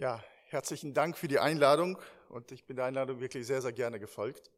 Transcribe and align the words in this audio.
Ja, 0.00 0.22
herzlichen 0.46 0.94
Dank 0.94 1.18
für 1.18 1.26
die 1.26 1.40
Einladung 1.40 1.98
und 2.28 2.52
ich 2.52 2.64
bin 2.64 2.76
der 2.76 2.84
Einladung 2.84 3.18
wirklich 3.18 3.48
sehr, 3.48 3.60
sehr 3.60 3.72
gerne 3.72 3.98
gefolgt. 3.98 4.48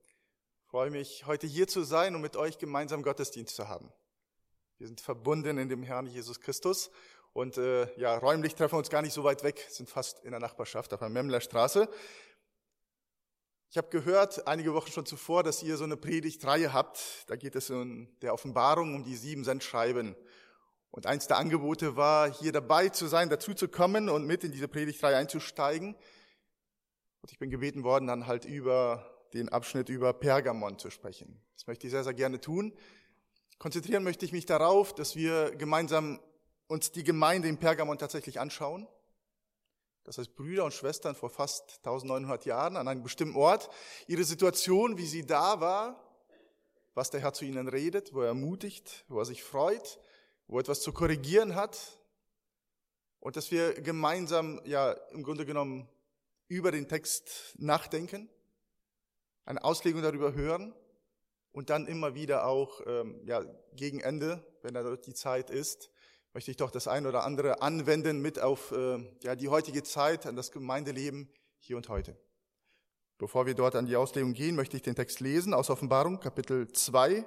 Ich 0.58 0.66
freue 0.66 0.90
mich, 0.90 1.24
heute 1.24 1.46
hier 1.46 1.66
zu 1.66 1.82
sein 1.82 2.14
und 2.14 2.20
mit 2.20 2.36
euch 2.36 2.58
gemeinsam 2.58 3.02
Gottesdienst 3.02 3.56
zu 3.56 3.66
haben. 3.66 3.90
Wir 4.76 4.86
sind 4.86 5.00
verbunden 5.00 5.56
in 5.56 5.70
dem 5.70 5.82
Herrn 5.82 6.06
Jesus 6.06 6.42
Christus 6.42 6.90
und 7.32 7.56
äh, 7.56 7.88
ja, 7.98 8.18
räumlich 8.18 8.54
treffen 8.54 8.74
wir 8.74 8.80
uns 8.80 8.90
gar 8.90 9.00
nicht 9.00 9.14
so 9.14 9.24
weit 9.24 9.42
weg, 9.42 9.66
sind 9.70 9.88
fast 9.88 10.22
in 10.26 10.32
der 10.32 10.40
Nachbarschaft 10.40 10.92
auf 10.92 11.00
der 11.00 11.08
Memler 11.08 11.40
Straße. 11.40 11.88
Ich 13.70 13.78
habe 13.78 13.88
gehört, 13.88 14.46
einige 14.46 14.74
Wochen 14.74 14.92
schon 14.92 15.06
zuvor, 15.06 15.42
dass 15.42 15.62
ihr 15.62 15.78
so 15.78 15.84
eine 15.84 15.96
Predigtreihe 15.96 16.74
habt. 16.74 17.24
Da 17.28 17.36
geht 17.36 17.56
es 17.56 17.70
in 17.70 18.14
der 18.20 18.34
Offenbarung 18.34 18.94
um 18.94 19.04
die 19.04 19.16
sieben 19.16 19.44
Sendschreiben. 19.44 20.16
Und 20.90 21.06
eins 21.06 21.28
der 21.28 21.36
Angebote 21.36 21.96
war, 21.96 22.32
hier 22.32 22.52
dabei 22.52 22.88
zu 22.88 23.06
sein, 23.06 23.28
dazu 23.28 23.54
zu 23.54 23.68
kommen 23.68 24.08
und 24.08 24.26
mit 24.26 24.42
in 24.42 24.52
diese 24.52 24.68
Predigtreihe 24.68 25.16
einzusteigen. 25.16 25.94
Und 27.22 27.30
ich 27.30 27.38
bin 27.38 27.50
gebeten 27.50 27.84
worden, 27.84 28.06
dann 28.06 28.26
halt 28.26 28.44
über 28.44 29.06
den 29.32 29.48
Abschnitt 29.48 29.88
über 29.88 30.12
Pergamon 30.12 30.78
zu 30.78 30.90
sprechen. 30.90 31.40
Das 31.54 31.66
möchte 31.66 31.86
ich 31.86 31.92
sehr, 31.92 32.02
sehr 32.02 32.14
gerne 32.14 32.40
tun. 32.40 32.72
Konzentrieren 33.58 34.02
möchte 34.02 34.24
ich 34.24 34.32
mich 34.32 34.46
darauf, 34.46 34.94
dass 34.94 35.14
wir 35.14 35.54
gemeinsam 35.56 36.18
uns 36.66 36.90
die 36.90 37.04
Gemeinde 37.04 37.46
in 37.46 37.58
Pergamon 37.58 37.98
tatsächlich 37.98 38.40
anschauen. 38.40 38.88
Das 40.04 40.18
heißt, 40.18 40.34
Brüder 40.34 40.64
und 40.64 40.72
Schwestern 40.72 41.14
vor 41.14 41.30
fast 41.30 41.78
1900 41.84 42.46
Jahren 42.46 42.76
an 42.76 42.88
einem 42.88 43.02
bestimmten 43.02 43.36
Ort, 43.36 43.68
ihre 44.08 44.24
Situation, 44.24 44.96
wie 44.96 45.06
sie 45.06 45.26
da 45.26 45.60
war, 45.60 46.02
was 46.94 47.10
der 47.10 47.20
Herr 47.20 47.32
zu 47.32 47.44
ihnen 47.44 47.68
redet, 47.68 48.14
wo 48.14 48.22
er 48.22 48.28
ermutigt, 48.28 49.04
wo 49.08 49.18
er 49.18 49.24
sich 49.24 49.42
freut, 49.42 50.00
wo 50.50 50.58
etwas 50.58 50.80
zu 50.80 50.92
korrigieren 50.92 51.54
hat 51.54 51.98
und 53.20 53.36
dass 53.36 53.52
wir 53.52 53.74
gemeinsam 53.74 54.60
ja 54.64 54.92
im 55.12 55.22
Grunde 55.22 55.46
genommen 55.46 55.88
über 56.48 56.72
den 56.72 56.88
Text 56.88 57.54
nachdenken, 57.56 58.28
eine 59.44 59.62
Auslegung 59.62 60.02
darüber 60.02 60.34
hören 60.34 60.74
und 61.52 61.70
dann 61.70 61.86
immer 61.86 62.16
wieder 62.16 62.46
auch 62.46 62.80
ähm, 62.84 63.20
ja 63.24 63.44
gegen 63.74 64.00
Ende, 64.00 64.44
wenn 64.62 64.74
da 64.74 64.96
die 64.96 65.14
Zeit 65.14 65.50
ist, 65.50 65.88
möchte 66.32 66.50
ich 66.50 66.56
doch 66.56 66.72
das 66.72 66.88
ein 66.88 67.06
oder 67.06 67.24
andere 67.24 67.62
anwenden 67.62 68.20
mit 68.20 68.40
auf 68.40 68.72
äh, 68.72 68.98
ja 69.22 69.36
die 69.36 69.48
heutige 69.48 69.84
Zeit, 69.84 70.26
an 70.26 70.34
das 70.34 70.50
Gemeindeleben 70.50 71.32
hier 71.60 71.76
und 71.76 71.88
heute. 71.88 72.18
Bevor 73.18 73.46
wir 73.46 73.54
dort 73.54 73.76
an 73.76 73.86
die 73.86 73.96
Auslegung 73.96 74.32
gehen, 74.32 74.56
möchte 74.56 74.76
ich 74.76 74.82
den 74.82 74.96
Text 74.96 75.20
lesen 75.20 75.54
aus 75.54 75.70
Offenbarung 75.70 76.18
Kapitel 76.18 76.66
2, 76.72 77.24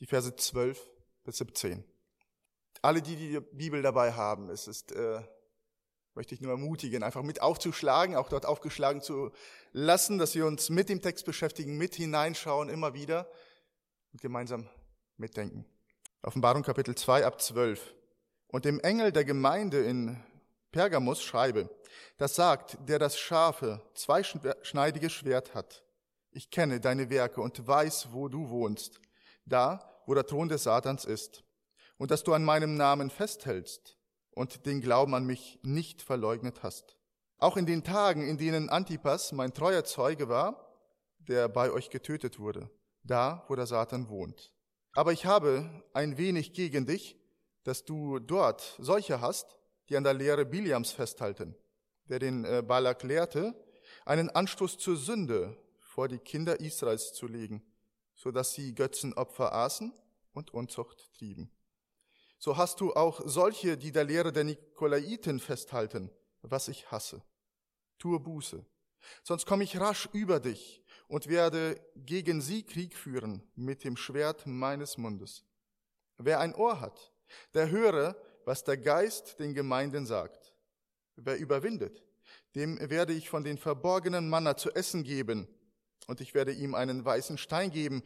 die 0.00 0.06
Verse 0.06 0.36
12 0.36 0.78
bis 1.24 1.38
17 1.38 1.93
alle, 2.84 3.00
die 3.00 3.16
die 3.16 3.40
Bibel 3.40 3.80
dabei 3.80 4.12
haben, 4.12 4.50
es 4.50 4.68
ist, 4.68 4.92
äh, 4.92 5.22
möchte 6.14 6.34
ich 6.34 6.42
nur 6.42 6.52
ermutigen, 6.52 7.02
einfach 7.02 7.22
mit 7.22 7.40
aufzuschlagen, 7.40 8.14
auch 8.14 8.28
dort 8.28 8.44
aufgeschlagen 8.44 9.00
zu 9.00 9.32
lassen, 9.72 10.18
dass 10.18 10.34
wir 10.34 10.44
uns 10.44 10.68
mit 10.68 10.90
dem 10.90 11.00
Text 11.00 11.24
beschäftigen, 11.24 11.78
mit 11.78 11.94
hineinschauen, 11.94 12.68
immer 12.68 12.92
wieder 12.92 13.26
und 14.12 14.20
gemeinsam 14.20 14.68
mitdenken. 15.16 15.64
Offenbarung 16.22 16.62
Kapitel 16.62 16.94
2 16.94 17.24
ab 17.24 17.40
12. 17.40 17.94
Und 18.48 18.66
dem 18.66 18.80
Engel 18.80 19.12
der 19.12 19.24
Gemeinde 19.24 19.82
in 19.82 20.22
Pergamus 20.70 21.22
schreibe, 21.22 21.70
das 22.18 22.34
sagt, 22.34 22.76
der 22.86 22.98
das 22.98 23.18
scharfe, 23.18 23.80
zweischneidige 23.94 25.08
Schwert 25.08 25.54
hat. 25.54 25.82
Ich 26.32 26.50
kenne 26.50 26.80
deine 26.80 27.08
Werke 27.08 27.40
und 27.40 27.66
weiß, 27.66 28.08
wo 28.12 28.28
du 28.28 28.50
wohnst, 28.50 29.00
da, 29.46 30.02
wo 30.06 30.14
der 30.14 30.26
Thron 30.26 30.48
des 30.48 30.64
Satans 30.64 31.06
ist 31.06 31.43
und 32.04 32.10
dass 32.10 32.22
du 32.22 32.34
an 32.34 32.44
meinem 32.44 32.74
Namen 32.74 33.08
festhältst 33.08 33.96
und 34.32 34.66
den 34.66 34.82
Glauben 34.82 35.14
an 35.14 35.24
mich 35.24 35.58
nicht 35.62 36.02
verleugnet 36.02 36.62
hast. 36.62 36.98
Auch 37.38 37.56
in 37.56 37.64
den 37.64 37.82
Tagen, 37.82 38.28
in 38.28 38.36
denen 38.36 38.68
Antipas 38.68 39.32
mein 39.32 39.54
treuer 39.54 39.84
Zeuge 39.84 40.28
war, 40.28 40.70
der 41.16 41.48
bei 41.48 41.70
euch 41.70 41.88
getötet 41.88 42.38
wurde, 42.38 42.68
da, 43.04 43.46
wo 43.48 43.54
der 43.54 43.64
Satan 43.64 44.10
wohnt. 44.10 44.52
Aber 44.92 45.14
ich 45.14 45.24
habe 45.24 45.82
ein 45.94 46.18
wenig 46.18 46.52
gegen 46.52 46.84
dich, 46.84 47.18
dass 47.62 47.86
du 47.86 48.18
dort 48.18 48.76
solche 48.78 49.22
hast, 49.22 49.56
die 49.88 49.96
an 49.96 50.04
der 50.04 50.12
Lehre 50.12 50.44
Biliams 50.44 50.92
festhalten, 50.92 51.56
der 52.10 52.18
den 52.18 52.44
äh, 52.44 52.62
Balak 52.62 53.02
lehrte, 53.02 53.54
einen 54.04 54.28
Anstoß 54.28 54.76
zur 54.76 54.98
Sünde 54.98 55.56
vor 55.78 56.08
die 56.08 56.18
Kinder 56.18 56.60
Israels 56.60 57.14
zu 57.14 57.26
legen, 57.26 57.64
so 58.12 58.30
dass 58.30 58.52
sie 58.52 58.74
Götzenopfer 58.74 59.54
aßen 59.54 59.90
und 60.34 60.52
Unzucht 60.52 61.10
trieben 61.14 61.50
so 62.44 62.58
hast 62.58 62.82
du 62.82 62.92
auch 62.92 63.22
solche, 63.24 63.78
die 63.78 63.90
der 63.90 64.04
Lehre 64.04 64.30
der 64.30 64.44
Nikolaiten 64.44 65.40
festhalten, 65.40 66.10
was 66.42 66.68
ich 66.68 66.90
hasse. 66.90 67.22
Tue 67.98 68.20
Buße, 68.20 68.62
sonst 69.22 69.46
komme 69.46 69.64
ich 69.64 69.80
rasch 69.80 70.10
über 70.12 70.40
dich 70.40 70.82
und 71.08 71.26
werde 71.28 71.80
gegen 71.96 72.42
sie 72.42 72.62
Krieg 72.62 72.98
führen 72.98 73.42
mit 73.54 73.82
dem 73.82 73.96
Schwert 73.96 74.46
meines 74.46 74.98
Mundes. 74.98 75.42
Wer 76.18 76.38
ein 76.40 76.54
Ohr 76.54 76.80
hat, 76.80 77.14
der 77.54 77.70
höre, 77.70 78.14
was 78.44 78.62
der 78.62 78.76
Geist 78.76 79.40
den 79.40 79.54
Gemeinden 79.54 80.04
sagt. 80.04 80.52
Wer 81.16 81.38
überwindet, 81.38 82.04
dem 82.54 82.78
werde 82.90 83.14
ich 83.14 83.30
von 83.30 83.42
den 83.42 83.56
verborgenen 83.56 84.28
Manna 84.28 84.54
zu 84.54 84.70
essen 84.74 85.02
geben, 85.02 85.48
und 86.08 86.20
ich 86.20 86.34
werde 86.34 86.52
ihm 86.52 86.74
einen 86.74 87.06
weißen 87.06 87.38
Stein 87.38 87.70
geben, 87.70 88.02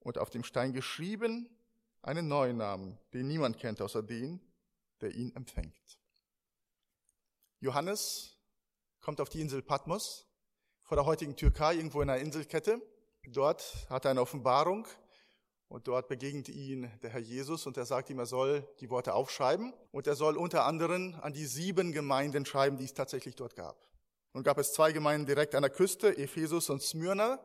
und 0.00 0.18
auf 0.18 0.30
dem 0.30 0.42
Stein 0.42 0.72
geschrieben 0.72 1.48
einen 2.02 2.28
neuen 2.28 2.56
Namen, 2.56 2.98
den 3.12 3.28
niemand 3.28 3.58
kennt 3.58 3.80
außer 3.80 4.02
den, 4.02 4.40
der 5.00 5.14
ihn 5.14 5.34
empfängt. 5.34 5.98
Johannes 7.60 8.36
kommt 9.00 9.20
auf 9.20 9.28
die 9.28 9.40
Insel 9.40 9.62
Patmos 9.62 10.26
vor 10.82 10.96
der 10.96 11.06
heutigen 11.06 11.36
Türkei, 11.36 11.74
irgendwo 11.74 12.00
in 12.02 12.10
einer 12.10 12.20
Inselkette. 12.20 12.80
Dort 13.26 13.86
hat 13.90 14.04
er 14.04 14.12
eine 14.12 14.22
Offenbarung 14.22 14.86
und 15.68 15.86
dort 15.86 16.08
begegnet 16.08 16.48
ihn 16.48 16.90
der 17.02 17.10
Herr 17.10 17.20
Jesus 17.20 17.66
und 17.66 17.76
er 17.76 17.84
sagt 17.84 18.10
ihm, 18.10 18.18
er 18.18 18.26
soll 18.26 18.66
die 18.80 18.88
Worte 18.88 19.14
aufschreiben 19.14 19.74
und 19.90 20.06
er 20.06 20.14
soll 20.14 20.36
unter 20.36 20.64
anderem 20.64 21.14
an 21.20 21.34
die 21.34 21.46
sieben 21.46 21.92
Gemeinden 21.92 22.46
schreiben, 22.46 22.78
die 22.78 22.84
es 22.84 22.94
tatsächlich 22.94 23.34
dort 23.36 23.54
gab. 23.54 23.76
Nun 24.32 24.44
gab 24.44 24.58
es 24.58 24.72
zwei 24.72 24.92
Gemeinden 24.92 25.26
direkt 25.26 25.54
an 25.54 25.62
der 25.62 25.70
Küste, 25.70 26.16
Ephesus 26.16 26.70
und 26.70 26.82
Smyrna. 26.82 27.40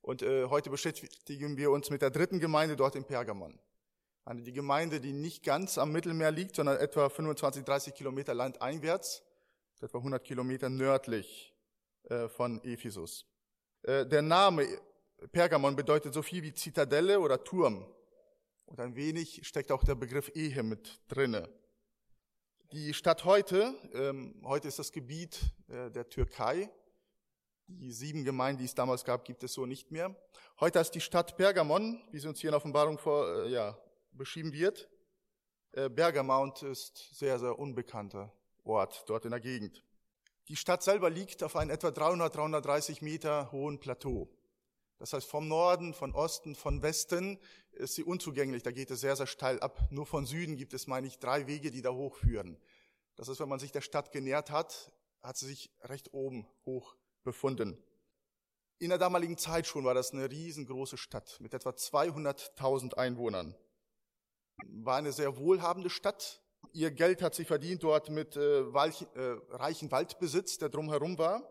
Und 0.00 0.22
äh, 0.22 0.46
heute 0.46 0.70
beschäftigen 0.70 1.56
wir 1.56 1.70
uns 1.70 1.90
mit 1.90 2.02
der 2.02 2.10
dritten 2.10 2.40
Gemeinde 2.40 2.76
dort 2.76 2.94
in 2.94 3.04
Pergamon. 3.04 3.58
Eine 4.26 4.42
die 4.42 4.52
Gemeinde, 4.52 5.00
die 5.00 5.12
nicht 5.12 5.44
ganz 5.44 5.78
am 5.78 5.92
Mittelmeer 5.92 6.32
liegt, 6.32 6.56
sondern 6.56 6.78
etwa 6.78 7.08
25, 7.08 7.62
30 7.62 7.94
Kilometer 7.94 8.34
landeinwärts, 8.34 9.22
etwa 9.80 9.98
100 9.98 10.24
Kilometer 10.24 10.68
nördlich 10.68 11.54
äh, 12.08 12.28
von 12.28 12.60
Ephesus. 12.64 13.24
Äh, 13.82 14.04
der 14.04 14.22
Name 14.22 14.66
Pergamon 15.30 15.76
bedeutet 15.76 16.12
so 16.12 16.22
viel 16.22 16.42
wie 16.42 16.52
Zitadelle 16.52 17.20
oder 17.20 17.44
Turm. 17.44 17.86
Und 18.64 18.80
ein 18.80 18.96
wenig 18.96 19.46
steckt 19.46 19.70
auch 19.70 19.84
der 19.84 19.94
Begriff 19.94 20.32
Ehe 20.34 20.64
mit 20.64 21.00
drinne. 21.06 21.48
Die 22.72 22.94
Stadt 22.94 23.24
heute, 23.24 23.76
ähm, 23.94 24.42
heute 24.44 24.66
ist 24.66 24.80
das 24.80 24.90
Gebiet 24.90 25.38
äh, 25.68 25.88
der 25.92 26.08
Türkei. 26.08 26.68
Die 27.68 27.92
sieben 27.92 28.24
Gemeinden, 28.24 28.58
die 28.58 28.64
es 28.64 28.74
damals 28.74 29.04
gab, 29.04 29.24
gibt 29.24 29.44
es 29.44 29.52
so 29.52 29.66
nicht 29.66 29.92
mehr. 29.92 30.16
Heute 30.58 30.80
ist 30.80 30.90
die 30.96 31.00
Stadt 31.00 31.36
Pergamon, 31.36 32.02
wie 32.10 32.18
sie 32.18 32.26
uns 32.26 32.40
hier 32.40 32.50
in 32.50 32.56
Offenbarung 32.56 32.98
vor, 32.98 33.44
ja, 33.46 33.78
beschrieben 34.16 34.52
wird. 34.52 34.88
Äh, 35.72 35.88
Bergamount 35.90 36.62
ist 36.62 37.14
sehr, 37.14 37.38
sehr 37.38 37.58
unbekannter 37.58 38.32
Ort 38.64 39.04
dort 39.08 39.24
in 39.24 39.30
der 39.30 39.40
Gegend. 39.40 39.82
Die 40.48 40.56
Stadt 40.56 40.82
selber 40.82 41.10
liegt 41.10 41.42
auf 41.42 41.56
einem 41.56 41.70
etwa 41.70 41.90
300, 41.90 42.34
330 42.34 43.02
Meter 43.02 43.50
hohen 43.52 43.78
Plateau. 43.80 44.28
Das 44.98 45.12
heißt, 45.12 45.28
vom 45.28 45.48
Norden, 45.48 45.92
von 45.92 46.14
Osten, 46.14 46.54
von 46.54 46.82
Westen 46.82 47.38
ist 47.72 47.94
sie 47.94 48.04
unzugänglich. 48.04 48.62
Da 48.62 48.70
geht 48.70 48.90
es 48.90 49.00
sehr, 49.00 49.16
sehr 49.16 49.26
steil 49.26 49.60
ab. 49.60 49.88
Nur 49.90 50.06
von 50.06 50.24
Süden 50.24 50.56
gibt 50.56 50.72
es, 50.72 50.86
meine 50.86 51.06
ich, 51.06 51.18
drei 51.18 51.46
Wege, 51.46 51.70
die 51.70 51.82
da 51.82 51.90
hochführen. 51.90 52.56
Das 53.16 53.28
heißt, 53.28 53.40
wenn 53.40 53.48
man 53.48 53.58
sich 53.58 53.72
der 53.72 53.80
Stadt 53.82 54.12
genähert 54.12 54.50
hat, 54.50 54.92
hat 55.20 55.36
sie 55.36 55.46
sich 55.46 55.70
recht 55.82 56.14
oben 56.14 56.46
hoch 56.64 56.96
befunden. 57.24 57.76
In 58.78 58.90
der 58.90 58.98
damaligen 58.98 59.36
Zeit 59.36 59.66
schon 59.66 59.84
war 59.84 59.94
das 59.94 60.12
eine 60.12 60.30
riesengroße 60.30 60.96
Stadt 60.96 61.38
mit 61.40 61.54
etwa 61.54 61.70
200.000 61.70 62.94
Einwohnern 62.94 63.54
war 64.64 64.96
eine 64.96 65.12
sehr 65.12 65.36
wohlhabende 65.36 65.90
Stadt. 65.90 66.42
Ihr 66.72 66.90
Geld 66.90 67.22
hat 67.22 67.34
sie 67.34 67.44
verdient 67.44 67.82
dort 67.82 68.10
mit 68.10 68.36
äh, 68.36 68.72
Walch, 68.72 69.06
äh, 69.14 69.36
reichen 69.50 69.90
Waldbesitz, 69.90 70.58
der 70.58 70.68
drumherum 70.68 71.18
war. 71.18 71.42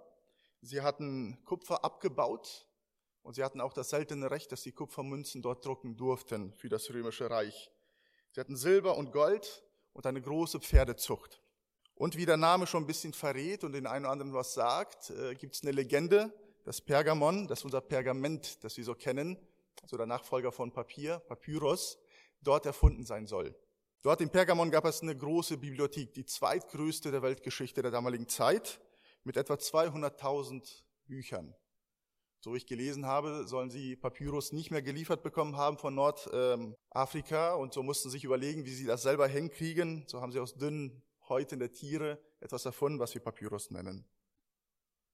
Sie 0.62 0.82
hatten 0.82 1.38
Kupfer 1.46 1.84
abgebaut 1.84 2.68
und 3.22 3.36
sie 3.36 3.44
hatten 3.44 3.62
auch 3.62 3.74
das 3.74 3.90
seltene 3.90 4.30
Recht, 4.32 4.52
dass 4.52 4.64
sie 4.64 4.72
Kupfermünzen 4.72 5.42
dort 5.42 5.66
drucken 5.66 5.98
durften 5.98 6.54
für 6.54 6.70
das 6.70 6.90
römische 6.90 7.30
Reich. 7.30 7.72
Sie 8.32 8.40
hatten 8.40 8.56
Silber 8.56 8.98
und 8.98 9.12
Gold 9.12 9.64
und 9.94 10.06
eine 10.06 10.22
große 10.22 10.60
Pferdezucht. 10.60 11.42
Und 11.96 12.18
wie 12.18 12.26
der 12.26 12.38
Name 12.38 12.68
schon 12.68 12.84
ein 12.84 12.88
bisschen 12.88 13.14
verrät 13.14 13.64
und 13.64 13.72
den 13.72 13.88
einen 13.88 14.06
oder 14.06 14.12
anderen 14.12 14.34
was 14.34 14.54
sagt, 14.54 15.12
äh, 15.12 15.34
gibt 15.36 15.56
es 15.56 15.64
eine 15.64 15.72
Legende, 15.72 16.34
das 16.66 16.82
Pergamon, 16.82 17.48
das 17.48 17.60
ist 17.60 17.66
unser 17.66 17.82
Pergament, 17.82 18.64
das 18.64 18.76
wir 18.76 18.84
so 18.84 18.96
kennen, 18.96 19.38
also 19.82 19.98
der 19.98 20.08
Nachfolger 20.08 20.52
von 20.52 20.74
Papier, 20.74 21.20
Papyrus, 21.20 21.98
dort 22.48 22.66
erfunden 22.66 23.06
sein 23.06 23.28
soll. 23.28 23.56
Dort 24.02 24.22
in 24.22 24.30
Pergamon 24.30 24.72
gab 24.72 24.86
es 24.86 25.02
eine 25.02 25.18
große 25.18 25.58
Bibliothek, 25.58 26.14
die 26.14 26.26
zweitgrößte 26.26 27.12
der 27.12 27.22
Weltgeschichte 27.22 27.82
der 27.82 27.92
damaligen 27.92 28.28
Zeit. 28.28 28.80
mit 29.26 29.38
etwa 29.38 29.56
200.000 29.56 30.84
Büchern. 31.08 31.56
So 32.40 32.54
wie 32.54 32.58
ich 32.58 32.68
gelesen 32.68 33.08
habe, 33.08 33.48
sollen 33.48 33.72
sie 33.72 33.96
Papyrus 33.96 34.52
nicht 34.52 34.70
mehr 34.70 34.84
geliefert 34.84 35.24
bekommen 35.24 35.58
haben 35.58 35.80
von 35.80 35.96
Nordafrika 35.96 37.56
und 37.56 37.74
so 37.74 37.82
mussten 37.82 38.12
sich 38.12 38.24
überlegen, 38.24 38.66
wie 38.66 38.74
sie 38.74 38.86
das 38.86 39.02
selber 39.02 39.28
hinkriegen. 39.28 40.04
So 40.08 40.22
haben 40.22 40.32
sie 40.32 40.40
aus 40.40 40.54
dünnen 40.54 41.02
Häuten 41.28 41.58
der 41.58 41.74
Tiere 41.74 42.20
etwas 42.40 42.66
erfunden, 42.66 43.00
was 43.00 43.16
wir 43.16 43.22
Papyrus 43.24 43.72
nennen. 43.72 44.06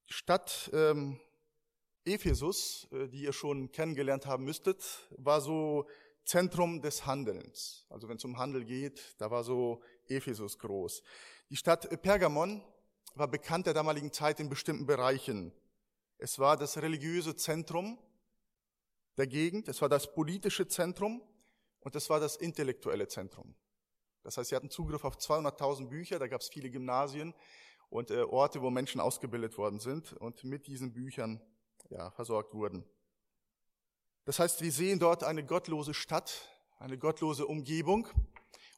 Die 0.10 0.14
Stadt 0.14 0.70
ähm, 0.74 1.18
Ephesus, 2.04 2.90
äh, 2.92 3.08
die 3.08 3.24
ihr 3.24 3.32
schon 3.32 3.72
kennengelernt 3.72 4.26
haben 4.26 4.44
müsstet, 4.44 5.08
war 5.12 5.40
so 5.40 5.88
Zentrum 6.24 6.82
des 6.82 7.06
Handelns. 7.06 7.86
Also 7.90 8.08
wenn 8.08 8.18
es 8.18 8.26
um 8.26 8.38
Handel 8.38 8.64
geht, 8.66 9.16
da 9.18 9.32
war 9.32 9.44
so 9.44 9.82
Ephesus 10.08 10.60
groß. 10.60 11.04
Die 11.50 11.56
Stadt 11.56 12.02
Pergamon 12.02 12.64
war 13.16 13.28
bekannt 13.28 13.66
der 13.66 13.74
damaligen 13.74 14.12
Zeit 14.12 14.40
in 14.40 14.50
bestimmten 14.50 14.86
Bereichen. 14.86 15.54
Es 16.18 16.40
war 16.40 16.58
das 16.58 16.78
religiöse 16.78 17.36
Zentrum 17.36 17.98
der 19.18 19.28
Gegend, 19.28 19.68
es 19.68 19.82
war 19.82 19.90
das 19.90 20.14
politische 20.14 20.68
Zentrum 20.68 21.22
und 21.80 21.96
es 21.96 22.10
war 22.10 22.20
das 22.20 22.38
intellektuelle 22.38 23.08
Zentrum. 23.08 23.56
Das 24.24 24.38
heißt, 24.38 24.50
sie 24.50 24.56
hatten 24.56 24.70
Zugriff 24.70 25.04
auf 25.04 25.18
200.000 25.18 25.90
Bücher, 25.90 26.20
da 26.20 26.28
gab 26.28 26.42
es 26.42 26.50
viele 26.50 26.70
Gymnasien 26.70 27.34
und 27.90 28.12
äh, 28.12 28.22
Orte, 28.22 28.62
wo 28.62 28.70
Menschen 28.70 29.02
ausgebildet 29.02 29.58
worden 29.58 29.80
sind 29.80 30.14
und 30.14 30.44
mit 30.44 30.68
diesen 30.68 30.94
Büchern 30.94 31.42
ja, 31.90 32.12
versorgt 32.12 32.54
wurden. 32.54 32.86
Das 34.26 34.40
heißt, 34.40 34.62
wir 34.62 34.72
sehen 34.72 35.00
dort 35.00 35.24
eine 35.24 35.44
gottlose 35.44 35.94
Stadt, 35.94 36.48
eine 36.78 36.98
gottlose 36.98 37.48
Umgebung 37.48 38.08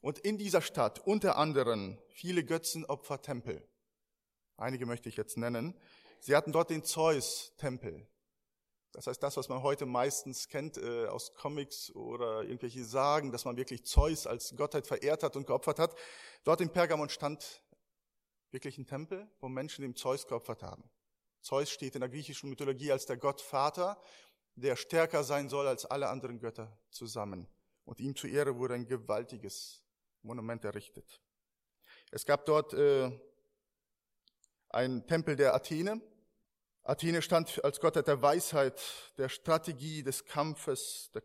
und 0.02 0.20
in 0.20 0.38
dieser 0.38 0.62
Stadt 0.62 1.00
unter 1.06 1.38
anderem 1.38 1.98
viele 2.10 2.46
Götzenopfertempel. 2.46 3.68
Einige 4.58 4.86
möchte 4.86 5.10
ich 5.10 5.18
jetzt 5.18 5.38
nennen. 5.38 5.78
Sie 6.22 6.36
hatten 6.36 6.54
dort 6.54 6.70
den 6.70 6.84
Zeus-Tempel. 6.84 8.08
Das 8.94 9.08
heißt, 9.08 9.22
das, 9.22 9.36
was 9.36 9.50
man 9.50 9.64
heute 9.64 9.86
meistens 9.86 10.48
kennt 10.48 10.78
äh, 10.78 11.08
aus 11.08 11.34
Comics 11.34 11.92
oder 11.96 12.44
irgendwelche 12.44 12.86
Sagen, 12.86 13.32
dass 13.32 13.44
man 13.44 13.58
wirklich 13.58 13.86
Zeus 13.86 14.28
als 14.28 14.56
Gottheit 14.56 14.88
verehrt 14.88 15.24
hat 15.24 15.36
und 15.36 15.48
geopfert 15.48 15.80
hat. 15.80 15.96
Dort 16.44 16.62
in 16.62 16.70
Pergamon 16.70 17.10
stand 17.10 17.64
wirklich 18.52 18.78
ein 18.78 18.86
Tempel, 18.86 19.28
wo 19.40 19.50
Menschen 19.50 19.82
dem 19.82 19.96
Zeus 19.96 20.28
geopfert 20.28 20.62
haben. 20.62 20.90
Zeus 21.42 21.72
steht 21.72 21.96
in 21.96 22.02
der 22.02 22.10
griechischen 22.10 22.50
Mythologie 22.50 22.92
als 22.92 23.08
der 23.08 23.18
Gott 23.18 23.42
Vater, 23.42 24.00
der 24.56 24.76
stärker 24.76 25.24
sein 25.24 25.50
soll 25.50 25.68
als 25.68 25.86
alle 25.86 26.10
anderen 26.10 26.40
Götter 26.40 26.78
zusammen. 26.90 27.48
Und 27.86 28.00
ihm 28.00 28.16
zu 28.16 28.28
Ehre 28.28 28.58
wurde 28.58 28.76
ein 28.76 28.86
gewaltiges 28.86 29.84
Monument 30.22 30.64
errichtet. 30.64 31.22
Es 32.12 32.26
gab 32.26 32.46
dort 32.46 32.74
äh, 32.74 33.12
einen 34.70 35.06
Tempel 35.08 35.36
der 35.36 35.54
Athene, 35.54 36.02
Athene 36.86 37.22
stand 37.22 37.64
als 37.64 37.80
Gottheit 37.80 38.08
der 38.08 38.22
Weisheit, 38.22 38.82
der 39.18 39.30
Strategie, 39.30 40.04
des 40.04 40.26
Kampfes, 40.26 41.10
der 41.14 41.22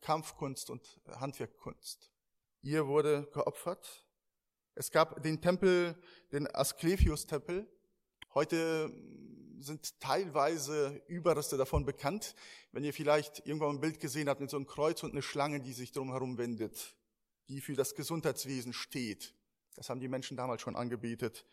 Kampfkunst 0.00 0.70
und 0.70 1.00
Handwerkkunst. 1.06 2.10
Ihr 2.62 2.86
wurde 2.86 3.28
geopfert. 3.34 4.06
Es 4.74 4.90
gab 4.90 5.22
den 5.22 5.42
Tempel, 5.42 6.00
den 6.32 6.46
Asklepios-Tempel. 6.46 7.68
Heute 8.32 8.90
sind 9.62 10.00
teilweise 10.00 11.02
Überreste 11.06 11.56
davon 11.56 11.84
bekannt. 11.84 12.34
Wenn 12.72 12.84
ihr 12.84 12.92
vielleicht 12.92 13.46
irgendwann 13.46 13.76
ein 13.76 13.80
Bild 13.80 14.00
gesehen 14.00 14.28
habt 14.28 14.40
mit 14.40 14.50
so 14.50 14.56
einem 14.56 14.66
Kreuz 14.66 15.02
und 15.02 15.12
eine 15.12 15.22
Schlange, 15.22 15.60
die 15.60 15.72
sich 15.72 15.92
drumherum 15.92 16.38
wendet, 16.38 16.96
die 17.48 17.60
für 17.60 17.74
das 17.74 17.94
Gesundheitswesen 17.94 18.72
steht. 18.72 19.34
Das 19.74 19.88
haben 19.88 20.00
die 20.00 20.08
Menschen 20.08 20.36
damals 20.36 20.62
schon 20.62 20.76
angebetet. 20.76 21.46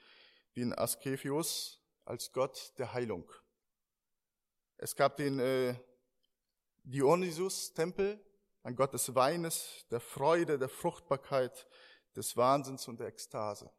Den 0.56 0.74
Asklepios 0.74 1.82
als 2.06 2.32
Gott 2.32 2.74
der 2.78 2.94
Heilung. 2.94 3.32
Es 4.78 4.96
gab 4.96 5.18
den 5.18 5.40
äh, 5.40 5.76
Dionysus-Tempel, 6.84 8.20
ein 8.64 8.76
Gott 8.76 8.94
des 8.94 9.14
Weines, 9.14 9.86
der 9.92 10.00
Freude, 10.00 10.58
der 10.58 10.70
Fruchtbarkeit, 10.70 11.68
des 12.16 12.36
Wahnsinns 12.36 12.88
und 12.88 13.00
der 13.00 13.08
Ekstase. 13.08 13.72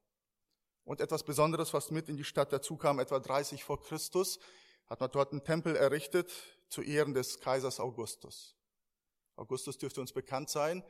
Und 0.91 1.01
etwas 1.01 1.23
Besonderes, 1.23 1.73
was 1.73 1.93
mit 1.93 2.09
in 2.09 2.17
die 2.17 2.25
Stadt 2.25 2.53
dazu 2.53 2.77
kam, 2.77 2.99
etwa 2.99 3.21
30 3.21 3.63
vor 3.63 3.81
Christus, 3.81 4.41
hat 4.87 4.99
man 4.99 5.09
dort 5.13 5.31
einen 5.31 5.45
Tempel 5.45 5.77
errichtet 5.77 6.33
zu 6.69 6.83
Ehren 6.83 7.15
des 7.15 7.39
Kaisers 7.39 7.79
Augustus. 7.79 8.57
Augustus 9.37 9.79
dürfte 9.79 10.01
uns 10.01 10.13
bekannt 10.13 10.51
sein, 10.51 10.83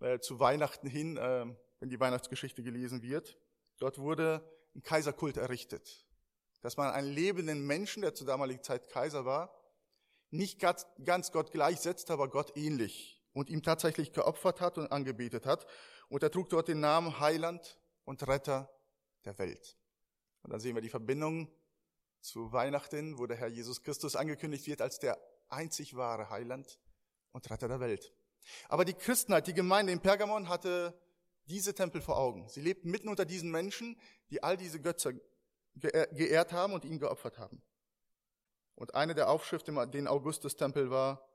äh, 0.00 0.18
zu 0.18 0.40
Weihnachten 0.40 0.88
hin, 0.88 1.16
äh, 1.16 1.46
wenn 1.78 1.88
die 1.88 2.00
Weihnachtsgeschichte 2.00 2.64
gelesen 2.64 3.02
wird. 3.02 3.38
Dort 3.78 3.98
wurde 3.98 4.42
ein 4.74 4.82
Kaiserkult 4.82 5.36
errichtet 5.36 6.04
dass 6.62 6.76
man 6.76 6.90
einen 6.90 7.12
lebenden 7.12 7.64
Menschen, 7.64 8.02
der 8.02 8.16
zur 8.16 8.26
damaligen 8.26 8.60
Zeit 8.60 8.88
Kaiser 8.88 9.24
war, 9.24 9.54
nicht 10.30 10.58
ganz 10.58 11.30
Gott 11.30 11.52
gleichsetzt, 11.52 12.10
aber 12.10 12.28
Gott 12.28 12.56
ähnlich 12.56 13.22
und 13.32 13.50
ihm 13.50 13.62
tatsächlich 13.62 14.12
geopfert 14.12 14.60
hat 14.60 14.76
und 14.76 14.90
angebetet 14.90 15.46
hat. 15.46 15.68
Und 16.08 16.24
er 16.24 16.32
trug 16.32 16.48
dort 16.48 16.66
den 16.66 16.80
Namen 16.80 17.20
Heiland 17.20 17.78
und 18.04 18.26
Retter 18.26 18.75
der 19.26 19.38
Welt. 19.38 19.76
Und 20.42 20.52
dann 20.52 20.60
sehen 20.60 20.74
wir 20.74 20.82
die 20.82 20.88
Verbindung 20.88 21.52
zu 22.20 22.52
Weihnachten, 22.52 23.18
wo 23.18 23.26
der 23.26 23.36
Herr 23.36 23.48
Jesus 23.48 23.82
Christus 23.82 24.16
angekündigt 24.16 24.66
wird 24.66 24.80
als 24.80 24.98
der 24.98 25.18
einzig 25.48 25.96
wahre 25.96 26.30
Heiland 26.30 26.80
und 27.32 27.48
Retter 27.50 27.68
der 27.68 27.80
Welt. 27.80 28.12
Aber 28.68 28.84
die 28.84 28.94
Christenheit, 28.94 29.46
die 29.46 29.54
Gemeinde 29.54 29.92
in 29.92 30.00
Pergamon 30.00 30.48
hatte 30.48 30.98
diese 31.46 31.74
Tempel 31.74 32.00
vor 32.00 32.16
Augen. 32.16 32.48
Sie 32.48 32.60
lebten 32.60 32.90
mitten 32.90 33.08
unter 33.08 33.24
diesen 33.24 33.50
Menschen, 33.50 34.00
die 34.30 34.42
all 34.42 34.56
diese 34.56 34.80
Götter 34.80 35.12
geehrt 35.74 36.52
haben 36.52 36.72
und 36.72 36.84
ihn 36.84 36.98
geopfert 36.98 37.38
haben. 37.38 37.62
Und 38.74 38.94
eine 38.94 39.14
der 39.14 39.30
Aufschriften 39.30 39.90
den 39.90 40.06
Augustustempel 40.06 40.90
war, 40.90 41.28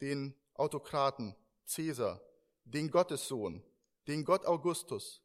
den 0.00 0.34
Autokraten, 0.54 1.34
Cäsar, 1.64 2.20
den 2.64 2.90
Gottessohn, 2.90 3.62
den 4.06 4.24
Gott 4.24 4.46
Augustus, 4.46 5.22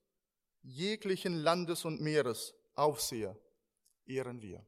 jeglichen 0.62 1.36
Landes 1.36 1.86
und 1.86 2.02
Meeres, 2.02 2.54
Aufseher, 2.75 3.38
ehren 4.06 4.42
wir. 4.42 4.66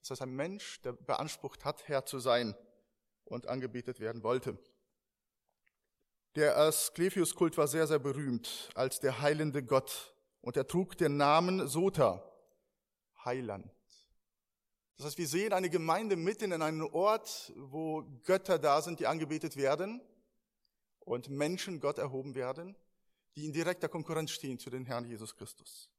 Das 0.00 0.10
heißt, 0.10 0.22
ein 0.22 0.34
Mensch, 0.34 0.82
der 0.82 0.92
beansprucht 0.92 1.64
hat, 1.64 1.88
Herr 1.88 2.04
zu 2.04 2.18
sein 2.18 2.54
und 3.24 3.46
angebetet 3.46 4.00
werden 4.00 4.22
wollte. 4.22 4.58
Der 6.34 6.56
Asklepios-Kult 6.58 7.56
war 7.56 7.68
sehr, 7.68 7.86
sehr 7.86 8.00
berühmt 8.00 8.70
als 8.74 9.00
der 9.00 9.20
heilende 9.20 9.62
Gott 9.62 10.14
und 10.40 10.56
er 10.56 10.66
trug 10.66 10.98
den 10.98 11.16
Namen 11.16 11.68
Sota, 11.68 12.28
Heiland. 13.24 13.70
Das 14.96 15.06
heißt, 15.06 15.18
wir 15.18 15.28
sehen 15.28 15.52
eine 15.52 15.70
Gemeinde 15.70 16.16
mitten 16.16 16.52
in 16.52 16.62
einem 16.62 16.86
Ort, 16.92 17.52
wo 17.56 18.02
Götter 18.24 18.58
da 18.58 18.82
sind, 18.82 19.00
die 19.00 19.06
angebetet 19.06 19.56
werden 19.56 20.02
und 21.00 21.30
Menschen 21.30 21.80
Gott 21.80 21.98
erhoben 21.98 22.34
werden, 22.34 22.76
die 23.36 23.44
in 23.44 23.52
direkter 23.52 23.88
Konkurrenz 23.88 24.30
stehen 24.30 24.58
zu 24.58 24.70
den 24.70 24.84
Herrn 24.84 25.04
Jesus 25.04 25.34
Christus. 25.36 25.90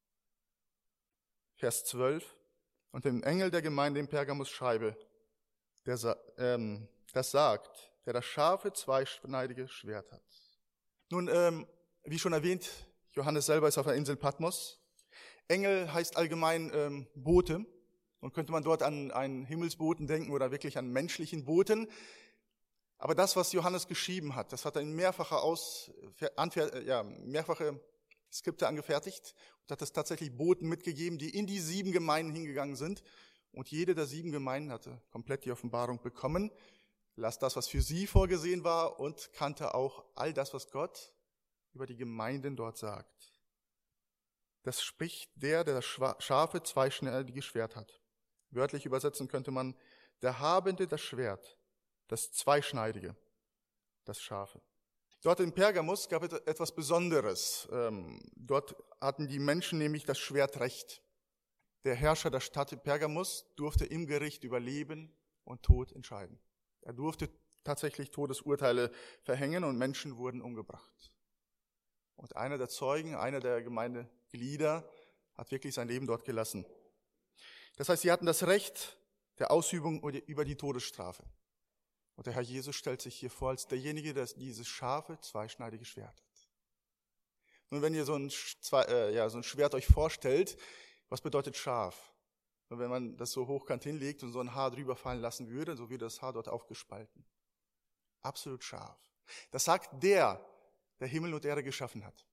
Vers 1.55 1.85
12. 1.85 2.25
Und 2.91 3.05
dem 3.05 3.23
Engel 3.23 3.51
der 3.51 3.61
Gemeinde 3.61 3.99
in 3.99 4.07
Pergamus 4.07 4.49
schreibe, 4.49 4.95
der, 5.85 6.17
ähm, 6.37 6.87
das 7.13 7.31
sagt, 7.31 7.91
der 8.05 8.13
das 8.13 8.25
scharfe, 8.25 8.71
zweischneidige 8.71 9.67
Schwert 9.67 10.11
hat. 10.11 10.23
Nun, 11.09 11.29
ähm, 11.31 11.67
wie 12.03 12.19
schon 12.19 12.33
erwähnt, 12.33 12.69
Johannes 13.11 13.45
selber 13.45 13.67
ist 13.67 13.77
auf 13.77 13.85
der 13.85 13.95
Insel 13.95 14.15
Patmos. 14.15 14.79
Engel 15.47 15.93
heißt 15.93 16.17
allgemein 16.17 16.71
ähm, 16.73 17.07
Bote. 17.15 17.65
Und 18.21 18.33
könnte 18.33 18.51
man 18.51 18.63
dort 18.63 18.81
an 18.81 19.11
einen 19.11 19.45
Himmelsboten 19.45 20.07
denken 20.07 20.31
oder 20.31 20.49
wirklich 20.49 20.79
an 20.79 20.89
menschlichen 20.89 21.45
Boten. 21.45 21.87
Aber 22.97 23.15
das, 23.15 23.35
was 23.35 23.51
Johannes 23.51 23.87
geschrieben 23.87 24.35
hat, 24.35 24.53
das 24.53 24.65
hat 24.65 24.75
er 24.75 24.81
in 24.81 24.93
mehrfacher 24.93 25.43
Aus, 25.43 25.91
äh, 26.19 26.83
ja, 26.83 27.03
mehrfache 27.03 27.79
Skripte 28.31 28.67
angefertigt 28.67 29.35
und 29.61 29.71
hat 29.71 29.81
es 29.81 29.91
tatsächlich 29.91 30.35
Boten 30.35 30.67
mitgegeben, 30.67 31.17
die 31.17 31.29
in 31.29 31.47
die 31.47 31.59
sieben 31.59 31.91
Gemeinden 31.91 32.33
hingegangen 32.33 32.75
sind. 32.75 33.03
Und 33.51 33.69
jede 33.69 33.95
der 33.95 34.05
sieben 34.05 34.31
Gemeinden 34.31 34.71
hatte 34.71 35.01
komplett 35.11 35.45
die 35.45 35.51
Offenbarung 35.51 36.01
bekommen, 36.01 36.51
las 37.15 37.39
das, 37.39 37.55
was 37.55 37.67
für 37.67 37.81
sie 37.81 38.07
vorgesehen 38.07 38.63
war 38.63 38.99
und 38.99 39.31
kannte 39.33 39.73
auch 39.73 40.03
all 40.15 40.33
das, 40.33 40.53
was 40.53 40.69
Gott 40.71 41.13
über 41.73 41.85
die 41.85 41.95
Gemeinden 41.95 42.55
dort 42.55 42.77
sagt. 42.77 43.33
Das 44.63 44.81
spricht 44.81 45.31
der, 45.35 45.63
der 45.63 45.75
das 45.75 45.85
scharfe, 45.85 46.63
zweischneidige 46.63 47.41
Schwert 47.41 47.75
hat. 47.75 48.01
Wörtlich 48.49 48.85
übersetzen 48.85 49.27
könnte 49.27 49.51
man, 49.51 49.75
der 50.21 50.39
Habende 50.39 50.87
das 50.87 51.01
Schwert, 51.01 51.57
das 52.07 52.31
Zweischneidige, 52.31 53.15
das 54.05 54.21
Scharfe. 54.21 54.62
Dort 55.21 55.39
in 55.39 55.53
Pergamus 55.53 56.07
gab 56.07 56.24
es 56.24 56.33
etwas 56.41 56.75
Besonderes. 56.75 57.67
Ähm, 57.71 58.19
dort 58.35 58.75
hatten 59.01 59.27
die 59.27 59.39
Menschen 59.39 59.79
nämlich 59.79 60.05
das 60.05 60.19
Schwertrecht. 60.19 61.01
Der 61.83 61.95
Herrscher 61.95 62.29
der 62.29 62.41
Stadt 62.41 62.83
Pergamus 62.83 63.45
durfte 63.55 63.85
im 63.85 64.05
Gericht 64.05 64.43
über 64.43 64.59
Leben 64.59 65.12
und 65.43 65.63
Tod 65.63 65.91
entscheiden. 65.93 66.39
Er 66.81 66.93
durfte 66.93 67.29
tatsächlich 67.63 68.12
Todesurteile 68.12 68.91
verhängen 69.24 69.63
und 69.63 69.77
Menschen 69.77 70.17
wurden 70.17 70.41
umgebracht. 70.41 71.12
Und 72.15 72.35
einer 72.35 72.57
der 72.57 72.69
Zeugen, 72.69 73.15
einer 73.15 73.39
der 73.39 73.62
Gemeinde 73.62 74.09
Glieder, 74.29 74.88
hat 75.35 75.51
wirklich 75.51 75.74
sein 75.74 75.88
Leben 75.88 76.07
dort 76.07 76.24
gelassen. 76.24 76.65
Das 77.75 77.89
heißt, 77.89 78.03
sie 78.03 78.12
hatten 78.12 78.25
das 78.25 78.47
Recht 78.47 78.97
der 79.39 79.51
Ausübung 79.51 80.01
über 80.03 80.45
die 80.45 80.55
Todesstrafe. 80.55 81.24
Und 82.15 82.27
der 82.27 82.34
Herr 82.34 82.41
Jesus 82.41 82.75
stellt 82.75 83.01
sich 83.01 83.15
hier 83.15 83.29
vor 83.29 83.50
als 83.50 83.67
derjenige, 83.67 84.13
der 84.13 84.25
dieses 84.25 84.67
scharfe, 84.67 85.19
zweischneidige 85.19 85.86
Schwert 85.86 86.22
hat. 86.22 86.50
Nun, 87.69 87.81
wenn 87.81 87.93
ihr 87.93 88.05
so 88.05 88.15
ein, 88.15 88.31
äh, 88.72 89.13
ja, 89.13 89.29
so 89.29 89.38
ein 89.38 89.43
Schwert 89.43 89.74
euch 89.74 89.86
vorstellt, 89.86 90.57
was 91.10 91.22
bedeutet 91.22 91.57
scharf? 91.57 92.13
Und 92.69 92.79
wenn 92.79 92.89
man 92.89 93.17
das 93.17 93.31
so 93.31 93.48
hochkant 93.48 93.84
hinlegt 93.84 94.24
und 94.24 94.31
so 94.31 94.39
ein 94.39 94.55
Haar 94.55 94.72
drüber 94.72 94.95
fallen 94.95 95.22
lassen 95.22 95.50
würde, 95.50 95.75
so 95.75 95.89
wird 95.89 96.01
das 96.01 96.22
Haar 96.22 96.34
dort 96.34 96.48
aufgespalten. 96.48 97.25
Absolut 98.22 98.63
scharf. 98.63 99.00
Das 99.51 99.65
sagt 99.65 100.01
der, 100.03 100.43
der 101.00 101.07
Himmel 101.07 101.34
und 101.34 101.45
Erde 101.45 101.63
geschaffen 101.63 102.05
hat. 102.05 102.25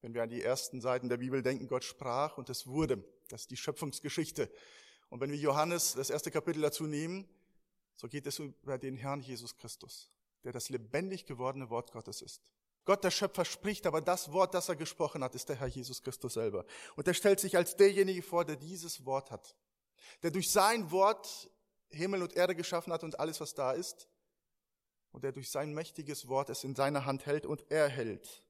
Wenn 0.00 0.14
wir 0.14 0.22
an 0.22 0.30
die 0.30 0.42
ersten 0.42 0.80
Seiten 0.80 1.08
der 1.08 1.16
Bibel 1.16 1.42
denken, 1.42 1.66
Gott 1.66 1.84
sprach 1.84 2.38
und 2.38 2.48
es 2.50 2.66
wurde. 2.66 3.02
Das 3.28 3.42
ist 3.42 3.50
die 3.50 3.56
Schöpfungsgeschichte. 3.56 4.50
Und 5.08 5.20
wenn 5.20 5.30
wir 5.30 5.38
Johannes 5.38 5.94
das 5.94 6.10
erste 6.10 6.30
Kapitel 6.30 6.60
dazu 6.60 6.86
nehmen, 6.86 7.28
so 7.98 8.06
geht 8.06 8.28
es 8.28 8.38
über 8.38 8.78
den 8.78 8.96
Herrn 8.96 9.20
Jesus 9.20 9.56
Christus, 9.56 10.12
der 10.44 10.52
das 10.52 10.68
lebendig 10.68 11.26
gewordene 11.26 11.68
Wort 11.68 11.90
Gottes 11.90 12.22
ist. 12.22 12.52
Gott 12.84 13.02
der 13.02 13.10
Schöpfer 13.10 13.44
spricht, 13.44 13.86
aber 13.86 14.00
das 14.00 14.32
Wort, 14.32 14.54
das 14.54 14.68
er 14.68 14.76
gesprochen 14.76 15.24
hat, 15.24 15.34
ist 15.34 15.48
der 15.48 15.56
Herr 15.56 15.66
Jesus 15.66 16.00
Christus 16.00 16.34
selber. 16.34 16.64
Und 16.94 17.08
er 17.08 17.14
stellt 17.14 17.40
sich 17.40 17.56
als 17.56 17.76
derjenige 17.76 18.22
vor, 18.22 18.44
der 18.44 18.54
dieses 18.54 19.04
Wort 19.04 19.32
hat, 19.32 19.56
der 20.22 20.30
durch 20.30 20.50
sein 20.52 20.92
Wort 20.92 21.50
Himmel 21.90 22.22
und 22.22 22.34
Erde 22.34 22.54
geschaffen 22.54 22.92
hat 22.92 23.02
und 23.02 23.18
alles, 23.18 23.40
was 23.40 23.54
da 23.54 23.72
ist, 23.72 24.08
und 25.10 25.24
der 25.24 25.32
durch 25.32 25.50
sein 25.50 25.74
mächtiges 25.74 26.28
Wort 26.28 26.50
es 26.50 26.62
in 26.62 26.76
seiner 26.76 27.04
Hand 27.04 27.26
hält 27.26 27.46
und 27.46 27.68
erhält. 27.68 28.44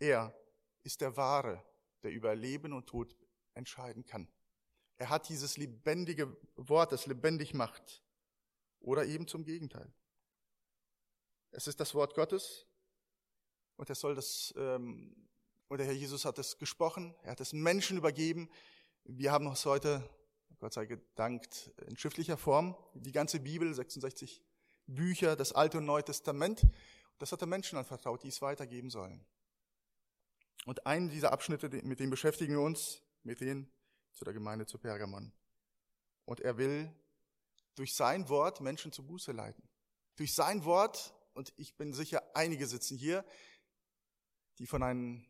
Er 0.00 0.36
ist 0.82 1.00
der 1.00 1.16
Wahre, 1.16 1.64
der 2.02 2.10
über 2.10 2.34
Leben 2.34 2.72
und 2.72 2.88
Tod 2.88 3.16
entscheiden 3.54 4.04
kann. 4.04 4.28
Er 4.96 5.08
hat 5.10 5.28
dieses 5.28 5.56
lebendige 5.56 6.36
Wort, 6.56 6.92
das 6.92 7.06
lebendig 7.06 7.54
macht. 7.54 8.02
Oder 8.80 9.06
eben 9.06 9.26
zum 9.26 9.44
Gegenteil. 9.44 9.92
Es 11.50 11.66
ist 11.66 11.80
das 11.80 11.94
Wort 11.94 12.14
Gottes 12.14 12.66
und 13.76 13.88
er 13.88 13.94
soll 13.94 14.14
das, 14.14 14.52
ähm, 14.56 15.14
und 15.68 15.78
der 15.78 15.86
Herr 15.86 15.94
Jesus 15.94 16.24
hat 16.24 16.38
es 16.38 16.58
gesprochen, 16.58 17.14
er 17.22 17.32
hat 17.32 17.40
es 17.40 17.52
Menschen 17.52 17.98
übergeben. 17.98 18.50
Wir 19.04 19.32
haben 19.32 19.46
es 19.48 19.64
heute, 19.64 20.08
Gott 20.58 20.72
sei 20.72 20.86
Dank, 21.14 21.46
in 21.86 21.96
schriftlicher 21.96 22.36
Form, 22.36 22.76
die 22.94 23.12
ganze 23.12 23.40
Bibel, 23.40 23.72
66 23.74 24.42
Bücher, 24.86 25.36
das 25.36 25.52
Alte 25.52 25.78
und 25.78 25.86
Neue 25.86 26.04
Testament. 26.04 26.66
Das 27.18 27.32
hat 27.32 27.40
er 27.40 27.46
Menschen 27.46 27.78
anvertraut, 27.78 28.22
die 28.22 28.28
es 28.28 28.42
weitergeben 28.42 28.90
sollen. 28.90 29.24
Und 30.66 30.86
einen 30.86 31.10
dieser 31.10 31.32
Abschnitte, 31.32 31.68
mit 31.84 32.00
denen 32.00 32.10
beschäftigen 32.10 32.54
wir 32.54 32.62
uns, 32.62 33.02
mit 33.22 33.40
denen 33.40 33.70
zu 34.14 34.24
der 34.24 34.32
Gemeinde 34.32 34.66
zu 34.66 34.78
Pergamon. 34.78 35.32
Und 36.24 36.40
er 36.40 36.56
will 36.56 36.90
durch 37.74 37.94
sein 37.94 38.28
Wort 38.28 38.60
Menschen 38.60 38.92
zu 38.92 39.04
Buße 39.04 39.32
leiten. 39.32 39.68
Durch 40.16 40.34
sein 40.34 40.64
Wort, 40.64 41.14
und 41.34 41.52
ich 41.56 41.76
bin 41.76 41.92
sicher, 41.92 42.22
einige 42.34 42.66
sitzen 42.66 42.96
hier, 42.96 43.24
die 44.58 44.66
von 44.66 44.82
einem 44.82 45.26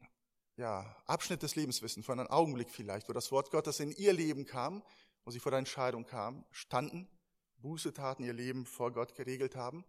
ja, 0.57 0.97
Abschnitt 1.07 1.43
des 1.43 1.57
Lebens 1.57 1.83
wissen, 1.83 2.03
von 2.03 2.21
einem 2.21 2.29
Augenblick 2.29 2.71
vielleicht, 2.71 3.09
wo 3.09 3.13
das 3.13 3.33
Wort 3.33 3.51
Gottes 3.51 3.81
in 3.81 3.91
ihr 3.93 4.13
Leben 4.13 4.45
kam, 4.45 4.83
wo 5.25 5.31
sie 5.31 5.41
vor 5.41 5.51
der 5.51 5.59
Entscheidung 5.59 6.05
kamen, 6.05 6.45
standen, 6.51 7.09
Buße 7.57 7.95
taten, 7.95 8.25
ihr 8.25 8.35
Leben 8.35 8.67
vor 8.67 8.93
Gott 8.93 9.15
geregelt 9.15 9.57
haben, 9.57 9.85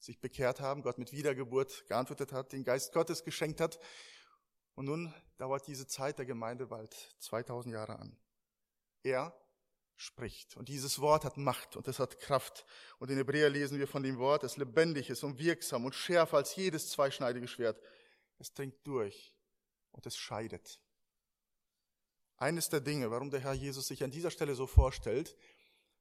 sich 0.00 0.20
bekehrt 0.20 0.60
haben, 0.60 0.82
Gott 0.82 0.98
mit 0.98 1.12
Wiedergeburt 1.12 1.86
geantwortet 1.86 2.32
hat, 2.32 2.52
den 2.52 2.64
Geist 2.64 2.92
Gottes 2.92 3.22
geschenkt 3.22 3.60
hat. 3.60 3.78
Und 4.74 4.86
nun 4.86 5.14
dauert 5.36 5.66
diese 5.66 5.86
Zeit 5.86 6.18
der 6.18 6.26
Gemeinde 6.26 6.66
bald 6.66 6.94
2000 7.20 7.74
Jahre 7.74 7.98
an. 7.98 8.16
Er 9.02 9.34
spricht. 9.96 10.56
Und 10.56 10.68
dieses 10.68 11.00
Wort 11.00 11.24
hat 11.24 11.36
Macht 11.36 11.76
und 11.76 11.86
es 11.86 11.98
hat 11.98 12.18
Kraft. 12.20 12.64
Und 12.98 13.10
in 13.10 13.18
Hebräer 13.18 13.50
lesen 13.50 13.78
wir 13.78 13.86
von 13.86 14.02
dem 14.02 14.18
Wort, 14.18 14.42
das 14.42 14.56
lebendig 14.56 15.10
ist 15.10 15.22
und 15.22 15.38
wirksam 15.38 15.84
und 15.84 15.94
schärfer 15.94 16.38
als 16.38 16.56
jedes 16.56 16.90
zweischneidige 16.90 17.46
Schwert. 17.46 17.80
Es 18.38 18.52
dringt 18.54 18.76
durch 18.84 19.34
und 19.90 20.06
es 20.06 20.16
scheidet. 20.16 20.80
Eines 22.36 22.70
der 22.70 22.80
Dinge, 22.80 23.10
warum 23.10 23.30
der 23.30 23.40
Herr 23.40 23.52
Jesus 23.52 23.88
sich 23.88 24.02
an 24.02 24.10
dieser 24.10 24.30
Stelle 24.30 24.54
so 24.54 24.66
vorstellt, 24.66 25.36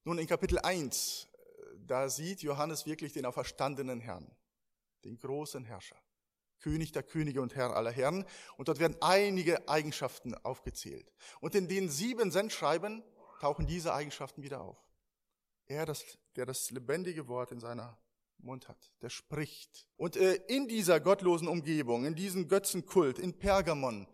nun 0.06 0.18
in 0.18 0.28
Kapitel 0.28 0.58
1, 0.58 1.28
da 1.76 2.10
sieht 2.10 2.42
Johannes 2.42 2.86
wirklich 2.86 3.12
den 3.12 3.26
auferstandenen 3.26 4.00
Herrn, 4.00 4.34
den 5.04 5.18
großen 5.18 5.66
Herrscher, 5.66 6.02
König 6.60 6.92
der 6.92 7.04
Könige 7.04 7.42
und 7.42 7.56
Herr 7.56 7.76
aller 7.76 7.92
Herren. 7.92 8.26
Und 8.58 8.68
dort 8.68 8.80
werden 8.80 8.98
einige 9.02 9.68
Eigenschaften 9.68 10.36
aufgezählt. 10.36 11.12
Und 11.40 11.56
in 11.56 11.68
den 11.68 11.90
sieben 11.90 12.32
Sendschreiben 12.32 13.04
tauchen 13.40 13.68
diese 13.68 13.94
Eigenschaften 13.94 14.44
wieder 14.44 14.62
auf. 14.62 14.78
Er, 15.66 15.86
das, 15.86 16.04
der 16.36 16.46
das 16.46 16.72
lebendige 16.72 17.28
Wort 17.28 17.52
in 17.52 17.60
seiner 17.60 17.98
Mund 18.40 18.68
hat, 18.68 18.92
der 19.02 19.10
spricht. 19.10 19.88
Und 19.98 20.16
äh, 20.16 20.36
in 20.48 20.68
dieser 20.68 21.00
gottlosen 21.00 21.48
Umgebung, 21.48 22.06
in 22.06 22.16
diesem 22.16 22.48
Götzenkult, 22.48 23.20
in 23.20 23.38
Pergamon, 23.38 24.08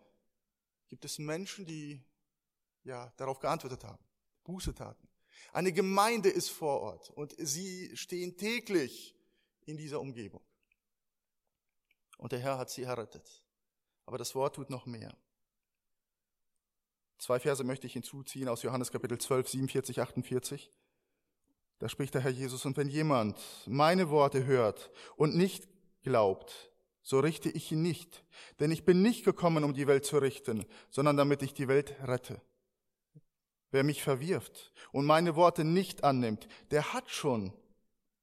gibt 0.88 1.04
es 1.04 1.18
Menschen, 1.18 1.64
die 1.64 2.02
ja 2.84 3.12
darauf 3.16 3.38
geantwortet 3.38 3.84
haben, 3.84 4.04
Buße 4.44 4.74
taten. 4.74 5.08
Eine 5.52 5.72
Gemeinde 5.72 6.28
ist 6.28 6.50
vor 6.50 6.80
Ort 6.80 7.10
und 7.10 7.34
sie 7.38 7.96
stehen 7.96 8.36
täglich 8.36 9.14
in 9.64 9.76
dieser 9.76 10.00
Umgebung. 10.00 10.42
Und 12.16 12.32
der 12.32 12.40
Herr 12.40 12.58
hat 12.58 12.70
sie 12.70 12.82
errettet. 12.82 13.42
Aber 14.06 14.18
das 14.18 14.34
Wort 14.34 14.56
tut 14.56 14.70
noch 14.70 14.86
mehr. 14.86 15.16
Zwei 17.18 17.40
Verse 17.40 17.64
möchte 17.64 17.86
ich 17.86 17.94
hinzuziehen 17.94 18.48
aus 18.48 18.62
Johannes 18.62 18.92
Kapitel 18.92 19.18
12, 19.18 19.48
47, 19.48 20.00
48. 20.00 20.72
Da 21.78 21.88
spricht 21.88 22.14
der 22.14 22.22
Herr 22.22 22.30
Jesus, 22.30 22.64
und 22.64 22.76
wenn 22.76 22.88
jemand 22.88 23.38
meine 23.66 24.10
Worte 24.10 24.44
hört 24.46 24.90
und 25.16 25.36
nicht 25.36 25.68
glaubt, 26.02 26.70
so 27.02 27.20
richte 27.20 27.50
ich 27.50 27.70
ihn 27.70 27.82
nicht, 27.82 28.24
denn 28.58 28.70
ich 28.70 28.84
bin 28.84 29.02
nicht 29.02 29.24
gekommen, 29.24 29.64
um 29.64 29.74
die 29.74 29.86
Welt 29.86 30.04
zu 30.04 30.18
richten, 30.18 30.66
sondern 30.90 31.16
damit 31.16 31.42
ich 31.42 31.54
die 31.54 31.68
Welt 31.68 31.94
rette. 32.02 32.40
Wer 33.70 33.84
mich 33.84 34.02
verwirft 34.02 34.72
und 34.92 35.06
meine 35.06 35.36
Worte 35.36 35.64
nicht 35.64 36.02
annimmt, 36.04 36.48
der 36.70 36.92
hat 36.92 37.10
schon 37.10 37.52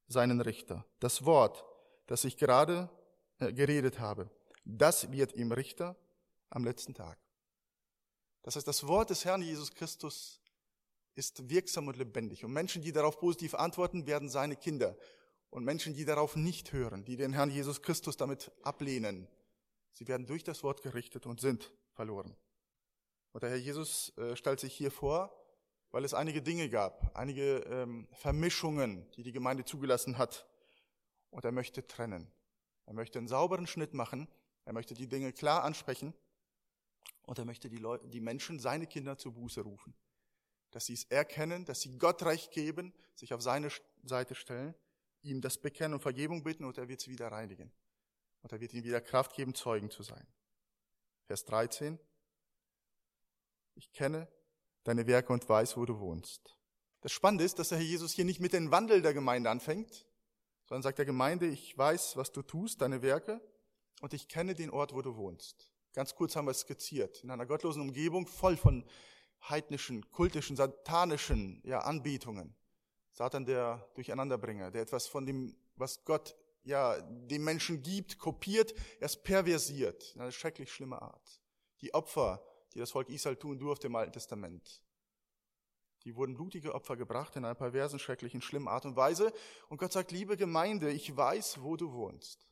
seinen 0.07 0.41
Richter. 0.41 0.85
Das 0.99 1.25
Wort, 1.25 1.63
das 2.07 2.25
ich 2.25 2.37
gerade 2.37 2.89
geredet 3.51 3.99
habe, 3.99 4.29
das 4.65 5.11
wird 5.11 5.33
ihm 5.33 5.51
Richter 5.51 5.97
am 6.49 6.63
letzten 6.63 6.93
Tag. 6.93 7.17
Das 8.43 8.55
heißt, 8.55 8.67
das 8.67 8.87
Wort 8.87 9.09
des 9.09 9.25
Herrn 9.25 9.41
Jesus 9.41 9.73
Christus 9.73 10.41
ist 11.15 11.49
wirksam 11.49 11.87
und 11.87 11.97
lebendig. 11.97 12.43
Und 12.43 12.53
Menschen, 12.53 12.81
die 12.81 12.91
darauf 12.91 13.19
positiv 13.19 13.55
antworten, 13.55 14.07
werden 14.07 14.29
seine 14.29 14.55
Kinder. 14.55 14.97
Und 15.49 15.63
Menschen, 15.63 15.93
die 15.93 16.05
darauf 16.05 16.35
nicht 16.35 16.73
hören, 16.73 17.05
die 17.05 17.15
den 17.15 17.33
Herrn 17.33 17.49
Jesus 17.49 17.81
Christus 17.81 18.17
damit 18.17 18.51
ablehnen, 18.63 19.27
sie 19.91 20.07
werden 20.07 20.25
durch 20.25 20.43
das 20.43 20.63
Wort 20.63 20.81
gerichtet 20.81 21.25
und 21.25 21.39
sind 21.39 21.71
verloren. 21.91 22.35
Und 23.31 23.43
der 23.43 23.51
Herr 23.51 23.57
Jesus 23.57 24.15
äh, 24.17 24.35
stellt 24.35 24.59
sich 24.59 24.73
hier 24.73 24.91
vor, 24.91 25.31
weil 25.91 26.03
es 26.05 26.15
einige 26.15 26.41
Dinge 26.41 26.69
gab, 26.69 27.15
einige 27.15 27.57
ähm, 27.59 28.07
Vermischungen, 28.13 29.09
die 29.11 29.23
die 29.23 29.31
Gemeinde 29.31 29.63
zugelassen 29.63 30.17
hat. 30.17 30.47
Und 31.29 31.45
er 31.45 31.51
möchte 31.51 31.85
trennen. 31.85 32.31
Er 32.85 32.93
möchte 32.93 33.19
einen 33.19 33.27
sauberen 33.27 33.67
Schnitt 33.67 33.93
machen. 33.93 34.27
Er 34.65 34.73
möchte 34.73 34.93
die 34.93 35.07
Dinge 35.07 35.33
klar 35.33 35.63
ansprechen. 35.63 36.13
Und 37.23 37.39
er 37.39 37.45
möchte 37.45 37.69
die, 37.69 37.77
Leute, 37.77 38.07
die 38.07 38.19
Menschen, 38.19 38.59
seine 38.59 38.87
Kinder 38.87 39.17
zur 39.17 39.33
Buße 39.33 39.61
rufen 39.61 39.93
dass 40.73 40.87
sie 40.87 40.93
es 40.93 41.03
erkennen, 41.05 41.65
dass 41.65 41.81
sie 41.81 41.97
Gott 41.97 42.23
Recht 42.23 42.51
geben, 42.51 42.93
sich 43.15 43.33
auf 43.33 43.41
seine 43.41 43.69
Seite 44.03 44.33
stellen, 44.33 44.73
ihm 45.21 45.39
das 45.39 45.59
bekennen 45.59 45.93
und 45.93 46.01
Vergebung 46.01 46.43
bitten 46.43 46.65
und 46.65 46.77
er 46.77 46.87
wird 46.87 46.99
sie 46.99 47.11
wieder 47.11 47.31
reinigen. 47.31 47.71
Und 48.41 48.51
er 48.51 48.59
wird 48.59 48.73
ihnen 48.73 48.83
wieder 48.83 48.99
Kraft 48.99 49.35
geben, 49.35 49.53
Zeugen 49.53 49.91
zu 49.91 50.03
sein. 50.03 50.25
Vers 51.27 51.45
13. 51.45 51.99
Ich 53.75 53.93
kenne 53.93 54.27
deine 54.83 55.07
Werke 55.07 55.31
und 55.31 55.47
weiß, 55.47 55.77
wo 55.77 55.85
du 55.85 55.99
wohnst. 55.99 56.57
Das 57.01 57.11
Spannende 57.11 57.43
ist, 57.43 57.59
dass 57.59 57.69
der 57.69 57.77
Herr 57.77 57.85
Jesus 57.85 58.11
hier 58.11 58.25
nicht 58.25 58.39
mit 58.39 58.53
dem 58.53 58.71
Wandel 58.71 59.01
der 59.01 59.13
Gemeinde 59.13 59.49
anfängt, 59.49 60.07
sondern 60.65 60.83
sagt 60.83 60.97
der 60.97 61.05
Gemeinde, 61.05 61.47
ich 61.47 61.77
weiß, 61.77 62.17
was 62.17 62.31
du 62.31 62.41
tust, 62.41 62.81
deine 62.81 63.01
Werke, 63.01 63.41
und 64.01 64.13
ich 64.13 64.27
kenne 64.27 64.53
den 64.53 64.69
Ort, 64.69 64.93
wo 64.93 65.01
du 65.01 65.15
wohnst. 65.15 65.71
Ganz 65.93 66.15
kurz 66.15 66.35
haben 66.35 66.45
wir 66.45 66.51
es 66.51 66.61
skizziert. 66.61 67.23
In 67.23 67.31
einer 67.31 67.45
gottlosen 67.45 67.81
Umgebung, 67.81 68.27
voll 68.27 68.57
von 68.57 68.83
heidnischen, 69.49 70.09
kultischen, 70.11 70.55
satanischen 70.55 71.61
ja, 71.63 71.79
Anbetungen. 71.79 72.55
Satan 73.11 73.45
der 73.45 73.87
Durcheinanderbringer, 73.93 74.71
der 74.71 74.81
etwas 74.81 75.07
von 75.07 75.25
dem, 75.25 75.55
was 75.75 76.03
Gott 76.03 76.35
ja 76.63 76.99
dem 77.01 77.43
Menschen 77.43 77.83
gibt, 77.83 78.17
kopiert, 78.17 78.73
erst 78.99 79.23
perversiert, 79.23 80.13
in 80.15 80.21
eine 80.21 80.31
schrecklich 80.31 80.71
schlimme 80.71 81.01
Art. 81.01 81.39
Die 81.81 81.93
Opfer, 81.93 82.43
die 82.73 82.79
das 82.79 82.91
Volk 82.91 83.09
Israel 83.09 83.35
tun 83.35 83.59
durfte 83.59 83.87
im 83.87 83.95
Alten 83.95 84.13
Testament, 84.13 84.81
die 86.05 86.15
wurden 86.15 86.35
blutige 86.35 86.73
Opfer 86.75 86.97
gebracht 86.97 87.35
in 87.35 87.45
einer 87.45 87.55
perversen, 87.55 87.99
schrecklichen, 87.99 88.41
schlimmen 88.41 88.67
Art 88.67 88.85
und 88.85 88.95
Weise. 88.95 89.31
Und 89.69 89.77
Gott 89.77 89.93
sagt, 89.93 90.11
liebe 90.11 90.35
Gemeinde, 90.37 90.91
ich 90.91 91.15
weiß, 91.15 91.61
wo 91.61 91.77
du 91.77 91.93
wohnst. 91.93 92.47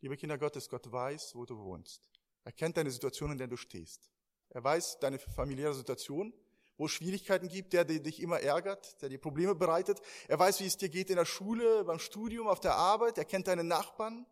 Liebe 0.00 0.16
Kinder 0.16 0.38
Gottes, 0.38 0.68
Gott 0.68 0.90
weiß, 0.90 1.34
wo 1.34 1.44
du 1.44 1.58
wohnst. 1.58 2.08
Er 2.44 2.52
kennt 2.52 2.76
deine 2.76 2.90
Situation, 2.90 3.32
in 3.32 3.38
der 3.38 3.48
du 3.48 3.56
stehst. 3.56 4.10
Er 4.50 4.64
weiß 4.64 4.98
deine 5.00 5.18
familiäre 5.18 5.74
Situation, 5.74 6.32
wo 6.76 6.86
es 6.86 6.92
Schwierigkeiten 6.92 7.48
gibt, 7.48 7.72
der, 7.72 7.84
dich 7.84 8.22
immer 8.22 8.40
ärgert, 8.40 9.02
der 9.02 9.08
dir 9.08 9.18
Probleme 9.18 9.54
bereitet. 9.54 10.00
Er 10.28 10.38
weiß, 10.38 10.60
wie 10.60 10.66
es 10.66 10.76
dir 10.76 10.88
geht 10.88 11.10
in 11.10 11.16
der 11.16 11.24
Schule, 11.24 11.84
beim 11.84 11.98
Studium, 11.98 12.46
auf 12.46 12.60
der 12.60 12.76
Arbeit. 12.76 13.18
Er 13.18 13.24
kennt 13.24 13.48
deine 13.48 13.64
Nachbarn. 13.64 14.26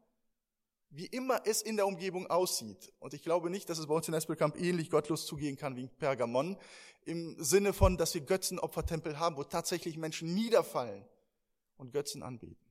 Wie 0.91 1.07
immer 1.07 1.43
es 1.45 1.63
in 1.63 1.77
der 1.77 1.87
Umgebung 1.87 2.27
aussieht. 2.29 2.93
Und 3.01 3.13
ich 3.13 3.23
glaube 3.23 3.51
nicht, 3.51 3.69
dass 3.69 3.79
es 3.79 3.87
bei 3.87 3.95
uns 3.95 4.09
in 4.09 4.15
Espelkamp 4.15 4.57
ähnlich 4.57 4.91
gottlos 4.91 5.27
zugehen 5.27 5.57
kann 5.57 5.77
wie 5.77 5.83
in 5.83 5.89
Pergamon. 5.89 6.57
Im 7.05 7.43
Sinne 7.43 7.73
von, 7.73 7.97
dass 7.97 8.15
wir 8.15 8.21
Götzenopfertempel 8.23 9.19
haben, 9.19 9.37
wo 9.37 9.45
tatsächlich 9.45 9.97
Menschen 9.97 10.35
niederfallen 10.35 11.05
und 11.77 11.93
Götzen 11.93 12.23
anbeten. 12.23 12.67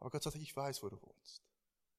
Aber 0.00 0.10
Gott 0.10 0.22
sagt, 0.22 0.36
ich 0.36 0.54
weiß, 0.54 0.82
wo 0.82 0.88
du 0.88 1.00
wohnst. 1.00 1.42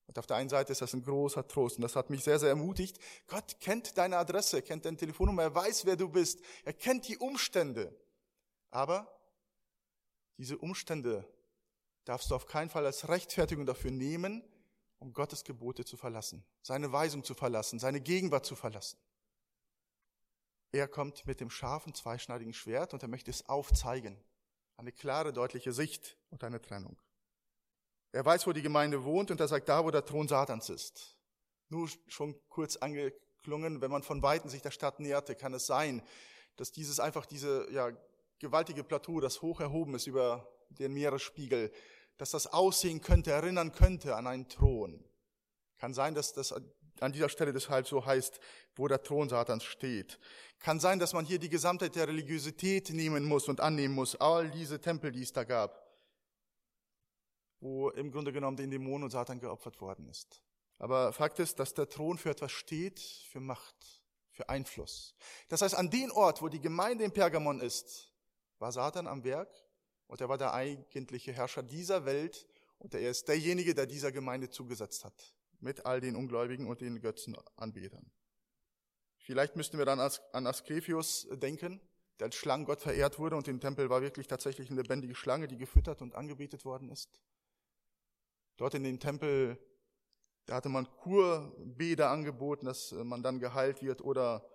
Und 0.08 0.20
auf 0.20 0.28
der 0.28 0.38
einen 0.38 0.50
Seite 0.50 0.72
ist 0.72 0.82
das 0.82 0.94
ein 0.94 1.04
großer 1.04 1.48
Trost 1.48 1.78
und 1.78 1.82
das 1.82 1.96
hat 1.96 2.10
mich 2.10 2.24
sehr, 2.24 2.38
sehr 2.40 2.50
ermutigt. 2.50 3.00
Gott 3.28 3.60
kennt 3.60 3.98
deine 3.98 4.18
Adresse, 4.18 4.62
kennt 4.62 4.86
deine 4.86 4.98
Telefonnummer, 4.98 5.44
er 5.44 5.56
weiß, 5.56 5.86
wer 5.86 5.96
du 5.96 6.10
bist, 6.10 6.40
er 6.64 6.74
kennt 6.74 7.08
die 7.08 7.18
Umstände. 7.18 7.96
Aber 8.70 9.12
diese 10.38 10.58
Umstände 10.58 11.28
darfst 12.04 12.30
du 12.30 12.36
auf 12.36 12.46
keinen 12.46 12.70
Fall 12.70 12.86
als 12.86 13.08
Rechtfertigung 13.08 13.66
dafür 13.66 13.92
nehmen, 13.92 14.44
um 15.00 15.14
Gottes 15.14 15.44
Gebote 15.44 15.86
zu 15.86 15.98
verlassen, 15.98 16.46
seine 16.62 16.92
Weisung 16.92 17.24
zu 17.24 17.34
verlassen, 17.34 17.80
seine 17.80 18.02
Gegenwart 18.02 18.46
zu 18.46 18.56
verlassen. 18.56 18.98
Er 20.72 20.88
kommt 20.88 21.26
mit 21.26 21.40
dem 21.40 21.50
scharfen, 21.50 21.94
zweischneidigen 21.94 22.54
Schwert 22.54 22.94
und 22.94 23.02
er 23.02 23.08
möchte 23.08 23.32
es 23.32 23.48
aufzeigen. 23.48 24.22
Eine 24.78 24.92
klare, 24.92 25.32
deutliche 25.32 25.72
Sicht 25.72 26.18
und 26.30 26.44
eine 26.44 26.62
Trennung. 26.62 27.00
Er 28.12 28.26
weiß, 28.26 28.46
wo 28.46 28.54
die 28.54 28.62
Gemeinde 28.62 29.04
wohnt 29.04 29.32
und 29.32 29.40
er 29.40 29.48
sagt, 29.48 29.70
da, 29.70 29.86
wo 29.86 29.92
der 29.92 30.06
Thron 30.06 30.28
Satans 30.28 30.70
ist. 30.70 31.18
Nur 31.70 31.90
schon 32.08 32.36
kurz 32.50 32.76
angeklungen, 32.76 33.82
wenn 33.82 33.92
man 33.92 34.04
von 34.04 34.22
Weitem 34.22 34.50
sich 34.50 34.62
der 34.62 34.72
Stadt 34.72 35.00
näherte, 35.00 35.36
kann 35.36 35.54
es 35.54 35.66
sein, 35.66 36.02
dass 36.56 36.72
dieses 36.72 37.00
einfach 37.00 37.26
diese 37.26 37.72
ja, 37.72 37.92
gewaltige 38.40 38.84
Plateau, 38.84 39.20
das 39.20 39.42
hoch 39.42 39.60
erhoben 39.60 39.96
ist 39.96 40.08
über 40.08 40.50
den 40.70 40.94
Meeresspiegel, 40.94 41.72
dass 42.18 42.32
das 42.32 42.48
aussehen 42.48 43.02
könnte, 43.02 43.32
erinnern 43.32 43.72
könnte 43.72 44.16
an 44.16 44.28
einen 44.28 44.48
Thron. 44.48 45.04
Kann 45.78 45.94
sein, 45.94 46.16
dass 46.16 46.34
das 46.34 46.54
an 47.02 47.12
dieser 47.12 47.30
Stelle 47.30 47.52
deshalb 47.52 47.88
so 47.88 48.06
heißt, 48.06 48.40
wo 48.76 48.88
der 48.88 49.04
Thron 49.04 49.28
Satans 49.28 49.66
steht. 49.66 50.20
Kann 50.60 50.80
sein, 50.80 51.00
dass 51.00 51.14
man 51.14 51.26
hier 51.26 51.40
die 51.40 51.50
Gesamtheit 51.50 51.96
der 51.96 52.08
Religiosität 52.08 52.90
nehmen 52.92 53.26
muss 53.26 53.50
und 53.50 53.60
annehmen 53.60 53.94
muss, 53.94 54.16
all 54.16 54.50
diese 54.50 54.80
Tempel, 54.80 55.12
die 55.12 55.24
es 55.24 55.34
da 55.34 55.44
gab 55.44 55.86
wo 57.66 57.90
im 57.90 58.12
Grunde 58.12 58.32
genommen 58.32 58.58
den 58.58 58.70
Dämonen 58.70 59.06
und 59.06 59.10
Satan 59.10 59.40
geopfert 59.40 59.82
worden 59.82 60.08
ist. 60.08 60.42
Aber 60.78 61.12
Fakt 61.14 61.40
ist, 61.40 61.60
dass 61.60 61.74
der 61.74 61.90
Thron 61.90 62.18
für 62.18 62.30
etwas 62.30 62.52
steht, 62.52 63.00
für 63.00 63.40
Macht, 63.40 64.04
für 64.30 64.50
Einfluss. 64.50 65.16
Das 65.48 65.62
heißt, 65.62 65.76
an 65.76 65.90
den 65.90 66.12
Ort, 66.12 66.42
wo 66.42 66.48
die 66.48 66.62
Gemeinde 66.62 67.04
in 67.04 67.12
Pergamon 67.12 67.62
ist, 67.62 68.14
war 68.60 68.72
Satan 68.72 69.08
am 69.08 69.24
Werk 69.24 69.50
und 70.08 70.22
er 70.22 70.30
war 70.30 70.38
der 70.38 70.54
eigentliche 70.54 71.34
Herrscher 71.34 71.64
dieser 71.64 72.06
Welt 72.06 72.48
und 72.78 72.94
er 72.94 73.10
ist 73.10 73.28
derjenige, 73.28 73.74
der 73.74 73.86
dieser 73.86 74.12
Gemeinde 74.12 74.50
zugesetzt 74.50 75.06
hat, 75.06 75.36
mit 75.60 75.86
all 75.86 76.02
den 76.02 76.16
Ungläubigen 76.16 76.68
und 76.68 76.82
den 76.82 77.02
Götzenanbetern. 77.02 78.12
Vielleicht 79.18 79.56
müssten 79.56 79.78
wir 79.78 79.86
dann 79.86 80.00
an 80.00 80.48
Asklepios 80.48 81.28
denken, 81.32 81.82
der 82.20 82.28
als 82.28 82.36
Schlangengott 82.36 82.82
verehrt 82.82 83.18
wurde 83.20 83.36
und 83.36 83.48
im 83.48 83.60
Tempel 83.60 83.90
war 83.90 84.02
wirklich 84.02 84.28
tatsächlich 84.28 84.70
eine 84.70 84.82
lebendige 84.82 85.16
Schlange, 85.16 85.48
die 85.48 85.58
gefüttert 85.58 86.02
und 86.02 86.16
angebetet 86.16 86.64
worden 86.64 86.90
ist. 86.90 87.22
Dort 88.58 88.74
in 88.74 88.84
dem 88.84 89.00
Tempel, 89.00 89.58
da 90.46 90.56
hatte 90.56 90.70
man 90.70 90.90
Kurbäder 90.98 92.10
angeboten, 92.10 92.68
dass 92.68 92.92
man 92.92 93.24
dann 93.24 93.40
geheilt 93.40 93.82
wird 93.82 94.02
oder 94.02 94.48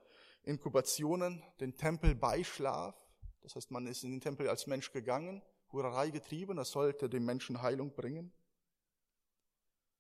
Inkubationen, 0.43 1.43
den 1.61 1.77
Tempelbeischlaf. 1.77 2.97
Das 3.43 3.57
heißt, 3.57 3.71
man 3.71 3.87
ist 3.87 4.05
in 4.05 4.11
den 4.11 4.21
Tempel 4.21 4.49
als 4.49 4.67
Mensch 4.67 4.93
gegangen, 4.93 5.43
Hurerei 5.73 6.11
getrieben, 6.11 6.57
das 6.57 6.71
sollte 6.71 7.09
dem 7.09 7.25
Menschen 7.25 7.63
Heilung 7.63 7.93
bringen. 7.93 8.33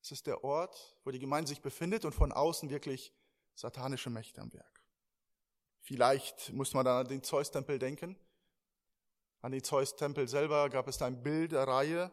Es 0.02 0.10
ist 0.10 0.26
der 0.26 0.44
Ort, 0.44 0.96
wo 1.04 1.10
die 1.10 1.18
Gemeinde 1.18 1.48
sich 1.48 1.60
befindet 1.60 2.04
und 2.04 2.14
von 2.14 2.32
außen 2.32 2.70
wirklich 2.70 3.12
satanische 3.54 4.10
Mächte 4.10 4.40
am 4.40 4.52
Werk. 4.52 4.82
Vielleicht 5.80 6.52
muss 6.52 6.74
man 6.74 6.84
dann 6.84 7.04
an 7.04 7.08
den 7.08 7.22
Zeus-Tempel 7.22 7.78
denken. 7.78 8.16
An 9.42 9.52
den 9.52 9.62
Zeus-Tempel 9.62 10.28
selber 10.28 10.68
gab 10.68 10.88
es 10.88 10.98
da 10.98 11.06
ein 11.06 11.22
Bilderreihe, 11.22 12.10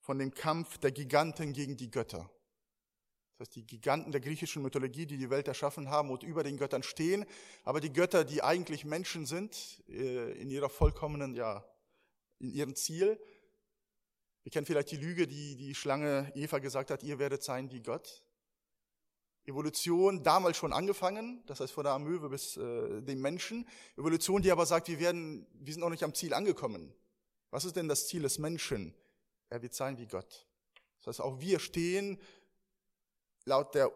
von 0.00 0.18
dem 0.18 0.32
Kampf 0.32 0.78
der 0.78 0.92
Giganten 0.92 1.52
gegen 1.52 1.76
die 1.76 1.90
Götter. 1.90 2.30
Das 3.38 3.48
heißt, 3.48 3.56
die 3.56 3.66
Giganten 3.66 4.12
der 4.12 4.22
griechischen 4.22 4.62
Mythologie, 4.62 5.04
die 5.04 5.18
die 5.18 5.28
Welt 5.28 5.46
erschaffen 5.46 5.90
haben 5.90 6.10
und 6.10 6.22
über 6.22 6.42
den 6.42 6.56
Göttern 6.56 6.82
stehen, 6.82 7.26
aber 7.64 7.80
die 7.80 7.92
Götter, 7.92 8.24
die 8.24 8.42
eigentlich 8.42 8.86
Menschen 8.86 9.26
sind, 9.26 9.82
äh, 9.88 10.32
in 10.40 10.48
ihrer 10.48 10.70
vollkommenen, 10.70 11.34
ja, 11.34 11.62
in 12.38 12.50
ihrem 12.50 12.74
Ziel. 12.74 13.20
Wir 14.42 14.52
kennen 14.52 14.64
vielleicht 14.64 14.90
die 14.90 14.96
Lüge, 14.96 15.26
die 15.26 15.54
die 15.56 15.74
Schlange 15.74 16.32
Eva 16.34 16.60
gesagt 16.60 16.90
hat, 16.90 17.02
ihr 17.02 17.18
werdet 17.18 17.42
sein 17.42 17.70
wie 17.70 17.82
Gott. 17.82 18.22
Evolution 19.44 20.22
damals 20.22 20.56
schon 20.56 20.72
angefangen, 20.72 21.42
das 21.46 21.60
heißt 21.60 21.72
von 21.72 21.84
der 21.84 21.92
Amöwe 21.92 22.30
bis 22.30 22.56
äh, 22.56 23.02
dem 23.02 23.20
Menschen. 23.20 23.68
Evolution, 23.96 24.40
die 24.40 24.50
aber 24.50 24.64
sagt, 24.64 24.88
wir 24.88 24.98
werden, 24.98 25.46
wir 25.52 25.74
sind 25.74 25.82
noch 25.82 25.90
nicht 25.90 26.04
am 26.04 26.14
Ziel 26.14 26.32
angekommen. 26.32 26.94
Was 27.50 27.64
ist 27.64 27.76
denn 27.76 27.86
das 27.86 28.08
Ziel 28.08 28.22
des 28.22 28.38
Menschen? 28.38 28.94
Er 29.50 29.62
wird 29.62 29.74
sein 29.74 29.98
wie 29.98 30.06
Gott. 30.06 30.46
Das 30.98 31.08
heißt, 31.08 31.20
auch 31.20 31.40
wir 31.40 31.60
stehen 31.60 32.18
laut 33.46 33.74
der 33.74 33.90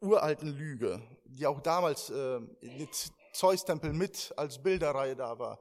uralten 0.00 0.56
Lüge, 0.56 1.02
die 1.24 1.46
auch 1.46 1.60
damals 1.60 2.10
äh, 2.10 2.36
in 2.60 2.88
Zeus-Tempel 3.32 3.92
mit 3.92 4.32
als 4.36 4.62
Bilderreihe 4.62 5.16
da 5.16 5.38
war, 5.38 5.58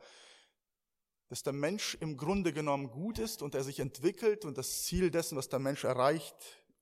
dass 1.29 1.43
der 1.43 1.53
Mensch 1.53 1.95
im 2.01 2.17
Grunde 2.17 2.51
genommen 2.51 2.91
gut 2.91 3.17
ist 3.17 3.41
und 3.41 3.55
er 3.55 3.63
sich 3.63 3.79
entwickelt 3.79 4.43
und 4.43 4.57
das 4.57 4.83
Ziel 4.83 5.09
dessen, 5.09 5.37
was 5.37 5.47
der 5.47 5.59
Mensch 5.59 5.85
erreicht, 5.85 6.35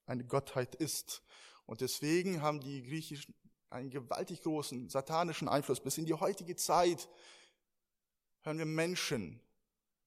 eine 0.08 0.26
Gottheit 0.26 0.74
ist. 0.76 1.22
Und 1.68 1.82
deswegen 1.82 2.42
haben 2.42 2.60
die 2.60 2.82
Griechischen 2.82 3.36
einen 3.70 3.92
gewaltig 3.92 4.42
großen 4.42 4.90
satanischen 4.90 5.48
Einfluss. 5.48 5.80
Bis 5.80 6.00
in 6.00 6.06
die 6.06 6.16
heutige 6.16 6.56
Zeit 6.56 7.08
hören 8.42 8.58
wir 8.58 8.66
Menschen 8.66 9.40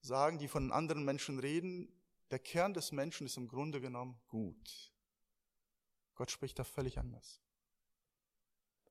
sagen, 0.01 0.39
die 0.39 0.49
von 0.49 0.73
anderen 0.73 1.05
Menschen 1.05 1.39
reden, 1.39 1.89
der 2.33 2.41
Kern 2.41 2.75
des 2.75 2.91
Menschen 2.91 3.27
ist 3.27 3.37
im 3.37 3.47
Grunde 3.47 3.81
genommen 3.81 4.21
gut. 4.27 4.92
Gott 6.15 6.31
spricht 6.31 6.59
da 6.59 6.65
völlig 6.65 6.99
anders. 6.99 7.41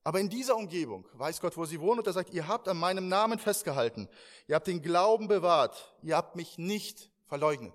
Aber 0.04 0.18
in 0.18 0.28
dieser 0.28 0.56
Umgebung 0.56 1.06
weiß 1.12 1.40
Gott, 1.40 1.56
wo 1.56 1.64
sie 1.64 1.80
wohnen, 1.80 2.00
und 2.00 2.06
er 2.06 2.12
sagt, 2.12 2.30
ihr 2.30 2.48
habt 2.48 2.66
an 2.66 2.76
meinem 2.76 3.08
Namen 3.08 3.38
festgehalten, 3.38 4.08
ihr 4.48 4.56
habt 4.56 4.66
den 4.66 4.82
Glauben 4.82 5.28
bewahrt, 5.28 5.96
ihr 6.02 6.16
habt 6.16 6.34
mich 6.34 6.58
nicht 6.58 7.10
verleugnet. 7.26 7.74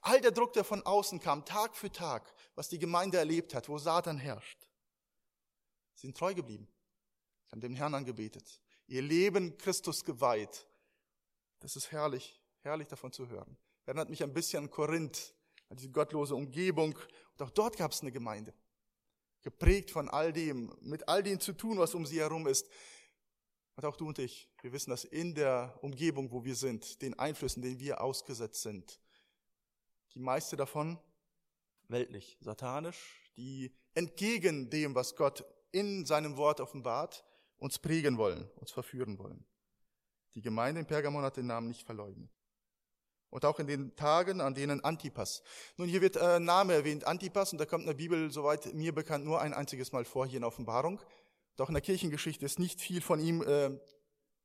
All 0.00 0.20
der 0.20 0.30
Druck, 0.30 0.54
der 0.54 0.64
von 0.64 0.84
außen 0.84 1.20
kam, 1.20 1.44
Tag 1.44 1.76
für 1.76 1.90
Tag, 1.90 2.32
was 2.54 2.68
die 2.68 2.78
Gemeinde 2.78 3.18
erlebt 3.18 3.54
hat, 3.54 3.68
wo 3.68 3.78
Satan 3.78 4.16
herrscht, 4.16 4.68
sie 5.94 6.06
sind 6.06 6.16
treu 6.16 6.34
geblieben, 6.34 6.68
haben 7.50 7.60
dem 7.60 7.74
Herrn 7.74 7.94
angebetet, 7.94 8.62
ihr 8.86 9.02
Leben 9.02 9.56
Christus 9.58 10.04
geweiht. 10.04 10.66
Das 11.60 11.76
ist 11.76 11.92
herrlich, 11.92 12.40
herrlich 12.62 12.88
davon 12.88 13.12
zu 13.12 13.28
hören. 13.28 13.58
Erinnert 13.84 14.08
mich 14.08 14.22
ein 14.22 14.32
bisschen 14.32 14.64
an 14.64 14.70
Korinth, 14.70 15.34
an 15.68 15.76
diese 15.76 15.90
gottlose 15.90 16.34
Umgebung. 16.34 16.98
Und 17.32 17.42
auch 17.42 17.50
dort 17.50 17.76
gab 17.76 17.92
es 17.92 18.00
eine 18.00 18.12
Gemeinde. 18.12 18.54
Geprägt 19.42 19.90
von 19.90 20.08
all 20.08 20.32
dem, 20.32 20.74
mit 20.80 21.08
all 21.08 21.22
dem 21.22 21.40
zu 21.40 21.52
tun, 21.52 21.78
was 21.78 21.94
um 21.94 22.04
sie 22.04 22.20
herum 22.20 22.46
ist. 22.46 22.68
Und 23.76 23.84
auch 23.84 23.96
du 23.96 24.08
und 24.08 24.18
ich, 24.18 24.50
wir 24.60 24.72
wissen, 24.72 24.90
dass 24.90 25.04
in 25.04 25.34
der 25.34 25.78
Umgebung, 25.82 26.30
wo 26.30 26.44
wir 26.44 26.54
sind, 26.54 27.00
den 27.00 27.18
Einflüssen, 27.18 27.62
denen 27.62 27.80
wir 27.80 28.00
ausgesetzt 28.00 28.62
sind, 28.62 29.00
die 30.14 30.18
meiste 30.18 30.56
davon 30.56 30.98
weltlich, 31.88 32.36
satanisch, 32.40 33.32
die 33.36 33.74
entgegen 33.94 34.70
dem, 34.70 34.94
was 34.94 35.16
Gott 35.16 35.44
in 35.72 36.04
seinem 36.04 36.36
Wort 36.36 36.60
offenbart, 36.60 37.24
uns 37.56 37.78
prägen 37.78 38.18
wollen, 38.18 38.50
uns 38.56 38.70
verführen 38.70 39.18
wollen. 39.18 39.44
Die 40.34 40.42
Gemeinde 40.42 40.80
in 40.80 40.86
Pergamon 40.86 41.24
hat 41.24 41.36
den 41.36 41.46
Namen 41.46 41.68
nicht 41.68 41.84
verleugnet. 41.84 42.30
Und 43.30 43.44
auch 43.44 43.60
in 43.60 43.68
den 43.68 43.94
Tagen, 43.94 44.40
an 44.40 44.54
denen 44.54 44.82
Antipas. 44.82 45.42
Nun, 45.76 45.88
hier 45.88 46.00
wird 46.00 46.16
äh, 46.16 46.40
Name 46.40 46.74
erwähnt, 46.74 47.06
Antipas, 47.06 47.52
und 47.52 47.58
da 47.58 47.64
kommt 47.64 47.82
in 47.82 47.86
der 47.86 47.94
Bibel, 47.94 48.30
soweit 48.30 48.74
mir 48.74 48.92
bekannt, 48.92 49.24
nur 49.24 49.40
ein 49.40 49.54
einziges 49.54 49.92
Mal 49.92 50.04
vor, 50.04 50.26
hier 50.26 50.38
in 50.38 50.44
Offenbarung. 50.44 51.00
Doch 51.56 51.68
in 51.68 51.74
der 51.74 51.82
Kirchengeschichte 51.82 52.44
ist 52.44 52.58
nicht 52.58 52.80
viel 52.80 53.00
von 53.00 53.20
ihm 53.20 53.42
äh, 53.42 53.70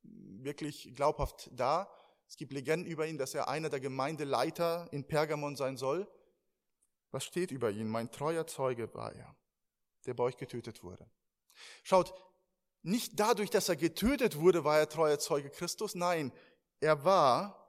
wirklich 0.03 0.93
glaubhaft 0.95 1.49
da. 1.53 1.89
Es 2.27 2.37
gibt 2.37 2.53
Legenden 2.53 2.85
über 2.85 3.07
ihn, 3.07 3.17
dass 3.17 3.33
er 3.33 3.47
einer 3.47 3.69
der 3.69 3.79
Gemeindeleiter 3.79 4.87
in 4.91 5.07
Pergamon 5.07 5.55
sein 5.55 5.77
soll. 5.77 6.07
Was 7.11 7.23
steht 7.23 7.51
über 7.51 7.71
ihn? 7.71 7.87
Mein 7.87 8.11
treuer 8.11 8.45
Zeuge 8.45 8.93
war 8.93 9.13
er, 9.13 9.35
der 10.05 10.13
bei 10.13 10.23
euch 10.25 10.37
getötet 10.37 10.83
wurde. 10.83 11.09
Schaut, 11.83 12.13
nicht 12.81 13.19
dadurch, 13.19 13.49
dass 13.49 13.69
er 13.69 13.75
getötet 13.75 14.37
wurde, 14.37 14.63
war 14.63 14.77
er 14.77 14.89
treuer 14.89 15.17
Zeuge 15.17 15.49
Christus. 15.49 15.95
Nein, 15.95 16.31
er 16.81 17.03
war 17.03 17.64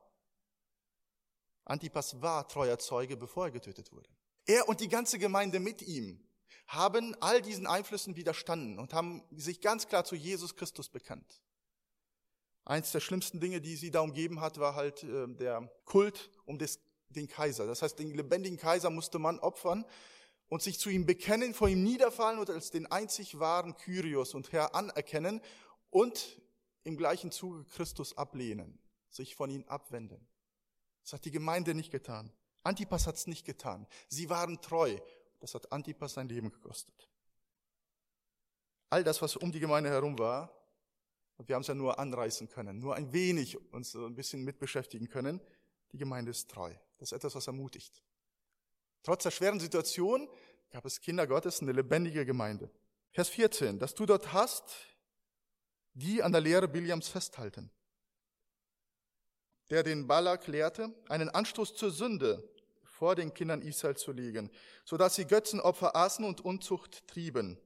Antipas 1.66 2.22
war 2.22 2.48
treuer 2.48 2.78
Zeuge, 2.78 3.16
bevor 3.16 3.46
er 3.46 3.50
getötet 3.50 3.92
wurde. 3.92 4.08
Er 4.46 4.68
und 4.68 4.80
die 4.80 4.88
ganze 4.88 5.18
Gemeinde 5.18 5.60
mit 5.60 5.82
ihm 5.82 6.20
haben 6.68 7.14
all 7.20 7.42
diesen 7.42 7.66
Einflüssen 7.66 8.16
widerstanden 8.16 8.78
und 8.78 8.94
haben 8.94 9.22
sich 9.32 9.60
ganz 9.60 9.88
klar 9.88 10.04
zu 10.04 10.14
Jesus 10.14 10.56
Christus 10.56 10.88
bekannt. 10.88 11.42
Eins 12.64 12.92
der 12.92 13.00
schlimmsten 13.00 13.40
Dinge, 13.40 13.60
die 13.60 13.76
sie 13.76 13.90
da 13.90 14.00
umgeben 14.00 14.40
hat, 14.40 14.58
war 14.58 14.74
halt 14.74 15.02
äh, 15.04 15.26
der 15.28 15.70
Kult 15.84 16.30
um 16.44 16.58
des, 16.58 16.80
den 17.08 17.28
Kaiser. 17.28 17.66
Das 17.66 17.82
heißt, 17.82 17.98
den 17.98 18.14
lebendigen 18.14 18.58
Kaiser 18.58 18.90
musste 18.90 19.18
man 19.18 19.38
opfern 19.38 19.84
und 20.48 20.62
sich 20.62 20.78
zu 20.78 20.90
ihm 20.90 21.06
bekennen, 21.06 21.54
vor 21.54 21.68
ihm 21.68 21.82
niederfallen 21.82 22.38
und 22.38 22.50
als 22.50 22.70
den 22.70 22.86
einzig 22.86 23.38
wahren 23.38 23.76
Kyrios 23.76 24.34
und 24.34 24.52
Herr 24.52 24.74
anerkennen 24.74 25.40
und 25.90 26.40
im 26.84 26.96
gleichen 26.96 27.32
Zuge 27.32 27.64
Christus 27.64 28.16
ablehnen, 28.16 28.78
sich 29.08 29.34
von 29.34 29.50
ihm 29.50 29.64
abwenden. 29.64 30.26
Das 31.06 31.12
hat 31.12 31.24
die 31.24 31.30
Gemeinde 31.30 31.72
nicht 31.72 31.92
getan. 31.92 32.32
Antipas 32.64 33.06
hat 33.06 33.14
es 33.14 33.28
nicht 33.28 33.46
getan. 33.46 33.86
Sie 34.08 34.28
waren 34.28 34.60
treu. 34.60 34.98
Das 35.38 35.54
hat 35.54 35.70
Antipas 35.70 36.14
sein 36.14 36.28
Leben 36.28 36.50
gekostet. 36.50 37.08
All 38.90 39.04
das, 39.04 39.22
was 39.22 39.36
um 39.36 39.52
die 39.52 39.60
Gemeinde 39.60 39.88
herum 39.88 40.18
war, 40.18 40.52
und 41.36 41.48
wir 41.48 41.54
haben 41.54 41.62
es 41.62 41.68
ja 41.68 41.76
nur 41.76 42.00
anreißen 42.00 42.48
können, 42.48 42.80
nur 42.80 42.96
ein 42.96 43.12
wenig 43.12 43.56
uns 43.72 43.94
ein 43.94 44.16
bisschen 44.16 44.42
mit 44.42 44.58
beschäftigen 44.58 45.08
können, 45.08 45.40
die 45.92 45.96
Gemeinde 45.96 46.32
ist 46.32 46.50
treu. 46.50 46.74
Das 46.98 47.12
ist 47.12 47.16
etwas, 47.16 47.36
was 47.36 47.46
ermutigt. 47.46 48.02
Trotz 49.04 49.22
der 49.22 49.30
schweren 49.30 49.60
Situation 49.60 50.28
gab 50.70 50.84
es 50.86 51.00
Kinder 51.00 51.28
Gottes, 51.28 51.62
eine 51.62 51.70
lebendige 51.70 52.26
Gemeinde. 52.26 52.68
Vers 53.12 53.28
14, 53.28 53.78
dass 53.78 53.94
du 53.94 54.06
dort 54.06 54.32
hast, 54.32 54.74
die 55.94 56.20
an 56.20 56.32
der 56.32 56.40
Lehre 56.40 56.66
Biliams 56.66 57.06
festhalten, 57.06 57.70
der 59.70 59.82
den 59.82 60.06
Balak 60.06 60.46
lehrte, 60.46 60.94
einen 61.08 61.28
Anstoß 61.28 61.74
zur 61.74 61.90
Sünde 61.90 62.48
vor 62.84 63.14
den 63.14 63.34
Kindern 63.34 63.62
Israel 63.62 63.96
zu 63.96 64.12
legen, 64.12 64.50
so 64.84 64.96
dass 64.96 65.16
sie 65.16 65.26
Götzenopfer 65.26 65.94
aßen 65.94 66.24
und 66.24 66.40
Unzucht 66.40 67.06
trieben. 67.08 67.58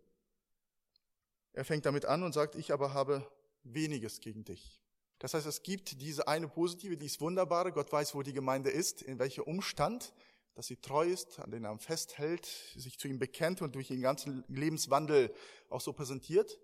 Er 1.52 1.64
fängt 1.64 1.86
damit 1.86 2.04
an 2.04 2.22
und 2.22 2.32
sagt, 2.32 2.54
ich 2.54 2.72
aber 2.72 2.94
habe 2.94 3.30
weniges 3.62 4.20
gegen 4.20 4.44
dich. 4.44 4.80
Das 5.18 5.34
heißt, 5.34 5.46
es 5.46 5.62
gibt 5.62 6.00
diese 6.00 6.28
eine 6.28 6.48
positive, 6.48 6.96
die 6.96 7.06
ist 7.06 7.20
wunderbare. 7.20 7.72
Gott 7.72 7.92
weiß, 7.92 8.14
wo 8.14 8.22
die 8.22 8.32
Gemeinde 8.32 8.70
ist, 8.70 9.02
in 9.02 9.18
welchem 9.18 9.44
Umstand 9.44 10.12
dass 10.54 10.66
sie 10.66 10.76
treu 10.76 11.06
ist, 11.06 11.38
an 11.38 11.50
den 11.50 11.64
er 11.64 11.78
festhält, 11.78 12.44
sich 12.76 12.98
zu 12.98 13.08
ihm 13.08 13.18
bekennt 13.18 13.62
und 13.62 13.74
durch 13.74 13.88
den 13.88 14.00
ganzen 14.00 14.44
Lebenswandel 14.48 15.34
auch 15.68 15.80
so 15.80 15.92
präsentiert. 15.92 16.58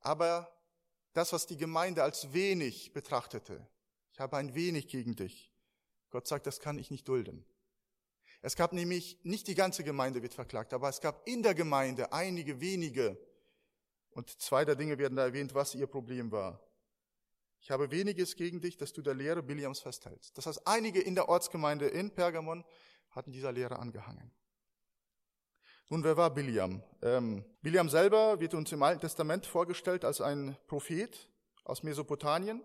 Aber 0.00 0.50
das, 1.12 1.32
was 1.32 1.46
die 1.46 1.56
Gemeinde 1.56 2.02
als 2.02 2.32
wenig 2.32 2.92
betrachtete, 2.92 3.66
ich 4.16 4.20
habe 4.20 4.38
ein 4.38 4.54
wenig 4.54 4.88
gegen 4.88 5.14
dich. 5.14 5.52
Gott 6.08 6.26
sagt, 6.26 6.46
das 6.46 6.58
kann 6.58 6.78
ich 6.78 6.90
nicht 6.90 7.06
dulden. 7.06 7.44
Es 8.40 8.56
gab 8.56 8.72
nämlich, 8.72 9.20
nicht 9.24 9.46
die 9.46 9.54
ganze 9.54 9.84
Gemeinde 9.84 10.22
wird 10.22 10.32
verklagt, 10.32 10.72
aber 10.72 10.88
es 10.88 11.02
gab 11.02 11.28
in 11.28 11.42
der 11.42 11.54
Gemeinde 11.54 12.14
einige 12.14 12.58
wenige. 12.58 13.18
Und 14.08 14.30
zwei 14.40 14.64
der 14.64 14.74
Dinge 14.74 14.96
werden 14.96 15.16
da 15.16 15.24
erwähnt, 15.24 15.54
was 15.54 15.74
ihr 15.74 15.86
Problem 15.86 16.32
war. 16.32 16.66
Ich 17.60 17.70
habe 17.70 17.90
weniges 17.90 18.36
gegen 18.36 18.62
dich, 18.62 18.78
dass 18.78 18.94
du 18.94 19.02
der 19.02 19.12
Lehre 19.12 19.42
Biliams 19.42 19.80
festhältst. 19.80 20.38
Das 20.38 20.46
heißt, 20.46 20.66
einige 20.66 21.02
in 21.02 21.14
der 21.14 21.28
Ortsgemeinde 21.28 21.86
in 21.86 22.10
Pergamon 22.10 22.64
hatten 23.10 23.32
dieser 23.32 23.52
Lehre 23.52 23.78
angehangen. 23.78 24.32
Nun, 25.90 26.02
wer 26.04 26.16
war 26.16 26.32
Biliam? 26.32 26.82
Ähm, 27.02 27.44
Biliam 27.60 27.90
selber 27.90 28.40
wird 28.40 28.54
uns 28.54 28.72
im 28.72 28.82
Alten 28.82 29.02
Testament 29.02 29.44
vorgestellt 29.44 30.06
als 30.06 30.22
ein 30.22 30.56
Prophet 30.68 31.28
aus 31.64 31.82
Mesopotamien. 31.82 32.62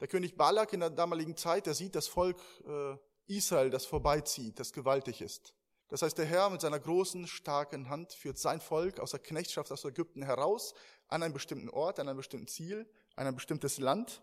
Der 0.00 0.08
König 0.08 0.36
Balak 0.36 0.72
in 0.72 0.80
der 0.80 0.90
damaligen 0.90 1.36
Zeit, 1.36 1.66
der 1.66 1.74
sieht 1.74 1.94
das 1.94 2.08
Volk 2.08 2.40
äh, 2.66 2.96
Israel, 3.26 3.70
das 3.70 3.86
vorbeizieht, 3.86 4.58
das 4.58 4.72
gewaltig 4.72 5.20
ist. 5.20 5.54
Das 5.88 6.00
heißt, 6.00 6.16
der 6.16 6.24
Herr 6.24 6.48
mit 6.48 6.62
seiner 6.62 6.80
großen, 6.80 7.26
starken 7.26 7.90
Hand 7.90 8.14
führt 8.14 8.38
sein 8.38 8.60
Volk 8.60 8.98
aus 8.98 9.10
der 9.10 9.20
Knechtschaft 9.20 9.70
aus 9.70 9.84
Ägypten 9.84 10.22
heraus 10.22 10.72
an 11.08 11.22
einen 11.22 11.34
bestimmten 11.34 11.68
Ort, 11.68 12.00
an 12.00 12.08
ein 12.08 12.16
bestimmtes 12.16 12.54
Ziel, 12.54 12.88
an 13.14 13.26
ein 13.26 13.34
bestimmtes 13.34 13.78
Land. 13.78 14.22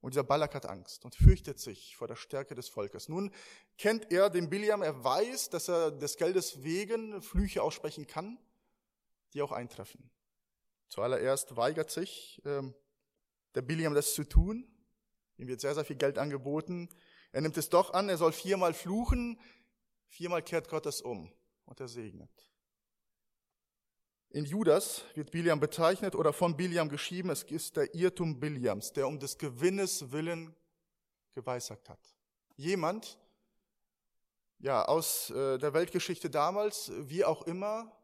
Und 0.00 0.14
dieser 0.14 0.24
Balak 0.24 0.54
hat 0.54 0.64
Angst 0.64 1.04
und 1.04 1.14
fürchtet 1.14 1.58
sich 1.58 1.94
vor 1.96 2.08
der 2.08 2.16
Stärke 2.16 2.54
des 2.54 2.68
Volkes. 2.68 3.08
Nun 3.08 3.32
kennt 3.76 4.10
er 4.10 4.30
den 4.30 4.48
Biliam, 4.48 4.80
er 4.80 5.04
weiß, 5.04 5.50
dass 5.50 5.68
er 5.68 5.90
des 5.90 6.16
Geldes 6.16 6.62
wegen 6.62 7.20
Flüche 7.20 7.62
aussprechen 7.62 8.06
kann, 8.06 8.38
die 9.34 9.42
auch 9.42 9.52
eintreffen. 9.52 10.10
Zuallererst 10.88 11.56
weigert 11.56 11.90
sich 11.90 12.40
ähm, 12.46 12.74
der 13.54 13.62
Biliam 13.62 13.94
das 13.94 14.14
zu 14.14 14.24
tun. 14.24 14.66
Ihm 15.36 15.48
wird 15.48 15.60
sehr, 15.60 15.74
sehr 15.74 15.84
viel 15.84 15.96
Geld 15.96 16.18
angeboten. 16.18 16.88
Er 17.32 17.40
nimmt 17.40 17.56
es 17.56 17.68
doch 17.68 17.92
an, 17.92 18.08
er 18.08 18.16
soll 18.16 18.32
viermal 18.32 18.74
fluchen, 18.74 19.40
viermal 20.08 20.42
kehrt 20.42 20.68
Gott 20.68 20.86
es 20.86 21.00
um 21.00 21.32
und 21.64 21.80
er 21.80 21.88
segnet. 21.88 22.30
In 24.30 24.44
Judas 24.44 25.04
wird 25.14 25.30
Biliam 25.30 25.58
bezeichnet 25.58 26.14
oder 26.14 26.32
von 26.32 26.56
Biliam 26.56 26.88
geschrieben, 26.88 27.30
es 27.30 27.44
ist 27.44 27.76
der 27.76 27.94
Irrtum 27.94 28.38
Biliams, 28.38 28.92
der 28.92 29.06
um 29.06 29.18
des 29.18 29.38
Gewinnes 29.38 30.10
willen 30.12 30.54
geweissagt 31.34 31.88
hat. 31.88 32.14
Jemand, 32.56 33.18
ja, 34.58 34.84
aus 34.84 35.30
äh, 35.30 35.56
der 35.58 35.72
Weltgeschichte 35.72 36.28
damals, 36.28 36.92
wie 37.08 37.24
auch 37.24 37.42
immer, 37.42 37.96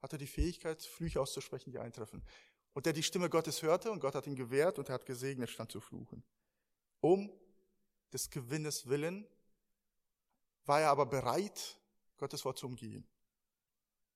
hatte 0.00 0.18
die 0.18 0.26
Fähigkeit, 0.26 0.82
Flüche 0.82 1.20
auszusprechen, 1.20 1.70
die 1.72 1.78
eintreffen. 1.78 2.22
Und 2.74 2.86
der 2.86 2.92
die 2.92 3.02
Stimme 3.02 3.30
Gottes 3.30 3.62
hörte 3.62 3.90
und 3.90 4.00
Gott 4.00 4.14
hat 4.14 4.26
ihn 4.26 4.34
gewehrt 4.34 4.78
und 4.78 4.88
er 4.88 4.96
hat 4.96 5.06
gesegnet, 5.06 5.48
stand 5.48 5.70
zu 5.70 5.80
fluchen. 5.80 6.22
Um 7.00 7.32
des 8.12 8.28
Gewinnes 8.30 8.88
willen 8.88 9.26
war 10.66 10.80
er 10.80 10.90
aber 10.90 11.06
bereit, 11.06 11.78
Gottes 12.16 12.44
Wort 12.44 12.58
zu 12.58 12.66
umgehen. 12.66 13.06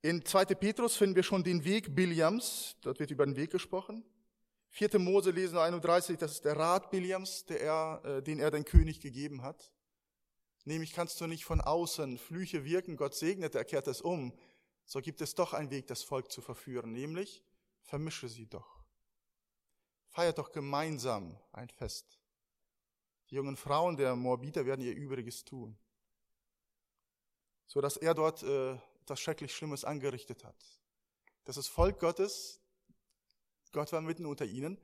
In 0.03 0.25
2. 0.25 0.47
Petrus 0.47 0.97
finden 0.97 1.17
wir 1.17 1.23
schon 1.23 1.45
den 1.45 1.65
Weg 1.65 1.95
Biliams, 1.95 2.77
dort 2.81 2.99
wird 3.01 3.11
über 3.11 3.27
den 3.27 3.37
Weg 3.37 3.51
gesprochen. 3.51 4.05
4. 4.71 4.99
Mose 4.99 5.31
lesen 5.31 5.59
31, 5.59 6.19
das 6.19 6.33
ist 6.33 6.45
der 6.45 6.57
Rat 6.57 6.91
Biliams, 6.91 7.45
der 7.47 7.61
er, 7.61 8.05
äh, 8.05 8.23
den 8.23 8.39
er 8.39 8.51
den 8.51 8.65
König 8.65 9.01
gegeben 9.01 9.43
hat. 9.43 9.73
Nämlich 10.65 10.93
kannst 10.93 11.21
du 11.21 11.27
nicht 11.27 11.45
von 11.45 11.61
außen 11.61 12.19
Flüche 12.19 12.65
wirken, 12.65 12.97
Gott 12.97 13.15
segnet, 13.15 13.55
er 13.55 13.65
kehrt 13.65 13.89
es 13.89 14.01
um. 14.01 14.33
So 14.85 15.01
gibt 15.01 15.21
es 15.21 15.35
doch 15.35 15.53
einen 15.53 15.71
Weg, 15.71 15.87
das 15.87 16.03
Volk 16.03 16.31
zu 16.31 16.41
verführen, 16.41 16.93
nämlich 16.93 17.43
vermische 17.89 18.29
sie 18.29 18.47
doch. 18.47 18.85
Feiert 20.11 20.39
doch 20.39 20.53
gemeinsam 20.53 21.39
ein 21.53 21.71
Fest. 21.71 22.19
Die 23.31 23.35
jungen 23.35 23.57
Frauen 23.57 23.97
der 23.97 24.15
Moabiter 24.15 24.67
werden 24.67 24.83
ihr 24.83 24.95
Übriges 24.95 25.45
tun. 25.45 25.79
So 27.67 27.81
dass 27.81 27.97
er 27.97 28.15
dort 28.15 28.43
äh, 28.43 28.79
schrecklich 29.15 29.55
Schlimmes 29.55 29.85
angerichtet 29.85 30.45
hat. 30.45 30.57
Dass 31.45 31.57
das 31.57 31.67
Volk 31.67 31.99
Gottes, 31.99 32.61
Gott 33.73 33.91
war 33.93 34.03
mitten 34.03 34.27
unter 34.27 34.45
ihnen, 34.45 34.79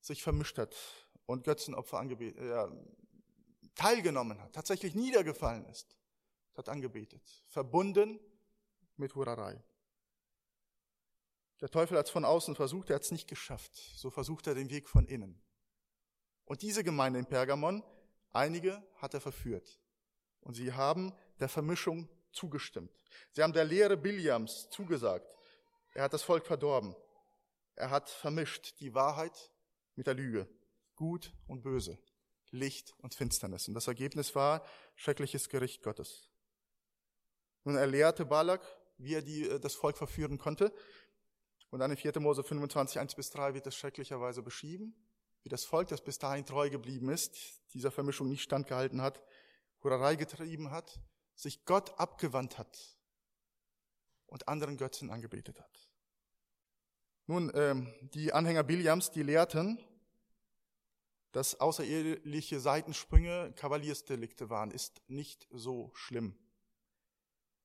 sich 0.00 0.22
vermischt 0.22 0.58
hat 0.58 0.76
und 1.26 1.44
Götzenopfer 1.44 1.98
angebetet, 1.98 2.40
äh, 2.40 2.68
teilgenommen 3.74 4.40
hat, 4.40 4.52
tatsächlich 4.52 4.94
niedergefallen 4.94 5.64
ist, 5.66 5.96
hat 6.54 6.68
angebetet, 6.68 7.44
verbunden 7.48 8.20
mit 8.96 9.14
Hurerei. 9.14 9.62
Der 11.62 11.70
Teufel 11.70 11.96
hat 11.96 12.06
es 12.06 12.10
von 12.10 12.24
außen 12.24 12.56
versucht, 12.56 12.90
er 12.90 12.96
hat 12.96 13.04
es 13.04 13.12
nicht 13.12 13.28
geschafft. 13.28 13.72
So 13.96 14.10
versucht 14.10 14.48
er 14.48 14.56
den 14.56 14.68
Weg 14.68 14.88
von 14.88 15.06
innen. 15.06 15.40
Und 16.44 16.62
diese 16.62 16.82
Gemeinde 16.82 17.20
in 17.20 17.26
Pergamon, 17.26 17.84
einige 18.32 18.82
hat 18.96 19.14
er 19.14 19.20
verführt. 19.20 19.78
Und 20.40 20.54
sie 20.54 20.72
haben 20.72 21.14
der 21.38 21.48
Vermischung 21.48 22.08
zugestimmt. 22.32 22.90
Sie 23.30 23.44
haben 23.44 23.52
der 23.52 23.64
Lehre 23.64 23.96
Biliams 23.96 24.70
zugesagt. 24.70 25.24
Er 25.94 26.02
hat 26.02 26.12
das 26.12 26.24
Volk 26.24 26.46
verdorben. 26.46 26.96
Er 27.76 27.90
hat 27.90 28.10
vermischt 28.10 28.80
die 28.80 28.92
Wahrheit 28.92 29.52
mit 29.94 30.08
der 30.08 30.14
Lüge, 30.14 30.48
Gut 30.96 31.32
und 31.46 31.62
Böse, 31.62 31.96
Licht 32.50 32.92
und 32.98 33.14
Finsternis. 33.14 33.68
Und 33.68 33.74
das 33.74 33.86
Ergebnis 33.86 34.34
war 34.34 34.66
schreckliches 34.96 35.48
Gericht 35.48 35.84
Gottes. 35.84 36.28
Nun 37.62 37.76
er 37.76 37.86
lehrte 37.86 38.26
Balak, 38.26 38.62
wie 38.98 39.14
er 39.14 39.22
die, 39.22 39.48
äh, 39.48 39.60
das 39.60 39.74
Volk 39.74 39.96
verführen 39.96 40.38
konnte. 40.38 40.72
Und 41.72 41.80
dann 41.80 41.90
in 41.90 41.96
4. 41.96 42.20
Mose 42.20 42.44
25, 42.44 43.00
1 43.00 43.14
bis 43.14 43.30
3 43.30 43.54
wird 43.54 43.66
es 43.66 43.74
schrecklicherweise 43.74 44.42
beschrieben, 44.42 44.94
wie 45.42 45.48
das 45.48 45.64
Volk, 45.64 45.88
das 45.88 46.04
bis 46.04 46.18
dahin 46.18 46.44
treu 46.44 46.68
geblieben 46.70 47.08
ist, 47.08 47.34
dieser 47.72 47.90
Vermischung 47.90 48.28
nicht 48.28 48.42
standgehalten 48.42 49.00
hat, 49.00 49.22
Hurerei 49.82 50.14
getrieben 50.14 50.70
hat 50.70 51.00
sich 51.34 51.64
Gott 51.64 51.98
abgewandt 51.98 52.58
hat 52.58 52.78
und 54.26 54.48
anderen 54.48 54.76
Götzen 54.76 55.10
angebetet 55.10 55.60
hat. 55.60 55.90
Nun, 57.26 57.50
ähm, 57.54 57.92
die 58.14 58.32
Anhänger 58.32 58.62
Biliams, 58.62 59.10
die 59.10 59.22
lehrten, 59.22 59.78
dass 61.32 61.58
außereheliche 61.58 62.60
Seitensprünge 62.60 63.54
Kavaliersdelikte 63.56 64.50
waren, 64.50 64.70
ist 64.70 65.00
nicht 65.08 65.48
so 65.50 65.90
schlimm. 65.94 66.36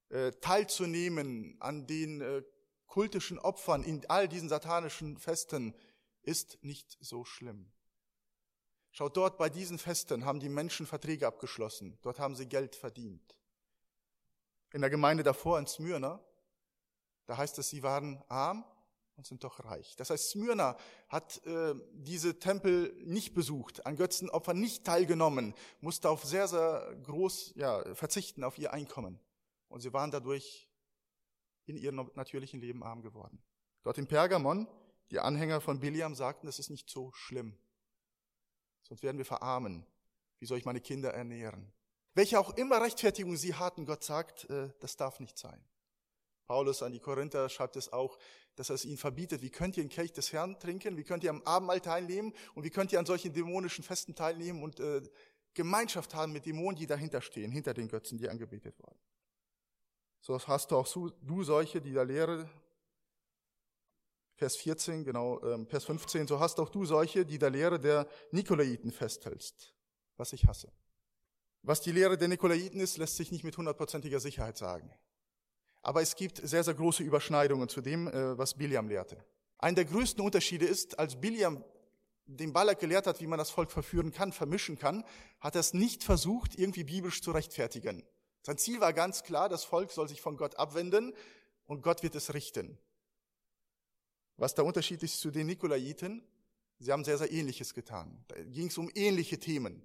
Äh, 0.09 0.31
teilzunehmen 0.39 1.57
an 1.59 1.85
den 1.85 2.21
äh, 2.21 2.43
kultischen 2.87 3.39
Opfern 3.39 3.83
in 3.83 4.05
all 4.09 4.27
diesen 4.27 4.49
satanischen 4.49 5.17
Festen 5.17 5.75
ist 6.21 6.63
nicht 6.63 6.97
so 6.99 7.25
schlimm. 7.25 7.71
Schaut 8.91 9.15
dort, 9.15 9.37
bei 9.37 9.49
diesen 9.49 9.77
Festen 9.77 10.25
haben 10.25 10.39
die 10.39 10.49
Menschen 10.49 10.87
Verträge 10.87 11.27
abgeschlossen. 11.27 11.99
Dort 12.01 12.19
haben 12.19 12.35
sie 12.35 12.47
Geld 12.47 12.75
verdient 12.75 13.37
in 14.73 14.81
der 14.81 14.89
Gemeinde 14.89 15.23
davor 15.23 15.59
in 15.59 15.67
Smyrna, 15.67 16.19
da 17.25 17.37
heißt 17.37 17.57
es, 17.59 17.69
sie 17.69 17.83
waren 17.83 18.23
arm 18.27 18.65
und 19.15 19.25
sind 19.25 19.43
doch 19.43 19.63
reich. 19.65 19.95
Das 19.95 20.09
heißt, 20.09 20.29
Smyrna 20.29 20.77
hat 21.09 21.43
äh, 21.45 21.73
diese 21.91 22.39
Tempel 22.39 22.93
nicht 23.03 23.33
besucht, 23.33 23.85
an 23.85 23.95
Götzenopfern 23.95 24.59
nicht 24.59 24.85
teilgenommen, 24.85 25.53
musste 25.81 26.09
auf 26.09 26.23
sehr, 26.23 26.47
sehr 26.47 26.95
groß 27.03 27.53
ja, 27.55 27.95
verzichten 27.95 28.43
auf 28.43 28.57
ihr 28.57 28.73
Einkommen. 28.73 29.19
Und 29.67 29.81
sie 29.81 29.91
waren 29.93 30.11
dadurch 30.11 30.66
in 31.67 31.77
ihrem 31.77 32.09
natürlichen 32.15 32.59
Leben 32.59 32.83
arm 32.83 33.01
geworden. 33.01 33.41
Dort 33.83 33.97
in 33.97 34.07
Pergamon, 34.07 34.67
die 35.11 35.19
Anhänger 35.19 35.61
von 35.61 35.79
Biliam 35.79 36.15
sagten, 36.15 36.47
es 36.47 36.59
ist 36.59 36.69
nicht 36.69 36.89
so 36.89 37.11
schlimm. 37.13 37.57
Sonst 38.83 39.03
werden 39.03 39.17
wir 39.17 39.25
verarmen. 39.25 39.85
Wie 40.39 40.45
soll 40.45 40.57
ich 40.57 40.65
meine 40.65 40.81
Kinder 40.81 41.13
ernähren? 41.13 41.71
Welche 42.13 42.39
auch 42.39 42.57
immer 42.57 42.81
Rechtfertigung 42.81 43.37
sie 43.37 43.53
hatten, 43.53 43.85
Gott 43.85 44.03
sagt, 44.03 44.49
äh, 44.49 44.69
das 44.79 44.97
darf 44.97 45.19
nicht 45.19 45.37
sein. 45.37 45.63
Paulus 46.47 46.81
an 46.81 46.93
die 46.93 46.99
Korinther 46.99 47.49
schreibt 47.49 47.75
es 47.75 47.91
auch, 47.91 48.17
dass 48.55 48.69
er 48.69 48.75
es 48.75 48.85
ihnen 48.85 48.97
verbietet. 48.97 49.41
Wie 49.41 49.49
könnt 49.49 49.77
ihr 49.77 49.83
den 49.83 49.89
Kelch 49.89 50.13
des 50.13 50.31
Herrn 50.33 50.59
trinken? 50.59 50.97
Wie 50.97 51.03
könnt 51.03 51.23
ihr 51.23 51.29
am 51.29 51.43
Abendmahl 51.43 51.81
teilnehmen? 51.81 52.33
Und 52.55 52.63
wie 52.63 52.69
könnt 52.69 52.91
ihr 52.91 52.99
an 52.99 53.05
solchen 53.05 53.33
dämonischen 53.33 53.83
Festen 53.83 54.15
teilnehmen 54.15 54.63
und 54.63 54.79
äh, 54.79 55.01
Gemeinschaft 55.53 56.15
haben 56.15 56.31
mit 56.31 56.45
Dämonen, 56.45 56.77
die 56.77 56.87
dahinter 56.87 57.21
stehen, 57.21 57.51
hinter 57.51 57.73
den 57.73 57.87
Götzen, 57.87 58.17
die 58.17 58.29
angebetet 58.29 58.79
wurden? 58.79 58.97
So 60.27 60.37
hast 60.45 60.71
du 60.71 60.75
auch 60.75 60.87
du 61.21 61.43
solche, 61.45 61.79
die 61.79 61.93
da 61.93 62.01
Lehre, 62.01 62.49
Vers 64.35 64.57
14, 64.57 65.05
genau, 65.05 65.41
ähm, 65.41 65.65
Vers 65.67 65.85
15, 65.85 66.27
so 66.27 66.41
hast 66.41 66.59
auch 66.59 66.67
du 66.67 66.83
solche, 66.83 67.25
die 67.25 67.39
der 67.39 67.49
Lehre 67.49 67.79
der 67.79 68.09
Nikolaiten 68.31 68.91
festhältst, 68.91 69.73
was 70.17 70.33
ich 70.33 70.45
hasse. 70.45 70.69
Was 71.61 71.79
die 71.79 71.93
Lehre 71.93 72.17
der 72.17 72.27
Nikolaiten 72.27 72.81
ist, 72.81 72.97
lässt 72.97 73.15
sich 73.15 73.31
nicht 73.31 73.45
mit 73.45 73.55
hundertprozentiger 73.55 74.19
Sicherheit 74.19 74.57
sagen. 74.57 74.93
Aber 75.81 76.01
es 76.01 76.13
gibt 76.17 76.45
sehr, 76.45 76.65
sehr 76.65 76.73
große 76.73 77.03
Überschneidungen 77.03 77.69
zu 77.69 77.79
dem, 77.79 78.09
äh, 78.09 78.37
was 78.37 78.55
Biliam 78.55 78.89
lehrte. 78.89 79.23
Ein 79.59 79.75
der 79.75 79.85
größten 79.85 80.21
Unterschiede 80.21 80.65
ist, 80.65 80.99
als 80.99 81.21
Biliam 81.21 81.63
dem 82.25 82.51
Balak 82.51 82.81
gelehrt 82.81 83.07
hat, 83.07 83.21
wie 83.21 83.27
man 83.27 83.39
das 83.39 83.49
Volk 83.49 83.71
verführen 83.71 84.11
kann, 84.11 84.33
vermischen 84.33 84.77
kann, 84.77 85.05
hat 85.39 85.55
er 85.55 85.61
es 85.61 85.73
nicht 85.73 86.03
versucht, 86.03 86.59
irgendwie 86.59 86.83
biblisch 86.83 87.21
zu 87.21 87.31
rechtfertigen. 87.31 88.05
Sein 88.43 88.57
Ziel 88.57 88.79
war 88.79 88.93
ganz 88.93 89.23
klar, 89.23 89.49
das 89.49 89.63
Volk 89.63 89.91
soll 89.91 90.07
sich 90.07 90.21
von 90.21 90.37
Gott 90.37 90.55
abwenden 90.55 91.13
und 91.65 91.81
Gott 91.81 92.03
wird 92.03 92.15
es 92.15 92.33
richten. 92.33 92.77
Was 94.37 94.55
der 94.55 94.65
Unterschied 94.65 95.03
ist 95.03 95.19
zu 95.19 95.31
den 95.31 95.47
Nikolaiten, 95.47 96.23
sie 96.79 96.91
haben 96.91 97.03
sehr, 97.03 97.17
sehr 97.17 97.31
Ähnliches 97.31 97.73
getan. 97.73 98.23
Da 98.27 98.41
ging 98.43 98.67
es 98.67 98.77
um 98.77 98.89
ähnliche 98.93 99.39
Themen. 99.39 99.83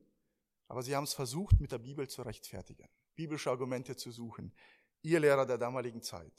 Aber 0.68 0.82
sie 0.82 0.94
haben 0.94 1.04
es 1.04 1.14
versucht, 1.14 1.60
mit 1.60 1.72
der 1.72 1.78
Bibel 1.78 2.08
zu 2.08 2.22
rechtfertigen, 2.22 2.88
biblische 3.14 3.50
Argumente 3.50 3.96
zu 3.96 4.10
suchen 4.10 4.52
ihr 5.02 5.20
Lehrer 5.20 5.46
der 5.46 5.58
damaligen 5.58 6.02
Zeit. 6.02 6.32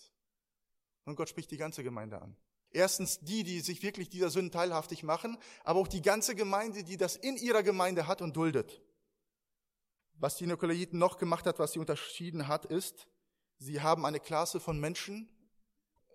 Und 1.06 1.16
Gott 1.16 1.30
spricht 1.30 1.52
die 1.52 1.58
ganze 1.58 1.84
Gemeinde 1.84 2.22
an. 2.22 2.36
Erstens 2.72 3.20
die, 3.20 3.44
die 3.44 3.60
sich 3.60 3.84
wirklich 3.84 4.10
dieser 4.10 4.30
Sünden 4.30 4.52
teilhaftig 4.52 5.04
machen, 5.04 5.38
aber 5.64 5.80
auch 5.80 5.88
die 5.88 6.02
ganze 6.02 6.34
Gemeinde, 6.34 6.84
die 6.84 6.98
das 6.98 7.16
in 7.16 7.38
ihrer 7.38 7.62
Gemeinde 7.62 8.08
hat 8.08 8.22
und 8.22 8.36
duldet. 8.36 8.82
Was 10.16 10.38
die 10.38 10.48
Nikolaiten 10.48 11.00
noch 11.00 11.18
gemacht 11.18 11.46
hat, 11.46 11.60
was 11.60 11.74
sie 11.74 11.80
unterschieden 11.80 12.48
hat, 12.48 12.66
ist, 12.66 13.08
sie 13.58 13.82
haben 13.82 14.06
eine 14.06 14.20
Klasse 14.20 14.60
von 14.60 14.80
Menschen 14.80 15.30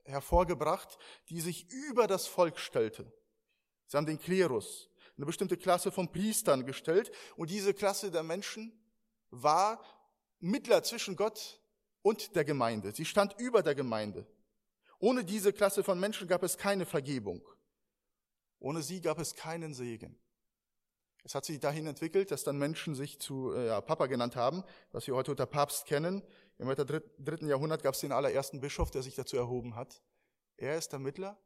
hervorgebracht, 0.04 0.98
die 1.28 1.40
sich 1.40 1.70
über 1.70 2.06
das 2.06 2.26
Volk 2.26 2.58
stellte. 2.58 3.12
Sie 3.86 3.96
haben 3.96 4.06
den 4.06 4.18
Klerus, 4.18 4.88
eine 5.16 5.26
bestimmte 5.26 5.56
Klasse 5.56 5.90
von 5.90 6.10
Priestern 6.10 6.64
gestellt 6.64 7.10
und 7.36 7.50
diese 7.50 7.74
Klasse 7.74 8.10
der 8.10 8.22
Menschen 8.22 8.72
war 9.30 9.82
Mittler 10.40 10.82
zwischen 10.82 11.16
Gott 11.16 11.60
und 12.02 12.34
der 12.36 12.44
Gemeinde. 12.44 12.92
Sie 12.92 13.04
stand 13.04 13.34
über 13.38 13.62
der 13.62 13.74
Gemeinde. 13.74 14.26
Ohne 15.00 15.24
diese 15.24 15.52
Klasse 15.52 15.84
von 15.84 15.98
Menschen 16.00 16.26
gab 16.28 16.42
es 16.42 16.56
keine 16.56 16.86
Vergebung. 16.86 17.42
Ohne 18.58 18.82
sie 18.82 19.00
gab 19.00 19.18
es 19.18 19.34
keinen 19.34 19.74
Segen. 19.74 20.18
Es 21.28 21.34
hat 21.34 21.44
sich 21.44 21.60
dahin 21.60 21.86
entwickelt, 21.86 22.30
dass 22.30 22.42
dann 22.42 22.56
Menschen 22.56 22.94
sich 22.94 23.18
zu 23.20 23.52
äh, 23.52 23.66
ja, 23.66 23.82
Papa 23.82 24.06
genannt 24.06 24.34
haben, 24.34 24.64
was 24.92 25.06
wir 25.06 25.14
heute 25.14 25.30
unter 25.30 25.44
Papst 25.44 25.84
kennen. 25.84 26.22
Im 26.56 26.74
dritten 26.74 27.46
Jahrhundert 27.48 27.82
gab 27.82 27.92
es 27.92 28.00
den 28.00 28.12
allerersten 28.12 28.62
Bischof, 28.62 28.90
der 28.90 29.02
sich 29.02 29.14
dazu 29.14 29.36
erhoben 29.36 29.74
hat. 29.74 30.00
Er 30.56 30.78
ist 30.78 30.90
der 30.90 31.00
Mittler 31.00 31.38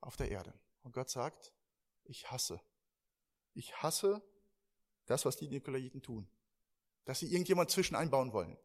auf 0.00 0.16
der 0.16 0.32
Erde. 0.32 0.52
Und 0.82 0.92
Gott 0.92 1.08
sagt, 1.08 1.52
ich 2.02 2.32
hasse. 2.32 2.60
Ich 3.54 3.80
hasse 3.80 4.22
das, 5.04 5.24
was 5.24 5.36
die 5.36 5.46
Nikolaiten 5.46 6.02
tun. 6.02 6.26
Dass 7.04 7.20
sie 7.20 7.30
irgendjemand 7.30 7.70
zwischen 7.70 7.94
einbauen 7.94 8.32
wollen. 8.32 8.58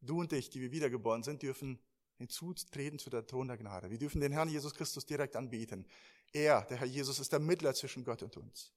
Du 0.00 0.18
und 0.18 0.32
ich, 0.32 0.50
die 0.50 0.60
wir 0.60 0.72
wiedergeboren 0.72 1.22
sind, 1.22 1.42
dürfen 1.42 1.78
hinzutreten 2.16 2.98
zu 2.98 3.08
der 3.08 3.24
Thron 3.24 3.46
der 3.46 3.56
Gnade. 3.56 3.88
Wir 3.88 3.98
dürfen 3.98 4.20
den 4.20 4.32
Herrn 4.32 4.48
Jesus 4.48 4.74
Christus 4.74 5.06
direkt 5.06 5.36
anbeten. 5.36 5.86
Er, 6.32 6.62
der 6.62 6.78
Herr 6.78 6.88
Jesus, 6.88 7.20
ist 7.20 7.32
der 7.32 7.38
Mittler 7.38 7.72
zwischen 7.72 8.02
Gott 8.02 8.24
und 8.24 8.36
uns. 8.36 8.72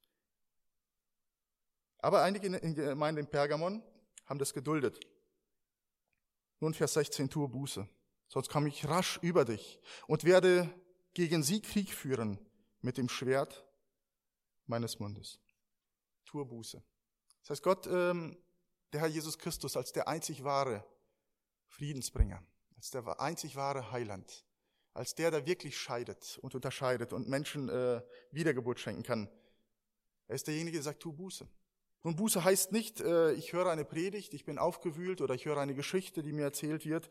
Aber 2.03 2.21
einige 2.21 2.47
in 2.47 2.75
der 2.75 2.89
Gemeinde 2.89 3.21
in 3.21 3.27
Pergamon 3.27 3.81
haben 4.25 4.37
das 4.37 4.53
geduldet. 4.53 4.99
Nun 6.59 6.73
Vers 6.73 6.95
16, 6.95 7.29
tue 7.29 7.47
Buße. 7.47 7.87
Sonst 8.27 8.49
komme 8.49 8.67
ich 8.67 8.85
rasch 8.89 9.19
über 9.21 9.45
dich 9.45 9.79
und 10.07 10.25
werde 10.25 10.69
gegen 11.13 11.43
sie 11.43 11.61
Krieg 11.61 11.93
führen 11.93 12.45
mit 12.81 12.97
dem 12.97 13.07
Schwert 13.07 13.65
meines 14.65 14.99
Mundes. 14.99 15.39
Tue 16.25 16.45
Buße. 16.45 16.83
Das 17.39 17.51
heißt, 17.51 17.63
Gott, 17.63 17.87
ähm, 17.87 18.37
der 18.91 18.99
Herr 18.99 19.07
Jesus 19.07 19.37
Christus 19.37 19.77
als 19.77 19.93
der 19.93 20.09
einzig 20.09 20.43
wahre 20.43 20.85
Friedensbringer, 21.67 22.43
als 22.75 22.91
der 22.91 23.21
einzig 23.21 23.55
wahre 23.55 23.93
Heiland, 23.93 24.45
als 24.93 25.15
der, 25.15 25.31
der 25.31 25.45
wirklich 25.45 25.77
scheidet 25.77 26.37
und 26.41 26.53
unterscheidet 26.53 27.13
und 27.13 27.29
Menschen 27.29 27.69
äh, 27.69 28.01
Wiedergeburt 28.31 28.81
schenken 28.81 29.03
kann. 29.03 29.29
Er 30.27 30.35
ist 30.35 30.47
derjenige, 30.47 30.75
der 30.75 30.83
sagt, 30.83 30.99
tu 30.99 31.13
Buße. 31.13 31.47
Und 32.03 32.17
Buße 32.17 32.43
heißt 32.43 32.73
nicht, 32.73 32.99
äh, 32.99 33.31
ich 33.33 33.53
höre 33.53 33.69
eine 33.69 33.85
Predigt, 33.85 34.33
ich 34.33 34.45
bin 34.45 34.57
aufgewühlt 34.57 35.21
oder 35.21 35.33
ich 35.33 35.45
höre 35.45 35.57
eine 35.57 35.73
Geschichte, 35.73 36.21
die 36.21 36.33
mir 36.33 36.43
erzählt 36.43 36.85
wird. 36.85 37.09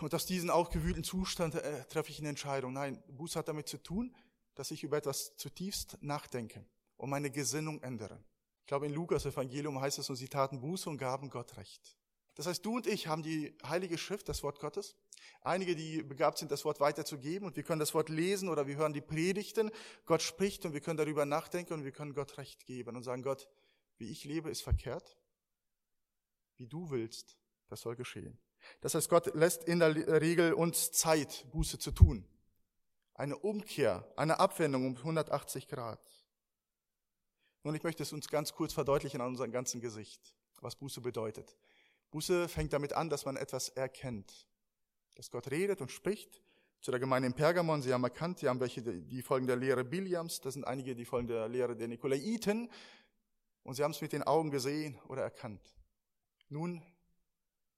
Und 0.00 0.14
aus 0.14 0.26
diesem 0.26 0.48
aufgewühlten 0.48 1.04
Zustand 1.04 1.56
äh, 1.56 1.84
treffe 1.84 2.10
ich 2.10 2.20
eine 2.20 2.28
Entscheidung. 2.28 2.72
Nein, 2.72 3.02
Buße 3.08 3.38
hat 3.38 3.48
damit 3.48 3.68
zu 3.68 3.78
tun, 3.78 4.14
dass 4.54 4.70
ich 4.70 4.84
über 4.84 4.96
etwas 4.96 5.36
zutiefst 5.36 5.98
nachdenke 6.00 6.64
und 6.96 7.10
meine 7.10 7.30
Gesinnung 7.30 7.82
ändere. 7.82 8.24
Ich 8.60 8.66
glaube, 8.66 8.86
in 8.86 8.94
Lukas 8.94 9.26
Evangelium 9.26 9.80
heißt 9.80 9.98
es, 9.98 10.08
und 10.08 10.16
sie 10.16 10.28
taten 10.28 10.60
Buße 10.60 10.88
und 10.88 10.96
gaben 10.96 11.28
Gott 11.28 11.56
Recht. 11.56 11.98
Das 12.34 12.46
heißt, 12.46 12.64
du 12.64 12.76
und 12.76 12.86
ich 12.86 13.06
haben 13.06 13.22
die 13.22 13.56
Heilige 13.66 13.98
Schrift, 13.98 14.28
das 14.28 14.42
Wort 14.42 14.58
Gottes. 14.58 14.96
Einige, 15.42 15.76
die 15.76 16.02
begabt 16.02 16.38
sind, 16.38 16.50
das 16.50 16.64
Wort 16.64 16.80
weiterzugeben 16.80 17.46
und 17.46 17.56
wir 17.56 17.62
können 17.62 17.78
das 17.78 17.94
Wort 17.94 18.08
lesen 18.08 18.48
oder 18.48 18.66
wir 18.66 18.76
hören 18.76 18.92
die 18.92 19.00
Predigten. 19.00 19.70
Gott 20.06 20.22
spricht 20.22 20.64
und 20.64 20.72
wir 20.72 20.80
können 20.80 20.96
darüber 20.96 21.26
nachdenken 21.26 21.74
und 21.74 21.84
wir 21.84 21.92
können 21.92 22.14
Gott 22.14 22.38
Recht 22.38 22.66
geben 22.66 22.96
und 22.96 23.02
sagen, 23.02 23.22
Gott, 23.22 23.48
wie 23.98 24.10
ich 24.10 24.24
lebe, 24.24 24.50
ist 24.50 24.62
verkehrt. 24.62 25.16
Wie 26.56 26.66
du 26.66 26.90
willst, 26.90 27.36
das 27.68 27.80
soll 27.80 27.96
geschehen. 27.96 28.38
Das 28.80 28.94
heißt, 28.94 29.08
Gott 29.08 29.34
lässt 29.34 29.64
in 29.64 29.78
der 29.78 30.20
Regel 30.20 30.52
uns 30.54 30.92
Zeit, 30.92 31.46
Buße 31.52 31.78
zu 31.78 31.90
tun. 31.90 32.26
Eine 33.14 33.36
Umkehr, 33.36 34.10
eine 34.16 34.40
Abwendung 34.40 34.86
um 34.86 34.96
180 34.96 35.68
Grad. 35.68 36.00
Nun, 37.62 37.74
ich 37.74 37.82
möchte 37.82 38.02
es 38.02 38.12
uns 38.12 38.28
ganz 38.28 38.52
kurz 38.52 38.72
verdeutlichen 38.72 39.20
an 39.20 39.28
unserem 39.28 39.52
ganzen 39.52 39.80
Gesicht, 39.80 40.34
was 40.60 40.76
Buße 40.76 41.00
bedeutet. 41.00 41.56
Buße 42.10 42.48
fängt 42.48 42.72
damit 42.72 42.92
an, 42.92 43.08
dass 43.08 43.24
man 43.24 43.36
etwas 43.36 43.70
erkennt. 43.70 44.46
Dass 45.14 45.30
Gott 45.30 45.50
redet 45.50 45.80
und 45.80 45.90
spricht. 45.90 46.42
Zu 46.80 46.90
der 46.90 47.00
Gemeinde 47.00 47.28
in 47.28 47.32
Pergamon, 47.32 47.80
sie 47.80 47.94
haben 47.94 48.04
erkannt, 48.04 48.40
sie 48.40 48.48
haben 48.48 48.60
welche, 48.60 48.82
die 48.82 49.22
folgen 49.22 49.46
der 49.46 49.56
Lehre 49.56 49.84
Biliams, 49.84 50.42
das 50.42 50.52
sind 50.52 50.66
einige, 50.66 50.94
die 50.94 51.06
folgen 51.06 51.28
der 51.28 51.48
Lehre 51.48 51.74
der 51.74 51.88
Nikolaiten. 51.88 52.70
Und 53.64 53.74
sie 53.74 53.82
haben 53.82 53.90
es 53.90 54.00
mit 54.00 54.12
den 54.12 54.22
Augen 54.22 54.50
gesehen 54.50 55.00
oder 55.08 55.22
erkannt. 55.22 55.74
Nun, 56.48 56.82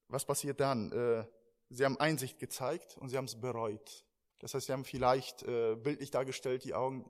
was 0.08 0.26
passiert 0.26 0.60
dann? 0.60 0.92
Äh, 0.92 1.26
sie 1.70 1.84
haben 1.84 1.98
Einsicht 1.98 2.38
gezeigt 2.38 2.98
und 2.98 3.08
sie 3.08 3.16
haben 3.16 3.24
es 3.24 3.40
bereut. 3.40 4.04
Das 4.40 4.52
heißt, 4.52 4.66
sie 4.66 4.72
haben 4.72 4.84
vielleicht 4.84 5.42
äh, 5.44 5.76
bildlich 5.76 6.10
dargestellt, 6.10 6.64
die 6.64 6.74
Augen 6.74 7.06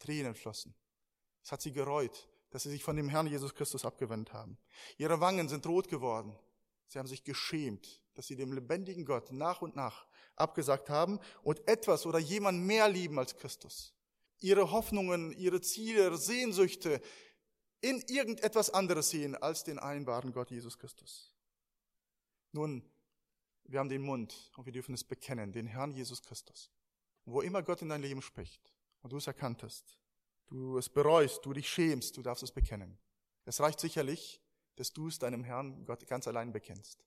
Tränen 0.00 0.34
flossen. 0.34 0.74
Es 1.44 1.52
hat 1.52 1.62
sie 1.62 1.72
gereut 1.72 2.28
dass 2.50 2.64
sie 2.64 2.70
sich 2.70 2.82
von 2.82 2.96
dem 2.96 3.08
Herrn 3.08 3.26
Jesus 3.26 3.54
Christus 3.54 3.84
abgewendet 3.84 4.32
haben. 4.32 4.58
Ihre 4.98 5.20
Wangen 5.20 5.48
sind 5.48 5.66
rot 5.66 5.88
geworden. 5.88 6.36
Sie 6.88 6.98
haben 6.98 7.06
sich 7.06 7.24
geschämt, 7.24 8.02
dass 8.14 8.26
sie 8.26 8.36
dem 8.36 8.52
lebendigen 8.52 9.04
Gott 9.04 9.30
nach 9.30 9.62
und 9.62 9.76
nach 9.76 10.06
abgesagt 10.34 10.90
haben 10.90 11.20
und 11.42 11.66
etwas 11.68 12.06
oder 12.06 12.18
jemand 12.18 12.62
mehr 12.62 12.88
lieben 12.88 13.18
als 13.18 13.36
Christus. 13.36 13.94
Ihre 14.40 14.72
Hoffnungen, 14.72 15.32
ihre 15.32 15.60
Ziele, 15.60 16.04
ihre 16.04 16.18
Sehnsüchte 16.18 17.00
in 17.80 18.00
irgendetwas 18.08 18.70
anderes 18.70 19.10
sehen 19.10 19.34
als 19.36 19.64
den 19.64 19.78
einen 19.78 20.06
wahren 20.06 20.32
Gott 20.32 20.50
Jesus 20.50 20.78
Christus. 20.78 21.32
Nun, 22.52 22.82
wir 23.64 23.78
haben 23.78 23.88
den 23.88 24.02
Mund 24.02 24.50
und 24.56 24.66
wir 24.66 24.72
dürfen 24.72 24.94
es 24.94 25.04
bekennen, 25.04 25.52
den 25.52 25.66
Herrn 25.66 25.92
Jesus 25.92 26.22
Christus. 26.22 26.70
Und 27.24 27.34
wo 27.34 27.40
immer 27.40 27.62
Gott 27.62 27.82
in 27.82 27.88
dein 27.88 28.02
Leben 28.02 28.22
spricht 28.22 28.74
und 29.02 29.12
du 29.12 29.16
es 29.16 29.26
erkannt 29.26 29.62
hast, 29.62 29.98
du 30.48 30.76
es 30.78 30.88
bereust, 30.88 31.44
du 31.44 31.52
dich 31.52 31.68
schämst, 31.68 32.16
du 32.16 32.22
darfst 32.22 32.42
es 32.42 32.52
bekennen. 32.52 32.98
Es 33.44 33.60
reicht 33.60 33.80
sicherlich, 33.80 34.42
dass 34.76 34.92
du 34.92 35.08
es 35.08 35.18
deinem 35.18 35.44
Herrn 35.44 35.84
Gott 35.84 36.06
ganz 36.06 36.26
allein 36.26 36.52
bekennst. 36.52 37.04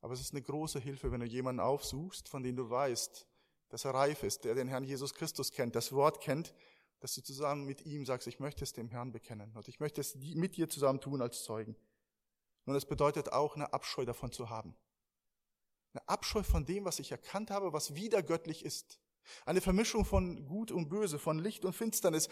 Aber 0.00 0.14
es 0.14 0.20
ist 0.20 0.32
eine 0.32 0.42
große 0.42 0.80
Hilfe, 0.80 1.12
wenn 1.12 1.20
du 1.20 1.26
jemanden 1.26 1.60
aufsuchst, 1.60 2.28
von 2.28 2.42
dem 2.42 2.56
du 2.56 2.68
weißt, 2.68 3.26
dass 3.68 3.84
er 3.84 3.94
reif 3.94 4.22
ist, 4.22 4.44
der 4.44 4.54
den 4.54 4.68
Herrn 4.68 4.84
Jesus 4.84 5.14
Christus 5.14 5.52
kennt, 5.52 5.74
das 5.74 5.92
Wort 5.92 6.20
kennt, 6.20 6.54
dass 7.02 7.14
du 7.14 7.20
zusammen 7.20 7.64
mit 7.64 7.84
ihm 7.84 8.06
sagst, 8.06 8.28
ich 8.28 8.38
möchte 8.38 8.62
es 8.62 8.74
dem 8.74 8.88
Herrn 8.88 9.10
bekennen 9.10 9.50
und 9.56 9.66
ich 9.66 9.80
möchte 9.80 10.00
es 10.00 10.14
mit 10.14 10.56
dir 10.56 10.68
zusammen 10.68 11.00
tun 11.00 11.20
als 11.20 11.42
Zeugen. 11.42 11.74
Und 12.64 12.76
es 12.76 12.86
bedeutet 12.86 13.32
auch, 13.32 13.56
eine 13.56 13.72
Abscheu 13.72 14.04
davon 14.04 14.30
zu 14.30 14.50
haben. 14.50 14.76
Eine 15.92 16.08
Abscheu 16.08 16.44
von 16.44 16.64
dem, 16.64 16.84
was 16.84 17.00
ich 17.00 17.10
erkannt 17.10 17.50
habe, 17.50 17.72
was 17.72 17.96
wieder 17.96 18.22
göttlich 18.22 18.64
ist. 18.64 19.00
Eine 19.44 19.60
Vermischung 19.60 20.04
von 20.04 20.46
Gut 20.46 20.70
und 20.70 20.90
Böse, 20.90 21.18
von 21.18 21.40
Licht 21.40 21.64
und 21.64 21.72
Finsternis. 21.72 22.28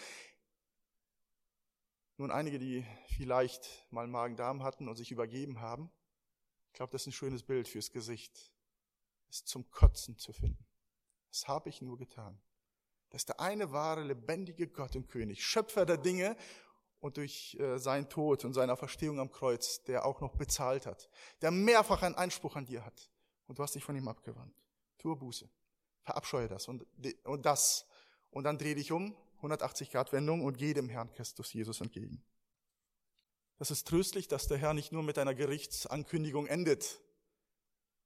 Nun, 2.17 2.31
einige, 2.31 2.61
die 2.61 2.87
vielleicht 3.17 3.89
mal 3.91 4.07
Magen-Darm 4.07 4.63
hatten 4.63 4.87
und 4.87 4.95
sich 4.95 5.11
übergeben 5.11 5.61
haben, 5.61 5.91
ich 6.69 6.75
glaube, 6.75 6.93
das 6.93 7.03
ist 7.03 7.09
ein 7.09 7.13
schönes 7.13 7.43
Bild 7.43 7.67
fürs 7.67 7.91
Gesicht. 7.91 8.53
Es 9.29 9.45
zum 9.45 9.69
Kotzen 9.73 10.17
zu 10.17 10.33
finden. 10.33 10.65
Das 11.33 11.49
habe 11.49 11.71
ich 11.71 11.83
nur 11.83 11.99
getan. 11.99 12.41
Das 13.11 13.23
ist 13.23 13.29
der 13.29 13.41
eine 13.41 13.73
wahre, 13.73 14.03
lebendige 14.03 14.69
Gott 14.69 14.97
und 14.97 15.09
König, 15.09 15.45
Schöpfer 15.45 15.85
der 15.85 15.99
Dinge 15.99 16.37
und 17.01 17.17
durch 17.17 17.57
äh, 17.59 17.79
seinen 17.79 18.09
Tod 18.09 18.45
und 18.45 18.55
seine 18.55 18.77
Verstehung 18.77 19.19
am 19.19 19.31
Kreuz, 19.31 19.83
der 19.85 20.07
auch 20.07 20.21
noch 20.21 20.37
bezahlt 20.37 20.87
hat, 20.87 21.09
der 21.43 21.51
mehrfach 21.51 22.03
einen 22.03 22.15
Einspruch 22.15 22.57
an 22.57 22.67
dir 22.67 22.85
hat 22.85 23.11
und 23.47 23.59
du 23.59 23.63
hast 23.63 23.75
dich 23.75 23.85
von 23.85 23.97
ihm 23.97 24.07
abgewandt. 24.09 24.55
Tue 24.99 25.17
Buße. 25.17 25.49
Verabscheue 26.03 26.49
das 26.49 26.69
und, 26.69 26.87
und 27.25 27.47
das. 27.47 27.87
Und 28.31 28.45
dann 28.45 28.59
dreh 28.59 28.75
dich 28.75 28.93
um, 28.93 29.17
180 29.37 29.91
Grad 29.91 30.13
Wendung 30.13 30.45
und 30.45 30.57
geh 30.57 30.73
dem 30.73 30.89
Herrn 30.89 31.11
Christus 31.13 31.53
Jesus 31.53 31.81
entgegen. 31.81 32.23
Das 33.59 33.71
ist 33.71 33.89
tröstlich, 33.89 34.29
dass 34.29 34.47
der 34.47 34.59
Herr 34.59 34.73
nicht 34.73 34.93
nur 34.93 35.03
mit 35.03 35.19
einer 35.19 35.35
Gerichtsankündigung 35.35 36.47
endet, 36.47 37.01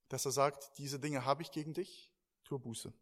dass 0.09 0.25
er 0.25 0.33
sagt, 0.33 0.79
diese 0.79 0.99
Dinge 0.99 1.25
habe 1.25 1.43
ich 1.43 1.51
gegen 1.51 1.75
dich, 1.75 2.13
tue 2.45 2.59
Buße. 2.59 2.93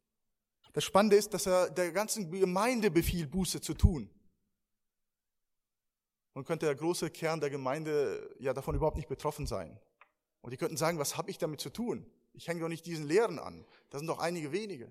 Das 0.73 0.85
Spannende 0.85 1.17
ist, 1.17 1.35
dass 1.35 1.47
er 1.47 1.71
der 1.71 1.93
ganzen 1.93 2.31
Gemeinde 2.31 2.91
befiehlt, 2.91 3.31
Buße 3.31 3.61
zu 3.61 3.75
tun. 3.75 4.09
Und 6.35 6.47
könnte 6.47 6.67
der 6.67 6.75
große 6.75 7.11
Kern 7.11 7.41
der 7.41 7.51
Gemeinde 7.51 8.35
ja 8.39 8.55
davon 8.55 8.75
überhaupt 8.75 8.97
nicht 8.97 9.09
betroffen 9.09 9.47
sein. 9.47 9.79
Und 10.41 10.51
die 10.51 10.57
könnten 10.57 10.79
sagen, 10.79 10.99
was 10.99 11.17
habe 11.17 11.31
ich 11.31 11.37
damit 11.37 11.61
zu 11.61 11.71
tun? 11.71 12.07
Ich 12.33 12.49
hänge 12.49 12.61
doch 12.61 12.69
nicht 12.69 12.87
diesen 12.87 13.07
Lehren 13.07 13.39
an. 13.39 13.67
Das 13.91 14.01
sind 14.01 14.09
doch 14.09 14.19
einige 14.19 14.51
wenige. 14.53 14.91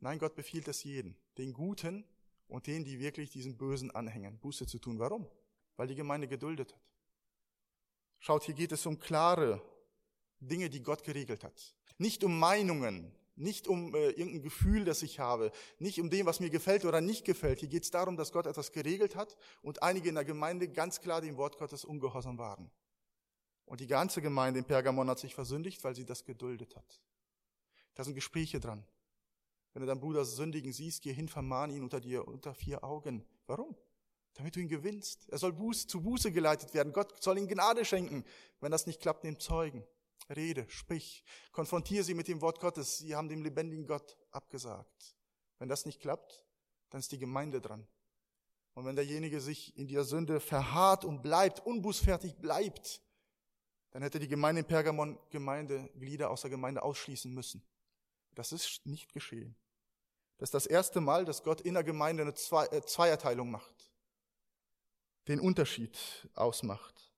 Nein, 0.00 0.18
Gott 0.18 0.34
befiehlt 0.34 0.66
es 0.66 0.82
jeden, 0.82 1.16
den 1.38 1.52
Guten 1.52 2.04
und 2.48 2.66
denen, 2.66 2.84
die 2.84 2.98
wirklich 2.98 3.30
diesen 3.30 3.56
Bösen 3.56 3.92
anhängen, 3.92 4.38
Buße 4.38 4.66
zu 4.66 4.78
tun. 4.78 4.98
Warum? 4.98 5.28
Weil 5.76 5.86
die 5.86 5.94
Gemeinde 5.94 6.26
geduldet 6.26 6.74
hat. 6.74 6.80
Schaut, 8.18 8.42
hier 8.42 8.54
geht 8.54 8.72
es 8.72 8.84
um 8.86 8.98
klare 8.98 9.62
Dinge, 10.40 10.68
die 10.68 10.82
Gott 10.82 11.04
geregelt 11.04 11.44
hat. 11.44 11.74
Nicht 11.98 12.24
um 12.24 12.38
Meinungen, 12.38 13.14
nicht 13.36 13.68
um 13.68 13.94
äh, 13.94 14.10
irgendein 14.10 14.42
Gefühl, 14.42 14.84
das 14.84 15.02
ich 15.02 15.18
habe, 15.18 15.50
nicht 15.78 16.00
um 16.00 16.10
dem, 16.10 16.26
was 16.26 16.40
mir 16.40 16.50
gefällt 16.50 16.84
oder 16.84 17.00
nicht 17.00 17.24
gefällt. 17.24 17.60
Hier 17.60 17.68
geht 17.68 17.84
es 17.84 17.90
darum, 17.90 18.16
dass 18.16 18.32
Gott 18.32 18.46
etwas 18.46 18.72
geregelt 18.72 19.16
hat 19.16 19.36
und 19.62 19.82
einige 19.82 20.08
in 20.08 20.14
der 20.14 20.24
Gemeinde 20.24 20.68
ganz 20.68 21.00
klar 21.00 21.20
dem 21.20 21.36
Wort 21.36 21.58
Gottes 21.58 21.84
ungehorsam 21.84 22.38
waren. 22.38 22.70
Und 23.66 23.80
die 23.80 23.86
ganze 23.86 24.20
Gemeinde 24.20 24.60
in 24.60 24.64
Pergamon 24.66 25.08
hat 25.08 25.18
sich 25.18 25.34
versündigt, 25.34 25.82
weil 25.84 25.94
sie 25.94 26.04
das 26.04 26.24
geduldet 26.24 26.76
hat. 26.76 27.00
Da 27.94 28.04
sind 28.04 28.14
Gespräche 28.14 28.60
dran. 28.60 28.84
Wenn 29.72 29.80
du 29.80 29.86
deinen 29.86 30.00
Bruder 30.00 30.24
sündigen 30.24 30.72
siehst, 30.72 31.02
geh 31.02 31.12
hin, 31.12 31.28
vermahn 31.28 31.70
ihn 31.70 31.82
unter 31.82 32.00
dir 32.00 32.28
unter 32.28 32.54
vier 32.54 32.84
Augen. 32.84 33.24
Warum? 33.46 33.74
Damit 34.34 34.54
du 34.56 34.60
ihn 34.60 34.68
gewinnst. 34.68 35.28
Er 35.30 35.38
soll 35.38 35.52
Buß, 35.52 35.86
zu 35.86 36.02
Buße 36.02 36.30
geleitet 36.32 36.74
werden. 36.74 36.92
Gott 36.92 37.22
soll 37.22 37.38
ihm 37.38 37.48
Gnade 37.48 37.84
schenken. 37.84 38.24
Wenn 38.60 38.70
das 38.70 38.86
nicht 38.86 39.00
klappt, 39.00 39.24
nimm 39.24 39.38
Zeugen. 39.38 39.84
Rede, 40.34 40.66
sprich, 40.68 41.24
konfrontiere 41.52 42.04
sie 42.04 42.14
mit 42.14 42.28
dem 42.28 42.40
Wort 42.40 42.60
Gottes. 42.60 42.98
Sie 42.98 43.14
haben 43.14 43.28
dem 43.28 43.42
lebendigen 43.42 43.86
Gott 43.86 44.16
abgesagt. 44.30 45.16
Wenn 45.58 45.68
das 45.68 45.86
nicht 45.86 46.00
klappt, 46.00 46.44
dann 46.90 47.00
ist 47.00 47.12
die 47.12 47.18
Gemeinde 47.18 47.60
dran. 47.60 47.86
Und 48.74 48.86
wenn 48.86 48.96
derjenige 48.96 49.40
sich 49.40 49.76
in 49.76 49.86
der 49.86 50.04
Sünde 50.04 50.40
verharrt 50.40 51.04
und 51.04 51.22
bleibt, 51.22 51.60
unbußfertig 51.60 52.36
bleibt, 52.36 53.02
dann 53.90 54.02
hätte 54.02 54.18
die 54.18 54.28
Gemeinde 54.28 54.62
in 54.62 54.66
Pergamon 54.66 55.18
Gemeindeglieder 55.30 56.30
aus 56.30 56.40
der 56.40 56.50
Gemeinde 56.50 56.82
ausschließen 56.82 57.32
müssen. 57.32 57.62
Das 58.32 58.50
ist 58.50 58.84
nicht 58.84 59.12
geschehen. 59.12 59.54
Das 60.38 60.48
ist 60.48 60.54
das 60.54 60.66
erste 60.66 61.00
Mal, 61.00 61.24
dass 61.24 61.44
Gott 61.44 61.60
in 61.60 61.74
der 61.74 61.84
Gemeinde 61.84 62.22
eine 62.24 62.32
äh, 62.32 62.82
Zweierteilung 62.82 63.52
macht, 63.52 63.92
den 65.28 65.38
Unterschied 65.38 65.96
ausmacht. 66.34 67.13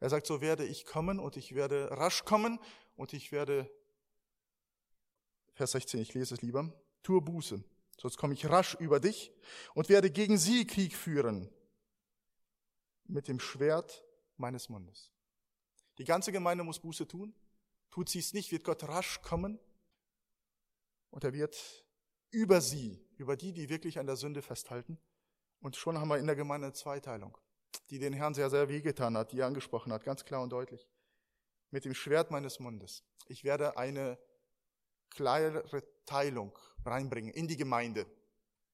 Er 0.00 0.10
sagt, 0.10 0.26
so 0.26 0.40
werde 0.40 0.64
ich 0.64 0.84
kommen 0.84 1.18
und 1.18 1.36
ich 1.36 1.54
werde 1.54 1.90
rasch 1.90 2.24
kommen 2.24 2.58
und 2.96 3.12
ich 3.12 3.32
werde, 3.32 3.70
Vers 5.54 5.72
16, 5.72 6.00
ich 6.00 6.12
lese 6.14 6.34
es 6.34 6.42
lieber, 6.42 6.72
tue 7.02 7.22
Buße, 7.22 7.64
sonst 7.98 8.18
komme 8.18 8.34
ich 8.34 8.46
rasch 8.46 8.74
über 8.74 9.00
dich 9.00 9.32
und 9.74 9.88
werde 9.88 10.10
gegen 10.10 10.36
sie 10.36 10.66
Krieg 10.66 10.94
führen 10.94 11.50
mit 13.04 13.28
dem 13.28 13.40
Schwert 13.40 14.04
meines 14.36 14.68
Mundes. 14.68 15.12
Die 15.98 16.04
ganze 16.04 16.30
Gemeinde 16.30 16.62
muss 16.62 16.78
Buße 16.78 17.08
tun. 17.08 17.34
Tut 17.90 18.10
sie 18.10 18.18
es 18.18 18.34
nicht, 18.34 18.52
wird 18.52 18.64
Gott 18.64 18.82
rasch 18.84 19.22
kommen 19.22 19.58
und 21.08 21.24
er 21.24 21.32
wird 21.32 21.86
über 22.30 22.60
sie, 22.60 23.02
über 23.16 23.36
die, 23.36 23.52
die 23.54 23.70
wirklich 23.70 23.98
an 23.98 24.06
der 24.06 24.16
Sünde 24.16 24.42
festhalten. 24.42 24.98
Und 25.60 25.76
schon 25.76 25.98
haben 25.98 26.08
wir 26.08 26.18
in 26.18 26.26
der 26.26 26.36
Gemeinde 26.36 26.66
eine 26.66 26.74
Zweiteilung 26.74 27.38
die 27.90 27.98
den 27.98 28.12
Herrn 28.12 28.34
sehr, 28.34 28.50
sehr 28.50 28.68
wehgetan 28.68 29.16
hat, 29.16 29.32
die 29.32 29.40
er 29.40 29.46
angesprochen 29.46 29.92
hat, 29.92 30.04
ganz 30.04 30.24
klar 30.24 30.42
und 30.42 30.50
deutlich. 30.50 30.88
Mit 31.70 31.84
dem 31.84 31.94
Schwert 31.94 32.30
meines 32.30 32.60
Mundes. 32.60 33.04
Ich 33.28 33.44
werde 33.44 33.76
eine 33.76 34.18
klare 35.10 35.64
Teilung 36.04 36.56
reinbringen 36.84 37.32
in 37.32 37.48
die 37.48 37.56
Gemeinde. 37.56 38.06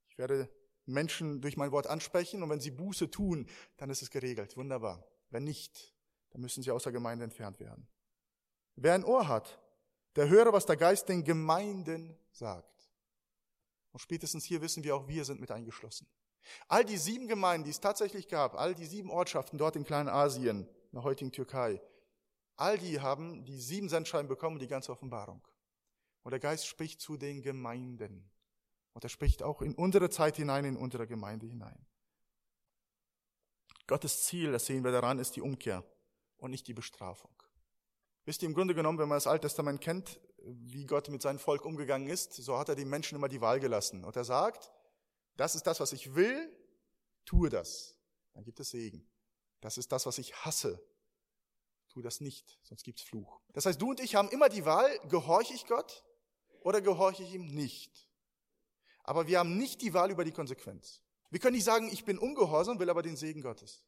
Ich 0.09 0.19
werde 0.19 0.49
Menschen 0.87 1.41
durch 1.41 1.57
mein 1.57 1.73
Wort 1.73 1.87
ansprechen 1.87 2.43
und 2.43 2.51
wenn 2.51 2.61
sie 2.61 2.71
Buße 2.71 3.11
tun, 3.11 3.49
dann 3.77 3.91
ist 3.91 4.03
es 4.03 4.11
geregelt. 4.11 4.57
Wunderbar. 4.57 5.07
Wenn 5.31 5.45
nicht, 5.45 5.95
dann 6.31 6.41
müssen 6.41 6.63
sie 6.63 6.71
aus 6.71 6.83
der 6.83 6.93
Gemeinde 6.93 7.25
entfernt 7.25 7.61
werden. 7.61 7.89
Wer 8.77 8.95
ein 8.95 9.05
Ohr 9.05 9.29
hat, 9.29 9.59
der 10.17 10.29
höre, 10.29 10.53
was 10.53 10.67
der 10.67 10.77
Geist 10.77 11.09
den 11.09 11.25
Gemeinden 11.25 12.19
sagt. 12.33 12.91
Und 13.93 14.01
spätestens 14.01 14.45
hier 14.45 14.61
wissen 14.61 14.85
wir 14.85 14.97
auch, 14.97 15.09
wir 15.09 15.25
sind 15.25 15.41
mit 15.41 15.51
eingeschlossen. 15.51 16.07
All 16.69 16.85
die 16.85 16.97
sieben 16.97 17.29
Gemeinden, 17.29 17.65
die 17.65 17.71
es 17.71 17.81
tatsächlich 17.81 18.29
gab, 18.29 18.55
all 18.55 18.75
die 18.75 18.87
sieben 18.87 19.11
Ortschaften 19.11 19.59
dort 19.59 19.77
in 19.77 19.85
Kleinasien, 19.85 20.63
in 20.63 20.93
der 20.93 21.03
heutigen 21.05 21.33
Türkei, 21.33 21.81
all 22.57 22.79
die 22.79 23.01
haben 23.01 23.45
die 23.45 23.61
sieben 23.61 23.89
Sendscheiben 23.89 24.29
bekommen, 24.29 24.59
die 24.59 24.69
ganze 24.69 24.93
Offenbarung. 24.93 25.47
Und 26.23 26.31
der 26.31 26.41
Geist 26.41 26.67
spricht 26.67 27.01
zu 27.01 27.17
den 27.17 27.43
Gemeinden. 27.43 28.31
Und 28.93 29.05
er 29.05 29.11
spricht 29.11 29.43
auch 29.43 29.63
in 29.63 29.75
unsere 29.75 30.11
Zeit 30.11 30.37
hinein, 30.37 30.65
in 30.65 30.77
unsere 30.77 31.07
Gemeinde 31.07 31.47
hinein. 31.47 31.87
Gottes 33.87 34.25
Ziel, 34.25 34.53
das 34.53 34.67
sehen 34.67 34.85
wir 34.85 34.93
daran, 34.93 35.19
ist 35.19 35.35
die 35.37 35.41
Umkehr 35.41 35.85
und 36.37 36.51
nicht 36.51 36.67
die 36.69 36.75
Bestrafung. 36.75 37.35
Wisst 38.25 38.43
ihr, 38.43 38.49
im 38.49 38.55
Grunde 38.55 38.75
genommen, 38.75 38.99
wenn 38.99 39.09
man 39.09 39.17
das 39.17 39.27
Alte 39.27 39.49
Testament 39.49 39.81
kennt, 39.81 40.21
wie 40.45 40.87
Gott 40.87 41.09
mit 41.09 41.23
seinem 41.23 41.39
Volk 41.39 41.65
umgegangen 41.65 42.09
ist, 42.09 42.35
so 42.35 42.59
hat 42.59 42.69
er 42.69 42.75
den 42.75 42.89
Menschen 42.89 43.17
immer 43.17 43.29
die 43.29 43.41
Wahl 43.41 43.59
gelassen. 43.59 44.05
Und 44.05 44.15
er 44.17 44.25
sagt, 44.25 44.71
das 45.37 45.55
ist 45.55 45.67
das, 45.67 45.81
was 45.81 45.93
ich 45.93 46.15
will, 46.15 46.55
tue 47.25 47.49
das. 47.49 47.97
Dann 48.35 48.45
gibt 48.45 48.61
es 48.61 48.71
Segen. 48.71 49.09
Das 49.61 49.79
ist 49.79 49.93
das, 49.93 50.07
was 50.07 50.19
ich 50.19 50.35
hasse. 50.45 50.85
Tue 51.89 52.03
das 52.03 52.21
nicht, 52.21 52.59
sonst 52.63 52.85
gibt's 52.85 53.03
Fluch. 53.03 53.41
Das 53.53 53.67
heißt, 53.67 53.81
du 53.81 53.91
und 53.91 54.01
ich 54.01 54.15
haben 54.15 54.31
immer 54.31 54.49
die 54.49 54.65
Wahl, 54.65 54.99
gehorche 55.09 55.53
ich 55.55 55.67
Gott 55.67 56.05
oder 56.61 56.81
gehorche 56.81 57.23
ich 57.23 57.35
ihm 57.35 57.47
nicht. 57.47 58.09
Aber 59.05 59.27
wir 59.27 59.39
haben 59.39 59.59
nicht 59.59 59.83
die 59.83 59.93
Wahl 59.95 60.11
über 60.11 60.25
die 60.25 60.33
Konsequenz. 60.33 61.03
Wir 61.31 61.39
können 61.39 61.57
nicht 61.57 61.65
sagen, 61.65 61.91
ich 61.93 62.05
bin 62.05 62.19
ungehorsam, 62.19 62.79
will 62.79 62.91
aber 62.91 63.03
den 63.03 63.17
Segen 63.17 63.43
Gottes. 63.43 63.83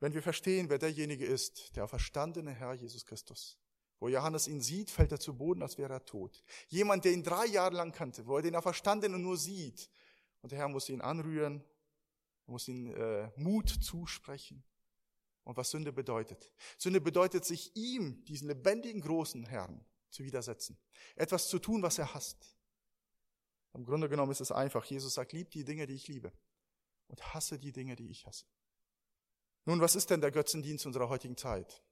Wenn 0.00 0.12
wir 0.12 0.22
verstehen, 0.22 0.68
wer 0.68 0.78
derjenige 0.78 1.24
ist, 1.24 1.74
der 1.76 1.88
verstandene 1.88 2.52
Herr 2.52 2.74
Jesus 2.74 3.06
Christus, 3.06 3.58
wo 3.98 4.08
Johannes 4.08 4.46
ihn 4.46 4.60
sieht, 4.60 4.90
fällt 4.90 5.12
er 5.12 5.20
zu 5.20 5.34
Boden, 5.34 5.62
als 5.62 5.78
wäre 5.78 5.94
er 5.94 6.04
tot. 6.04 6.42
Jemand, 6.68 7.04
der 7.04 7.12
ihn 7.12 7.22
drei 7.22 7.46
Jahre 7.46 7.74
lang 7.74 7.92
kannte, 7.92 8.26
wo 8.26 8.36
er 8.36 8.42
den 8.42 8.56
Auferstandenen 8.56 9.22
nur 9.22 9.36
sieht. 9.36 9.90
Und 10.42 10.52
der 10.52 10.58
Herr 10.58 10.68
muss 10.68 10.88
ihn 10.88 11.00
anrühren, 11.00 11.64
muss 12.46 12.68
ihm 12.68 12.94
äh, 12.94 13.28
Mut 13.36 13.68
zusprechen. 13.68 14.62
Und 15.44 15.56
was 15.56 15.70
Sünde 15.70 15.92
bedeutet. 15.92 16.52
Sünde 16.76 17.00
bedeutet, 17.00 17.44
sich 17.44 17.74
ihm, 17.76 18.24
diesen 18.24 18.48
lebendigen 18.48 19.00
großen 19.00 19.44
Herrn, 19.46 19.84
zu 20.10 20.24
widersetzen. 20.24 20.76
Etwas 21.14 21.48
zu 21.48 21.58
tun, 21.58 21.82
was 21.82 21.98
er 21.98 22.14
hasst. 22.14 22.56
Im 23.72 23.84
Grunde 23.84 24.08
genommen 24.08 24.32
ist 24.32 24.40
es 24.40 24.50
einfach. 24.50 24.84
Jesus 24.86 25.14
sagt, 25.14 25.32
lieb 25.32 25.50
die 25.50 25.64
Dinge, 25.64 25.86
die 25.86 25.94
ich 25.94 26.08
liebe. 26.08 26.32
Und 27.06 27.34
hasse 27.34 27.58
die 27.58 27.72
Dinge, 27.72 27.94
die 27.94 28.10
ich 28.10 28.26
hasse. 28.26 28.46
Nun, 29.66 29.80
was 29.80 29.94
ist 29.94 30.10
denn 30.10 30.20
der 30.20 30.32
Götzendienst 30.32 30.86
unserer 30.86 31.08
heutigen 31.08 31.36
Zeit? 31.36 31.82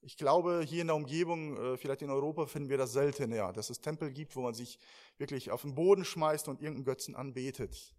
Ich 0.00 0.16
glaube, 0.16 0.62
hier 0.64 0.82
in 0.82 0.86
der 0.86 0.96
Umgebung, 0.96 1.56
äh, 1.56 1.76
vielleicht 1.76 2.02
in 2.02 2.10
Europa, 2.10 2.46
finden 2.46 2.68
wir 2.68 2.78
das 2.78 2.92
selten, 2.92 3.32
ja, 3.32 3.52
dass 3.52 3.70
es 3.70 3.80
Tempel 3.80 4.12
gibt, 4.12 4.36
wo 4.36 4.42
man 4.42 4.54
sich 4.54 4.78
wirklich 5.16 5.50
auf 5.50 5.62
den 5.62 5.74
Boden 5.74 6.04
schmeißt 6.04 6.48
und 6.48 6.60
irgendeinen 6.60 6.84
Götzen 6.84 7.16
anbetet. 7.16 7.94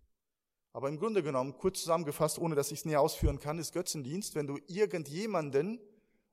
Aber 0.72 0.88
im 0.88 0.98
Grunde 0.98 1.24
genommen, 1.24 1.58
kurz 1.58 1.82
zusammengefasst, 1.82 2.40
ohne 2.40 2.56
dass 2.56 2.72
ich 2.72 2.80
es 2.80 2.86
näher 2.86 3.02
ausführen 3.02 3.40
kann, 3.40 3.60
ist 3.60 3.74
Götzendienst, 3.74 4.36
wenn 4.36 4.48
du 4.48 4.58
irgendjemanden 4.68 5.82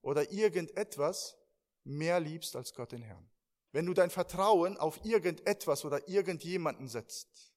oder 0.03 0.31
irgendetwas 0.31 1.37
mehr 1.85 2.21
liebst 2.21 2.55
als 2.55 2.75
Gott 2.75 2.93
den 2.93 3.03
Herrn. 3.03 3.29
wenn 3.73 3.85
du 3.85 3.93
dein 3.93 4.09
Vertrauen 4.09 4.79
auf 4.79 5.05
irgendetwas 5.05 5.85
oder 5.85 6.09
irgendjemanden 6.09 6.89
setzt. 6.89 7.53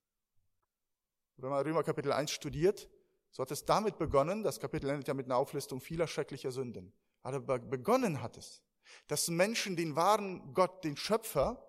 Wenn 1.37 1.49
man 1.49 1.65
Römer 1.65 1.81
Kapitel 1.83 2.11
1 2.11 2.31
studiert, 2.31 2.89
so 3.31 3.41
hat 3.41 3.51
es 3.51 3.63
damit 3.63 3.97
begonnen, 3.97 4.43
das 4.43 4.59
Kapitel 4.59 4.89
endet 4.89 5.07
ja 5.07 5.13
mit 5.13 5.27
einer 5.27 5.37
Auflistung 5.37 5.79
vieler 5.79 6.07
schrecklicher 6.07 6.51
Sünden. 6.51 6.91
Aber 7.35 7.59
begonnen 7.59 8.21
hat 8.21 8.37
es, 8.37 8.61
dass 9.07 9.27
Menschen 9.29 9.75
den 9.75 9.95
wahren 9.95 10.53
Gott, 10.53 10.83
den 10.83 10.97
Schöpfer, 10.97 11.65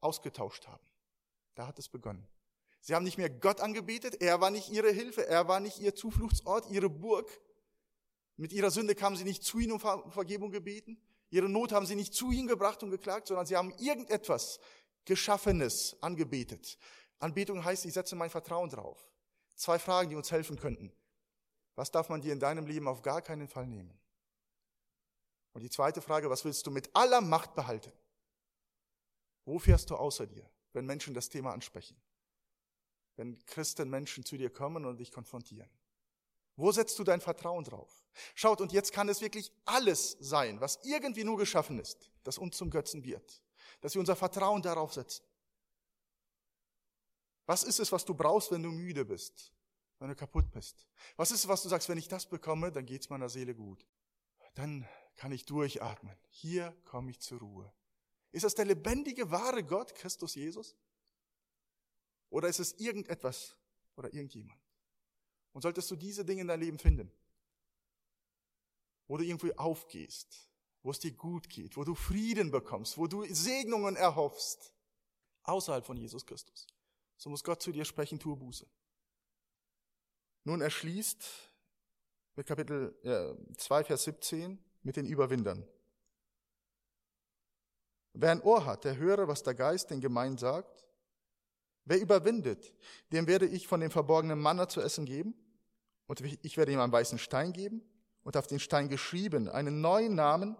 ausgetauscht 0.00 0.66
haben. 0.66 0.84
Da 1.54 1.66
hat 1.66 1.78
es 1.78 1.88
begonnen. 1.88 2.26
Sie 2.80 2.94
haben 2.94 3.04
nicht 3.04 3.16
mehr 3.16 3.30
Gott 3.30 3.60
angebetet, 3.60 4.20
er 4.20 4.40
war 4.40 4.50
nicht 4.50 4.68
ihre 4.68 4.90
Hilfe, 4.90 5.26
er 5.26 5.48
war 5.48 5.60
nicht 5.60 5.78
ihr 5.78 5.94
Zufluchtsort, 5.94 6.68
ihre 6.70 6.90
Burg. 6.90 7.30
Mit 8.36 8.52
ihrer 8.52 8.70
Sünde 8.70 8.94
kamen 8.94 9.16
sie 9.16 9.24
nicht 9.24 9.42
zu 9.42 9.58
ihm 9.58 9.72
um 9.72 9.80
Vergebung 9.80 10.50
gebeten. 10.50 11.00
Ihre 11.30 11.48
Not 11.48 11.72
haben 11.72 11.86
sie 11.86 11.94
nicht 11.94 12.14
zu 12.14 12.30
ihm 12.30 12.46
gebracht 12.46 12.82
und 12.82 12.90
geklagt, 12.90 13.28
sondern 13.28 13.46
sie 13.46 13.56
haben 13.56 13.72
irgendetwas 13.78 14.60
Geschaffenes 15.04 15.96
angebetet. 16.02 16.78
Anbetung 17.18 17.64
heißt, 17.64 17.86
ich 17.86 17.94
setze 17.94 18.16
mein 18.16 18.30
Vertrauen 18.30 18.68
drauf. 18.68 19.10
Zwei 19.54 19.78
Fragen, 19.78 20.10
die 20.10 20.16
uns 20.16 20.30
helfen 20.30 20.58
könnten. 20.58 20.92
Was 21.74 21.90
darf 21.90 22.08
man 22.08 22.20
dir 22.20 22.32
in 22.32 22.40
deinem 22.40 22.66
Leben 22.66 22.86
auf 22.86 23.02
gar 23.02 23.22
keinen 23.22 23.48
Fall 23.48 23.66
nehmen? 23.66 23.98
Und 25.54 25.62
die 25.62 25.70
zweite 25.70 26.02
Frage, 26.02 26.28
was 26.28 26.44
willst 26.44 26.66
du 26.66 26.70
mit 26.70 26.94
aller 26.94 27.20
Macht 27.20 27.54
behalten? 27.54 27.92
Wo 29.44 29.58
fährst 29.58 29.88
du 29.88 29.96
außer 29.96 30.26
dir, 30.26 30.48
wenn 30.72 30.84
Menschen 30.84 31.14
das 31.14 31.28
Thema 31.28 31.52
ansprechen? 31.52 31.96
Wenn 33.16 33.38
Christen 33.46 33.88
Menschen 33.88 34.24
zu 34.24 34.36
dir 34.36 34.50
kommen 34.50 34.84
und 34.84 34.98
dich 34.98 35.12
konfrontieren? 35.12 35.70
Wo 36.56 36.72
setzt 36.72 36.98
du 36.98 37.04
dein 37.04 37.20
Vertrauen 37.20 37.64
drauf? 37.64 38.04
Schaut, 38.34 38.60
und 38.60 38.72
jetzt 38.72 38.92
kann 38.92 39.08
es 39.08 39.20
wirklich 39.20 39.52
alles 39.64 40.16
sein, 40.20 40.60
was 40.60 40.78
irgendwie 40.82 41.24
nur 41.24 41.36
geschaffen 41.36 41.78
ist, 41.78 42.10
das 42.24 42.38
uns 42.38 42.56
zum 42.56 42.70
Götzen 42.70 43.04
wird, 43.04 43.42
dass 43.80 43.94
wir 43.94 44.00
unser 44.00 44.16
Vertrauen 44.16 44.62
darauf 44.62 44.92
setzen. 44.92 45.24
Was 47.46 47.62
ist 47.62 47.78
es, 47.78 47.92
was 47.92 48.04
du 48.04 48.14
brauchst, 48.14 48.50
wenn 48.50 48.62
du 48.62 48.70
müde 48.70 49.04
bist, 49.04 49.52
wenn 49.98 50.08
du 50.08 50.16
kaputt 50.16 50.50
bist? 50.50 50.86
Was 51.16 51.30
ist 51.30 51.40
es, 51.40 51.48
was 51.48 51.62
du 51.62 51.68
sagst, 51.68 51.88
wenn 51.88 51.98
ich 51.98 52.08
das 52.08 52.26
bekomme, 52.26 52.72
dann 52.72 52.86
geht's 52.86 53.10
meiner 53.10 53.28
Seele 53.28 53.54
gut. 53.54 53.86
Dann 54.54 54.88
kann 55.16 55.32
ich 55.32 55.44
durchatmen. 55.44 56.16
Hier 56.28 56.76
komme 56.84 57.10
ich 57.10 57.20
zur 57.20 57.40
Ruhe. 57.40 57.72
Ist 58.32 58.44
das 58.44 58.54
der 58.54 58.64
lebendige, 58.64 59.30
wahre 59.30 59.62
Gott, 59.62 59.94
Christus 59.94 60.34
Jesus? 60.34 60.74
Oder 62.30 62.48
ist 62.48 62.58
es 62.58 62.72
irgendetwas 62.74 63.56
oder 63.96 64.12
irgendjemand? 64.12 64.58
Und 65.52 65.62
solltest 65.62 65.88
du 65.90 65.96
diese 65.96 66.24
Dinge 66.24 66.40
in 66.40 66.48
deinem 66.48 66.62
Leben 66.62 66.78
finden, 66.78 67.12
wo 69.06 69.16
du 69.16 69.24
irgendwie 69.24 69.56
aufgehst, 69.56 70.50
wo 70.82 70.90
es 70.90 70.98
dir 70.98 71.12
gut 71.12 71.48
geht, 71.48 71.76
wo 71.76 71.84
du 71.84 71.94
Frieden 71.94 72.50
bekommst, 72.50 72.98
wo 72.98 73.06
du 73.06 73.24
Segnungen 73.32 73.94
erhoffst, 73.94 74.74
außerhalb 75.44 75.86
von 75.86 75.96
Jesus 75.96 76.26
Christus, 76.26 76.66
so 77.16 77.30
muss 77.30 77.44
Gott 77.44 77.62
zu 77.62 77.70
dir 77.70 77.84
sprechen, 77.84 78.18
tue 78.18 78.36
Buße. 78.36 78.66
Nun 80.42 80.60
erschließt 80.60 81.24
mit 82.34 82.46
Kapitel 82.46 82.98
äh, 83.04 83.54
2, 83.56 83.84
Vers 83.84 84.04
17 84.04 84.58
mit 84.84 84.96
den 84.96 85.06
Überwindern. 85.06 85.66
Wer 88.12 88.30
ein 88.30 88.42
Ohr 88.42 88.64
hat, 88.64 88.84
der 88.84 88.96
höre, 88.96 89.26
was 89.26 89.42
der 89.42 89.54
Geist 89.54 89.90
den 89.90 90.00
Gemeinden 90.00 90.38
sagt. 90.38 90.86
Wer 91.84 92.00
überwindet, 92.00 92.72
dem 93.12 93.26
werde 93.26 93.46
ich 93.46 93.66
von 93.66 93.80
dem 93.80 93.90
verborgenen 93.90 94.38
Manna 94.38 94.68
zu 94.68 94.80
essen 94.80 95.04
geben. 95.04 95.34
Und 96.06 96.20
ich 96.20 96.56
werde 96.56 96.72
ihm 96.72 96.80
einen 96.80 96.92
weißen 96.92 97.18
Stein 97.18 97.52
geben 97.52 97.82
und 98.22 98.36
auf 98.36 98.46
den 98.46 98.60
Stein 98.60 98.88
geschrieben 98.88 99.48
einen 99.48 99.80
neuen 99.80 100.14
Namen, 100.14 100.56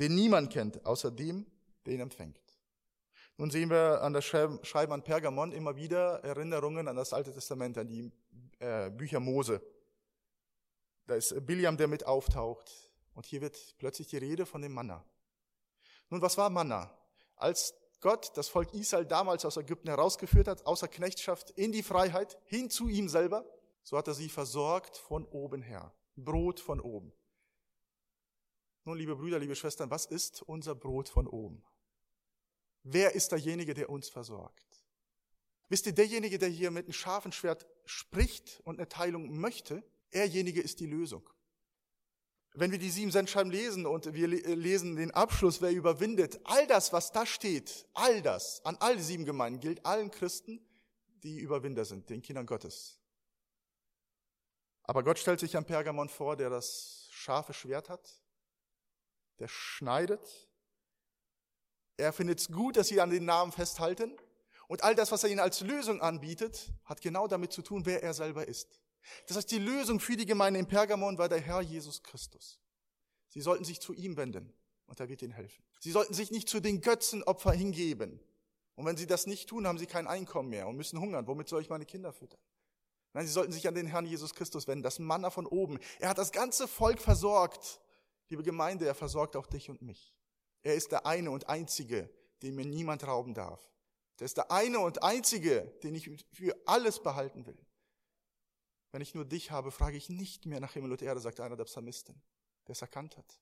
den 0.00 0.14
niemand 0.14 0.52
kennt, 0.52 0.84
außer 0.84 1.10
dem, 1.10 1.46
der 1.84 1.94
ihn 1.94 2.00
empfängt. 2.00 2.40
Nun 3.38 3.50
sehen 3.50 3.68
wir 3.68 4.02
an 4.02 4.14
der 4.14 4.22
Schreiben 4.22 4.92
an 4.92 5.02
Pergamon 5.02 5.52
immer 5.52 5.76
wieder 5.76 6.24
Erinnerungen 6.24 6.88
an 6.88 6.96
das 6.96 7.12
Alte 7.12 7.32
Testament, 7.32 7.76
an 7.76 7.86
die 7.86 8.10
äh, 8.58 8.90
Bücher 8.90 9.20
Mose. 9.20 9.60
Da 11.06 11.14
ist 11.14 11.46
Biliam, 11.46 11.76
der 11.76 11.88
mit 11.88 12.04
auftaucht. 12.04 12.85
Und 13.16 13.24
hier 13.24 13.40
wird 13.40 13.74
plötzlich 13.78 14.08
die 14.08 14.18
Rede 14.18 14.44
von 14.44 14.60
dem 14.60 14.74
Manna. 14.74 15.02
Nun, 16.10 16.20
was 16.20 16.36
war 16.36 16.50
Manna? 16.50 16.94
Als 17.34 17.72
Gott 18.00 18.36
das 18.36 18.48
Volk 18.48 18.74
Israel 18.74 19.06
damals 19.06 19.46
aus 19.46 19.56
Ägypten 19.56 19.88
herausgeführt 19.88 20.46
hat, 20.46 20.66
außer 20.66 20.86
Knechtschaft 20.86 21.50
in 21.52 21.72
die 21.72 21.82
Freiheit, 21.82 22.38
hin 22.44 22.68
zu 22.68 22.88
ihm 22.88 23.08
selber, 23.08 23.50
so 23.82 23.96
hat 23.96 24.06
er 24.06 24.12
sie 24.12 24.28
versorgt 24.28 24.98
von 24.98 25.24
oben 25.24 25.62
her. 25.62 25.94
Brot 26.14 26.60
von 26.60 26.78
oben. 26.78 27.10
Nun, 28.84 28.98
liebe 28.98 29.16
Brüder, 29.16 29.38
liebe 29.38 29.56
Schwestern, 29.56 29.90
was 29.90 30.04
ist 30.04 30.42
unser 30.42 30.74
Brot 30.74 31.08
von 31.08 31.26
oben? 31.26 31.64
Wer 32.82 33.14
ist 33.14 33.32
derjenige, 33.32 33.72
der 33.72 33.88
uns 33.88 34.10
versorgt? 34.10 34.84
Wisst 35.70 35.86
ihr, 35.86 35.94
derjenige, 35.94 36.38
der 36.38 36.50
hier 36.50 36.70
mit 36.70 36.84
einem 36.84 36.92
scharfen 36.92 37.32
Schwert 37.32 37.66
spricht 37.86 38.60
und 38.64 38.78
eine 38.78 38.90
Teilung 38.90 39.38
möchte, 39.38 39.82
erjenige 40.10 40.60
ist 40.60 40.80
die 40.80 40.86
Lösung. 40.86 41.28
Wenn 42.58 42.72
wir 42.72 42.78
die 42.78 42.90
sieben 42.90 43.10
Sendschreiben 43.10 43.52
lesen 43.52 43.84
und 43.84 44.14
wir 44.14 44.28
lesen 44.28 44.96
den 44.96 45.10
Abschluss, 45.10 45.60
wer 45.60 45.70
überwindet, 45.70 46.40
all 46.44 46.66
das, 46.66 46.90
was 46.90 47.12
da 47.12 47.26
steht, 47.26 47.86
all 47.92 48.22
das, 48.22 48.64
an 48.64 48.78
all 48.80 48.98
sieben 48.98 49.26
Gemeinden 49.26 49.60
gilt 49.60 49.84
allen 49.84 50.10
Christen, 50.10 50.66
die 51.22 51.38
Überwinder 51.38 51.84
sind, 51.84 52.08
den 52.08 52.22
Kindern 52.22 52.46
Gottes. 52.46 52.98
Aber 54.84 55.02
Gott 55.02 55.18
stellt 55.18 55.40
sich 55.40 55.54
am 55.54 55.66
Pergamon 55.66 56.08
vor, 56.08 56.34
der 56.34 56.48
das 56.48 57.08
scharfe 57.10 57.52
Schwert 57.52 57.90
hat, 57.90 58.22
der 59.38 59.48
schneidet, 59.48 60.48
er 61.98 62.14
findet 62.14 62.40
es 62.40 62.48
gut, 62.48 62.76
dass 62.76 62.88
sie 62.88 63.02
an 63.02 63.10
den 63.10 63.26
Namen 63.26 63.52
festhalten. 63.52 64.16
Und 64.66 64.82
all 64.82 64.94
das, 64.94 65.12
was 65.12 65.24
er 65.24 65.30
ihnen 65.30 65.40
als 65.40 65.60
Lösung 65.60 66.00
anbietet, 66.00 66.72
hat 66.84 67.00
genau 67.02 67.28
damit 67.28 67.52
zu 67.52 67.62
tun, 67.62 67.86
wer 67.86 68.02
er 68.02 68.14
selber 68.14 68.48
ist. 68.48 68.80
Das 69.26 69.36
heißt, 69.36 69.50
die 69.50 69.58
Lösung 69.58 70.00
für 70.00 70.16
die 70.16 70.26
Gemeinde 70.26 70.60
in 70.60 70.66
Pergamon 70.66 71.18
war 71.18 71.28
der 71.28 71.40
Herr 71.40 71.60
Jesus 71.60 72.02
Christus. 72.02 72.60
Sie 73.28 73.40
sollten 73.40 73.64
sich 73.64 73.80
zu 73.80 73.92
ihm 73.92 74.16
wenden 74.16 74.52
und 74.86 75.00
er 75.00 75.08
wird 75.08 75.22
ihnen 75.22 75.32
helfen. 75.32 75.62
Sie 75.80 75.90
sollten 75.90 76.14
sich 76.14 76.30
nicht 76.30 76.48
zu 76.48 76.60
den 76.60 76.80
Götzenopfer 76.80 77.52
hingeben. 77.52 78.20
Und 78.76 78.84
wenn 78.84 78.96
sie 78.96 79.06
das 79.06 79.26
nicht 79.26 79.48
tun, 79.48 79.66
haben 79.66 79.78
sie 79.78 79.86
kein 79.86 80.06
Einkommen 80.06 80.50
mehr 80.50 80.68
und 80.68 80.76
müssen 80.76 81.00
hungern. 81.00 81.26
Womit 81.26 81.48
soll 81.48 81.62
ich 81.62 81.70
meine 81.70 81.86
Kinder 81.86 82.12
füttern? 82.12 82.40
Nein, 83.12 83.26
sie 83.26 83.32
sollten 83.32 83.52
sich 83.52 83.66
an 83.66 83.74
den 83.74 83.86
Herrn 83.86 84.04
Jesus 84.04 84.34
Christus 84.34 84.66
wenden, 84.68 84.82
das 84.82 84.98
Manna 84.98 85.30
von 85.30 85.46
oben. 85.46 85.78
Er 85.98 86.10
hat 86.10 86.18
das 86.18 86.32
ganze 86.32 86.68
Volk 86.68 87.00
versorgt. 87.00 87.80
Liebe 88.28 88.42
Gemeinde, 88.42 88.86
er 88.86 88.94
versorgt 88.94 89.36
auch 89.36 89.46
dich 89.46 89.70
und 89.70 89.80
mich. 89.80 90.14
Er 90.62 90.74
ist 90.74 90.92
der 90.92 91.06
eine 91.06 91.30
und 91.30 91.48
einzige, 91.48 92.10
den 92.42 92.54
mir 92.54 92.66
niemand 92.66 93.06
rauben 93.06 93.32
darf. 93.32 93.70
Der 94.18 94.26
ist 94.26 94.36
der 94.36 94.50
eine 94.50 94.80
und 94.80 95.02
einzige, 95.02 95.62
den 95.82 95.94
ich 95.94 96.26
für 96.32 96.56
alles 96.66 97.02
behalten 97.02 97.46
will. 97.46 97.65
Wenn 98.92 99.02
ich 99.02 99.14
nur 99.14 99.24
dich 99.24 99.50
habe, 99.50 99.70
frage 99.70 99.96
ich 99.96 100.08
nicht 100.08 100.46
mehr 100.46 100.60
nach 100.60 100.72
Himmel 100.72 100.92
und 100.92 101.02
Erde, 101.02 101.20
sagt 101.20 101.40
einer 101.40 101.56
der 101.56 101.64
Psalmisten, 101.64 102.14
der 102.66 102.72
es 102.72 102.82
erkannt 102.82 103.16
hat. 103.16 103.40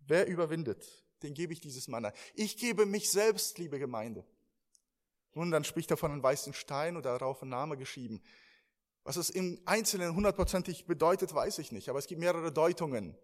Wer 0.00 0.26
überwindet, 0.26 0.86
den 1.22 1.34
gebe 1.34 1.52
ich 1.52 1.60
dieses 1.60 1.88
Manna. 1.88 2.12
Ich 2.34 2.56
gebe 2.56 2.86
mich 2.86 3.10
selbst, 3.10 3.58
liebe 3.58 3.78
Gemeinde. 3.78 4.24
Nun, 5.34 5.50
dann 5.50 5.64
spricht 5.64 5.90
er 5.90 5.96
von 5.96 6.12
einem 6.12 6.22
weißen 6.22 6.52
Stein 6.52 6.96
und 6.96 7.06
darauf 7.06 7.42
ein 7.42 7.48
Name 7.48 7.76
geschrieben. 7.76 8.20
Was 9.04 9.16
es 9.16 9.30
im 9.30 9.60
Einzelnen 9.64 10.14
hundertprozentig 10.14 10.86
bedeutet, 10.86 11.34
weiß 11.34 11.58
ich 11.58 11.72
nicht, 11.72 11.88
aber 11.88 11.98
es 11.98 12.06
gibt 12.06 12.20
mehrere 12.20 12.52
Deutungen. 12.52 13.16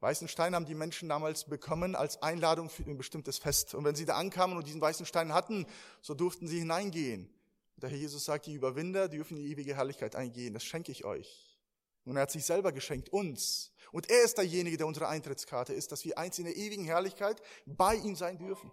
Weißen 0.00 0.28
Stein 0.28 0.54
haben 0.54 0.66
die 0.66 0.74
Menschen 0.74 1.08
damals 1.08 1.44
bekommen 1.44 1.94
als 1.94 2.22
Einladung 2.22 2.68
für 2.68 2.84
ein 2.84 2.98
bestimmtes 2.98 3.38
Fest. 3.38 3.74
Und 3.74 3.84
wenn 3.84 3.94
sie 3.94 4.04
da 4.04 4.16
ankamen 4.16 4.56
und 4.56 4.66
diesen 4.66 4.80
weißen 4.80 5.06
Stein 5.06 5.32
hatten, 5.32 5.66
so 6.02 6.14
durften 6.14 6.46
sie 6.46 6.58
hineingehen. 6.58 7.30
Der 7.76 7.90
Herr 7.90 7.98
Jesus 7.98 8.24
sagt, 8.24 8.46
die 8.46 8.54
Überwinder 8.54 9.08
dürfen 9.08 9.36
in 9.36 9.44
die 9.44 9.50
ewige 9.50 9.76
Herrlichkeit 9.76 10.16
eingehen. 10.16 10.54
Das 10.54 10.64
schenke 10.64 10.92
ich 10.92 11.04
euch. 11.04 11.58
Und 12.04 12.16
er 12.16 12.22
hat 12.22 12.30
sich 12.30 12.46
selber 12.46 12.72
geschenkt, 12.72 13.08
uns. 13.10 13.72
Und 13.92 14.08
er 14.08 14.22
ist 14.22 14.38
derjenige, 14.38 14.76
der 14.76 14.86
unsere 14.86 15.08
Eintrittskarte 15.08 15.74
ist, 15.74 15.92
dass 15.92 16.04
wir 16.04 16.16
eins 16.16 16.38
in 16.38 16.44
der 16.44 16.56
ewigen 16.56 16.84
Herrlichkeit 16.84 17.42
bei 17.66 17.96
ihm 17.96 18.14
sein 18.14 18.38
dürfen. 18.38 18.70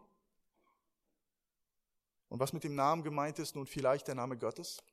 Und 2.29 2.39
was 2.39 2.53
mit 2.53 2.63
dem 2.63 2.75
Namen 2.75 3.03
gemeint 3.03 3.39
ist, 3.39 3.55
nun 3.55 3.65
vielleicht 3.65 4.07
der 4.07 4.15
Name 4.15 4.37
Gottes. 4.37 4.83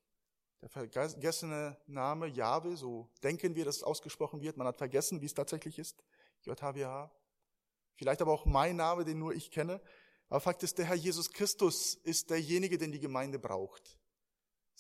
Der 0.63 0.69
vergessene 0.69 1.79
Name 1.87 2.27
Jahwe, 2.27 2.77
so 2.77 3.09
denken 3.23 3.55
wir, 3.55 3.65
dass 3.65 3.77
es 3.77 3.83
ausgesprochen 3.83 4.43
wird. 4.43 4.57
Man 4.57 4.67
hat 4.67 4.77
vergessen, 4.77 5.21
wie 5.21 5.27
es 5.27 5.35
tatsächlich 5.35 5.79
ist. 5.79 6.03
JHWH. 6.43 7.11
Vielleicht 7.95 8.23
aber 8.23 8.33
auch 8.33 8.47
mein 8.47 8.77
Name, 8.77 9.05
den 9.05 9.19
nur 9.19 9.35
ich 9.35 9.51
kenne. 9.51 9.81
Aber 10.29 10.41
Fakt 10.41 10.63
ist, 10.63 10.79
der 10.79 10.87
Herr 10.87 10.97
Jesus 10.97 11.31
Christus 11.31 11.95
ist 11.95 12.31
derjenige, 12.31 12.79
den 12.79 12.93
die 12.93 13.01
Gemeinde 13.01 13.39
braucht. 13.39 14.00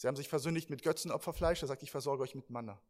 Sie 0.01 0.09
haben 0.09 0.16
sich 0.16 0.30
versündigt 0.30 0.70
mit 0.70 0.82
Götzenopferfleisch. 0.82 1.61
Er 1.61 1.68
sagt, 1.68 1.82
ich 1.82 1.90
versorge 1.90 2.22
euch 2.22 2.34
mit 2.34 2.48
Manna. 2.48 2.80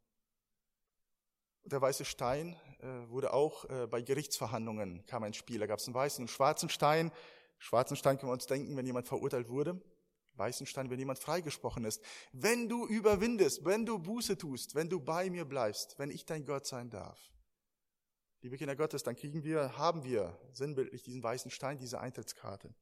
Und 1.65 1.73
der 1.73 1.83
weiße 1.83 2.05
Stein 2.05 2.55
äh, 2.79 2.87
wurde 3.09 3.33
auch 3.33 3.65
äh, 3.65 3.89
bei 3.89 4.01
Gerichtsverhandlungen 4.01 5.05
kam 5.07 5.25
ein 5.25 5.35
Spiel. 5.35 5.59
Da 5.59 5.67
gab 5.67 5.81
es 5.81 5.87
einen 5.87 5.95
weißen 5.95 6.23
und 6.23 6.29
schwarzen 6.29 6.69
Stein. 6.69 7.11
Schwarzen 7.59 7.97
Stein 7.97 8.17
können 8.17 8.31
wir 8.31 8.35
uns 8.35 8.47
denken, 8.47 8.77
wenn 8.77 8.87
jemand 8.87 9.09
verurteilt 9.09 9.49
wurde. 9.49 9.83
Weißen 10.35 10.69
Stein, 10.69 10.89
wenn 10.89 11.01
jemand 11.01 11.19
freigesprochen 11.19 11.85
ist. 11.85 12.01
Wenn 12.31 12.69
du 12.69 12.87
überwindest, 12.87 13.65
wenn 13.65 13.85
du 13.85 13.99
Buße 13.99 14.39
tust, 14.39 14.77
wenn 14.77 14.89
du 14.89 15.01
bei 15.01 15.31
mir 15.31 15.45
bleibst, 15.45 15.99
wenn 15.99 16.13
ich 16.13 16.27
dein 16.27 16.45
Gott 16.45 16.65
sein 16.65 16.91
darf, 16.91 17.33
liebe 18.43 18.57
Kinder 18.57 18.77
Gottes, 18.77 19.03
dann 19.03 19.17
kriegen 19.17 19.43
wir, 19.43 19.77
haben 19.77 20.05
wir 20.05 20.39
sinnbildlich 20.53 21.03
diesen 21.03 21.25
weißen 21.25 21.51
Stein, 21.51 21.77
diese 21.77 21.99
Eintrittskarte. 21.99 22.73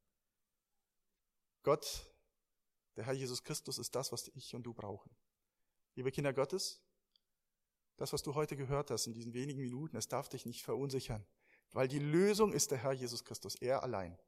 Gott, 1.62 2.05
der 2.99 3.07
Herr 3.07 3.14
Jesus 3.14 3.44
Christus, 3.44 3.78
ist 3.78 3.94
das, 3.94 4.11
was 4.11 4.28
ich 4.34 4.55
und 4.57 4.64
du 4.64 4.74
brauchen. 4.74 5.11
Liebe 5.94 6.11
Kinder 6.11 6.32
Gottes, 6.32 6.82
das, 7.96 8.12
was 8.12 8.24
du 8.24 8.34
heute 8.34 8.57
gehört 8.57 8.90
hast 8.90 9.07
in 9.07 9.14
diesen 9.14 9.34
wenigen 9.34 9.61
Minuten, 9.61 9.96
es 9.96 10.09
darf 10.09 10.28
dich 10.28 10.46
nicht 10.46 10.64
verunsichern, 10.64 11.24
weil 11.70 11.86
die 11.86 12.01
Lösung 12.01 12.53
ist 12.53 12.72
der 12.72 12.78
Herr 12.78 12.92
Jesus 12.92 13.24
Christus, 13.24 13.55
er 13.55 13.84
allein. 13.84 14.18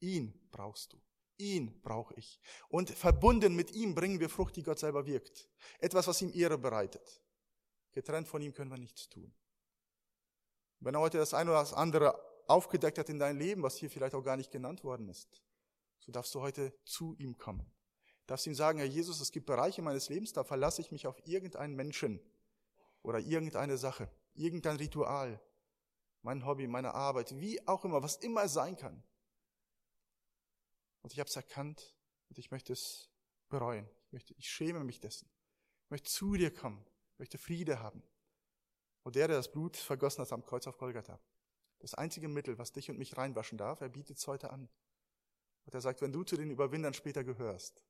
Ihn 0.00 0.48
brauchst 0.50 0.94
du. 0.94 1.00
Ihn 1.36 1.82
brauche 1.82 2.14
ich. 2.14 2.40
Und 2.68 2.90
verbunden 2.90 3.54
mit 3.54 3.72
ihm 3.72 3.94
bringen 3.94 4.20
wir 4.20 4.30
Frucht, 4.30 4.56
die 4.56 4.62
Gott 4.62 4.78
selber 4.78 5.04
wirkt. 5.04 5.50
Etwas, 5.78 6.06
was 6.06 6.22
ihm 6.22 6.32
Ehre 6.32 6.56
bereitet. 6.56 7.22
Getrennt 7.92 8.28
von 8.28 8.40
ihm 8.40 8.54
können 8.54 8.70
wir 8.70 8.78
nichts 8.78 9.08
tun. 9.10 9.34
Wenn 10.80 10.94
er 10.94 11.00
heute 11.00 11.18
das 11.18 11.34
eine 11.34 11.50
oder 11.50 11.60
das 11.60 11.74
andere 11.74 12.18
aufgedeckt 12.46 12.96
hat 12.96 13.10
in 13.10 13.18
dein 13.18 13.38
Leben, 13.38 13.62
was 13.62 13.76
hier 13.76 13.90
vielleicht 13.90 14.14
auch 14.14 14.22
gar 14.22 14.36
nicht 14.38 14.50
genannt 14.50 14.82
worden 14.82 15.08
ist, 15.10 15.42
so 15.98 16.10
darfst 16.10 16.34
du 16.34 16.40
heute 16.40 16.74
zu 16.84 17.14
ihm 17.18 17.36
kommen. 17.36 17.70
Darfst 18.26 18.46
ihm 18.46 18.54
sagen, 18.54 18.78
Herr 18.78 18.86
Jesus, 18.86 19.20
es 19.20 19.32
gibt 19.32 19.46
Bereiche 19.46 19.82
meines 19.82 20.08
Lebens, 20.08 20.32
da 20.32 20.44
verlasse 20.44 20.80
ich 20.80 20.90
mich 20.90 21.06
auf 21.06 21.26
irgendeinen 21.26 21.74
Menschen 21.74 22.20
oder 23.02 23.18
irgendeine 23.18 23.76
Sache, 23.76 24.10
irgendein 24.34 24.76
Ritual, 24.76 25.40
mein 26.22 26.46
Hobby, 26.46 26.66
meine 26.66 26.94
Arbeit, 26.94 27.38
wie 27.38 27.66
auch 27.68 27.84
immer, 27.84 28.02
was 28.02 28.16
immer 28.16 28.44
es 28.44 28.54
sein 28.54 28.76
kann. 28.76 29.02
Und 31.02 31.12
ich 31.12 31.20
habe 31.20 31.28
es 31.28 31.36
erkannt 31.36 31.94
und 32.30 32.38
ich 32.38 32.50
möchte 32.50 32.72
es 32.72 33.10
bereuen. 33.50 33.86
Ich, 34.06 34.12
möchte, 34.12 34.34
ich 34.38 34.48
schäme 34.48 34.82
mich 34.84 35.00
dessen. 35.00 35.28
Ich 35.84 35.90
möchte 35.90 36.10
zu 36.10 36.34
dir 36.34 36.52
kommen. 36.52 36.82
Ich 37.12 37.18
möchte 37.18 37.36
Friede 37.36 37.80
haben. 37.80 38.02
Und 39.02 39.16
der, 39.16 39.28
der 39.28 39.36
das 39.36 39.52
Blut 39.52 39.76
vergossen 39.76 40.22
hat 40.22 40.32
am 40.32 40.44
Kreuz 40.46 40.66
auf 40.66 40.78
Golgatha, 40.78 41.20
das 41.80 41.92
einzige 41.92 42.28
Mittel, 42.28 42.56
was 42.56 42.72
dich 42.72 42.90
und 42.90 42.98
mich 42.98 43.18
reinwaschen 43.18 43.58
darf, 43.58 43.82
er 43.82 43.90
bietet 43.90 44.16
es 44.16 44.26
heute 44.26 44.50
an. 44.50 44.70
Und 45.66 45.74
er 45.74 45.82
sagt, 45.82 46.00
wenn 46.00 46.12
du 46.12 46.22
zu 46.22 46.38
den 46.38 46.50
Überwindern 46.50 46.94
später 46.94 47.22
gehörst, 47.22 47.82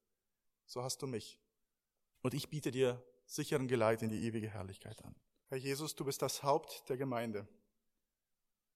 so 0.67 0.83
hast 0.83 1.03
du 1.03 1.07
mich. 1.07 1.41
Und 2.23 2.35
ich 2.35 2.49
biete 2.49 2.71
dir 2.71 3.03
sicheren 3.27 3.69
Geleit 3.69 4.03
in 4.03 4.11
die 4.11 4.25
ewige 4.25 4.49
Herrlichkeit 4.49 5.05
an. 5.05 5.15
Herr 5.49 5.59
Jesus, 5.59 5.95
du 5.95 6.05
bist 6.05 6.23
das 6.23 6.43
Haupt 6.43 6.89
der 6.89 6.97
Gemeinde. 6.97 7.47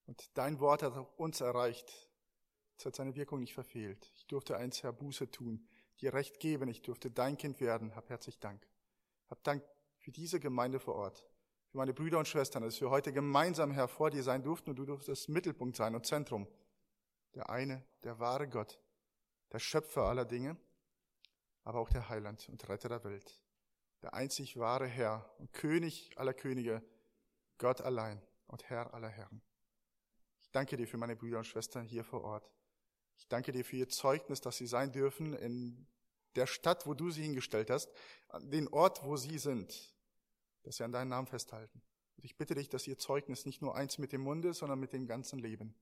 Und 0.05 0.29
dein 0.35 0.59
Wort 0.59 0.83
hat 0.83 0.95
uns 1.17 1.41
erreicht. 1.41 2.09
Es 2.77 2.85
hat 2.85 2.95
seine 2.95 3.15
Wirkung 3.15 3.41
nicht 3.41 3.53
verfehlt. 3.53 4.11
Ich 4.15 4.25
durfte 4.27 4.57
eins, 4.57 4.81
Herr, 4.83 4.93
Buße 4.93 5.29
tun, 5.29 5.67
dir 5.99 6.13
Recht 6.13 6.39
geben. 6.39 6.69
Ich 6.69 6.81
durfte 6.81 7.11
dein 7.11 7.37
Kind 7.37 7.59
werden. 7.59 7.95
Hab 7.95 8.09
herzlich 8.09 8.39
Dank. 8.39 8.67
Hab 9.29 9.43
Dank 9.43 9.63
für 9.97 10.11
diese 10.11 10.39
Gemeinde 10.39 10.79
vor 10.79 10.95
Ort, 10.95 11.27
für 11.67 11.77
meine 11.77 11.93
Brüder 11.93 12.17
und 12.19 12.27
Schwestern, 12.27 12.63
dass 12.63 12.79
wir 12.81 12.89
heute 12.89 13.13
gemeinsam, 13.13 13.71
Herr, 13.71 13.87
vor 13.87 14.09
dir 14.09 14.23
sein 14.23 14.41
durften 14.41 14.71
und 14.71 14.77
du 14.77 14.85
durftest 14.85 15.29
Mittelpunkt 15.29 15.75
sein 15.75 15.93
und 15.93 16.05
Zentrum. 16.05 16.47
Der 17.35 17.49
eine, 17.49 17.85
der 18.03 18.19
wahre 18.19 18.47
Gott, 18.47 18.79
der 19.51 19.59
Schöpfer 19.59 20.03
aller 20.03 20.25
Dinge, 20.25 20.57
aber 21.63 21.79
auch 21.79 21.89
der 21.89 22.09
Heiland 22.09 22.47
und 22.49 22.67
Retter 22.69 22.89
der 22.89 23.03
Welt. 23.03 23.41
Der 24.01 24.13
einzig 24.13 24.57
wahre 24.57 24.87
Herr 24.87 25.29
und 25.39 25.51
König 25.53 26.17
aller 26.17 26.33
Könige, 26.33 26.81
Gott 27.57 27.81
allein 27.81 28.21
und 28.47 28.69
Herr 28.69 28.93
aller 28.93 29.09
Herren. 29.09 29.41
Ich 30.39 30.51
danke 30.51 30.77
dir 30.77 30.87
für 30.87 30.97
meine 30.97 31.15
Brüder 31.15 31.39
und 31.39 31.45
Schwestern 31.45 31.85
hier 31.85 32.03
vor 32.03 32.23
Ort. 32.23 32.49
Ich 33.17 33.27
danke 33.27 33.51
dir 33.51 33.65
für 33.65 33.75
ihr 33.75 33.89
Zeugnis, 33.89 34.41
dass 34.41 34.57
sie 34.57 34.67
sein 34.67 34.91
dürfen 34.91 35.33
in 35.33 35.85
der 36.35 36.47
Stadt, 36.47 36.87
wo 36.87 36.93
du 36.93 37.11
sie 37.11 37.23
hingestellt 37.23 37.69
hast, 37.69 37.91
an 38.29 38.49
den 38.49 38.67
Ort, 38.69 39.03
wo 39.03 39.17
sie 39.17 39.37
sind, 39.37 39.93
dass 40.63 40.77
sie 40.77 40.83
an 40.83 40.91
deinen 40.91 41.09
Namen 41.09 41.27
festhalten. 41.27 41.81
Und 42.15 42.25
ich 42.25 42.37
bitte 42.37 42.55
dich, 42.55 42.69
dass 42.69 42.87
ihr 42.87 42.97
Zeugnis 42.97 43.45
nicht 43.45 43.61
nur 43.61 43.75
eins 43.75 43.97
mit 43.97 44.11
dem 44.11 44.21
Munde, 44.21 44.53
sondern 44.53 44.79
mit 44.79 44.93
dem 44.93 45.05
ganzen 45.05 45.39
Leben. 45.39 45.75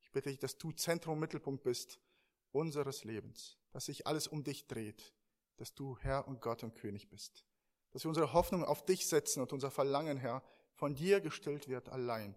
Ich 0.00 0.12
bitte 0.12 0.30
dich, 0.30 0.38
dass 0.38 0.58
du 0.58 0.72
Zentrum, 0.72 1.18
Mittelpunkt 1.18 1.64
bist 1.64 1.98
unseres 2.52 3.04
Lebens, 3.04 3.58
dass 3.72 3.86
sich 3.86 4.06
alles 4.06 4.28
um 4.28 4.44
dich 4.44 4.66
dreht, 4.66 5.12
dass 5.56 5.74
du 5.74 5.98
Herr 5.98 6.26
und 6.28 6.40
Gott 6.40 6.62
und 6.62 6.74
König 6.74 7.08
bist, 7.08 7.44
dass 7.90 8.04
wir 8.04 8.08
unsere 8.08 8.32
Hoffnung 8.32 8.64
auf 8.64 8.84
dich 8.84 9.08
setzen 9.08 9.40
und 9.40 9.52
unser 9.52 9.70
Verlangen, 9.70 10.18
Herr, 10.18 10.42
von 10.74 10.94
dir 10.94 11.20
gestillt 11.20 11.68
wird 11.68 11.88
allein. 11.88 12.34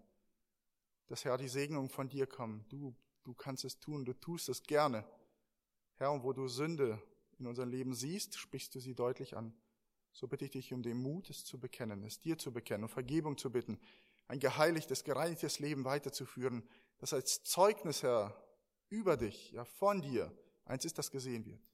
Dass, 1.06 1.24
Herr, 1.24 1.36
die 1.36 1.48
Segnungen 1.48 1.90
von 1.90 2.08
dir 2.08 2.26
kommen. 2.26 2.64
Du 2.68 2.96
Du 3.24 3.34
kannst 3.34 3.64
es 3.64 3.78
tun, 3.78 4.04
du 4.04 4.12
tust 4.14 4.48
es 4.48 4.62
gerne. 4.62 5.04
Herr, 5.96 6.12
und 6.12 6.24
wo 6.24 6.32
du 6.32 6.48
Sünde 6.48 7.02
in 7.38 7.46
unserem 7.46 7.70
Leben 7.70 7.94
siehst, 7.94 8.38
sprichst 8.38 8.74
du 8.74 8.80
sie 8.80 8.94
deutlich 8.94 9.36
an. 9.36 9.54
So 10.12 10.26
bitte 10.26 10.46
ich 10.46 10.50
dich 10.50 10.72
um 10.72 10.82
den 10.82 11.00
Mut, 11.00 11.30
es 11.30 11.44
zu 11.44 11.60
bekennen, 11.60 12.02
es 12.04 12.20
dir 12.20 12.38
zu 12.38 12.52
bekennen 12.52 12.84
und 12.84 12.90
Vergebung 12.90 13.38
zu 13.38 13.50
bitten, 13.52 13.78
ein 14.26 14.40
geheiligtes, 14.40 15.04
gereinigtes 15.04 15.58
Leben 15.58 15.84
weiterzuführen, 15.84 16.68
das 16.98 17.12
als 17.12 17.42
Zeugnis, 17.44 18.02
Herr, 18.02 18.34
über 18.88 19.16
dich, 19.16 19.52
ja 19.52 19.64
von 19.64 20.02
dir, 20.02 20.36
eins 20.64 20.84
ist, 20.84 20.98
das 20.98 21.10
gesehen 21.10 21.44
wird. 21.46 21.69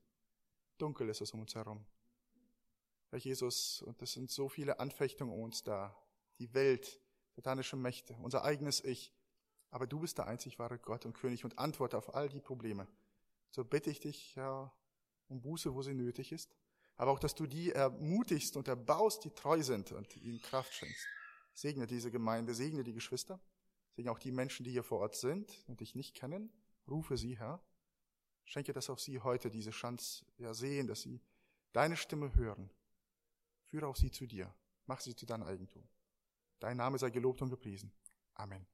Dunkel 0.78 1.08
ist 1.08 1.20
es 1.20 1.32
um 1.32 1.40
uns 1.40 1.54
herum. 1.54 1.84
Herr 3.10 3.18
Jesus, 3.18 3.82
und 3.82 4.00
es 4.02 4.12
sind 4.12 4.30
so 4.30 4.48
viele 4.48 4.78
Anfechtungen 4.78 5.32
um 5.32 5.40
uns 5.40 5.62
da. 5.62 5.96
Die 6.38 6.52
Welt, 6.54 7.00
satanische 7.34 7.76
Mächte, 7.76 8.16
unser 8.22 8.44
eigenes 8.44 8.84
Ich, 8.84 9.14
aber 9.70 9.86
du 9.86 10.00
bist 10.00 10.18
der 10.18 10.26
einzig 10.26 10.58
wahre 10.58 10.78
Gott 10.78 11.06
und 11.06 11.14
König 11.14 11.44
und 11.44 11.58
Antwort 11.58 11.94
auf 11.94 12.14
all 12.14 12.28
die 12.28 12.40
Probleme. 12.40 12.86
So 13.50 13.64
bitte 13.64 13.90
ich 13.90 14.00
dich, 14.00 14.36
Herr, 14.36 14.72
um 15.28 15.40
Buße, 15.40 15.74
wo 15.74 15.82
sie 15.82 15.94
nötig 15.94 16.32
ist, 16.32 16.54
aber 16.96 17.10
auch, 17.10 17.18
dass 17.18 17.34
du 17.34 17.46
die 17.46 17.72
ermutigst 17.72 18.56
und 18.56 18.68
erbaust, 18.68 19.24
die 19.24 19.30
treu 19.30 19.62
sind 19.62 19.92
und 19.92 20.16
ihnen 20.16 20.40
Kraft 20.40 20.72
schenkst. 20.72 21.06
Segne 21.52 21.86
diese 21.86 22.10
Gemeinde, 22.10 22.54
segne 22.54 22.84
die 22.84 22.92
Geschwister, 22.92 23.40
segne 23.94 24.10
auch 24.10 24.18
die 24.18 24.32
Menschen, 24.32 24.64
die 24.64 24.70
hier 24.70 24.84
vor 24.84 25.00
Ort 25.00 25.16
sind 25.16 25.64
und 25.68 25.80
dich 25.80 25.94
nicht 25.94 26.14
kennen. 26.14 26.52
Rufe 26.88 27.16
sie, 27.16 27.38
Herr. 27.38 27.62
Schenke, 28.46 28.72
dass 28.72 28.88
auch 28.88 28.98
sie 28.98 29.20
heute 29.20 29.50
diese 29.50 29.70
Chance 29.70 30.24
ja 30.38 30.54
sehen, 30.54 30.86
dass 30.86 31.02
sie 31.02 31.20
deine 31.72 31.96
Stimme 31.96 32.34
hören. 32.34 32.70
Führe 33.64 33.86
auch 33.86 33.96
sie 33.96 34.10
zu 34.10 34.26
dir. 34.26 34.54
Mach 34.86 35.00
sie 35.00 35.14
zu 35.14 35.26
deinem 35.26 35.42
Eigentum. 35.42 35.86
Dein 36.60 36.76
Name 36.76 36.96
sei 36.96 37.10
gelobt 37.10 37.42
und 37.42 37.50
gepriesen. 37.50 37.92
Amen. 38.34 38.66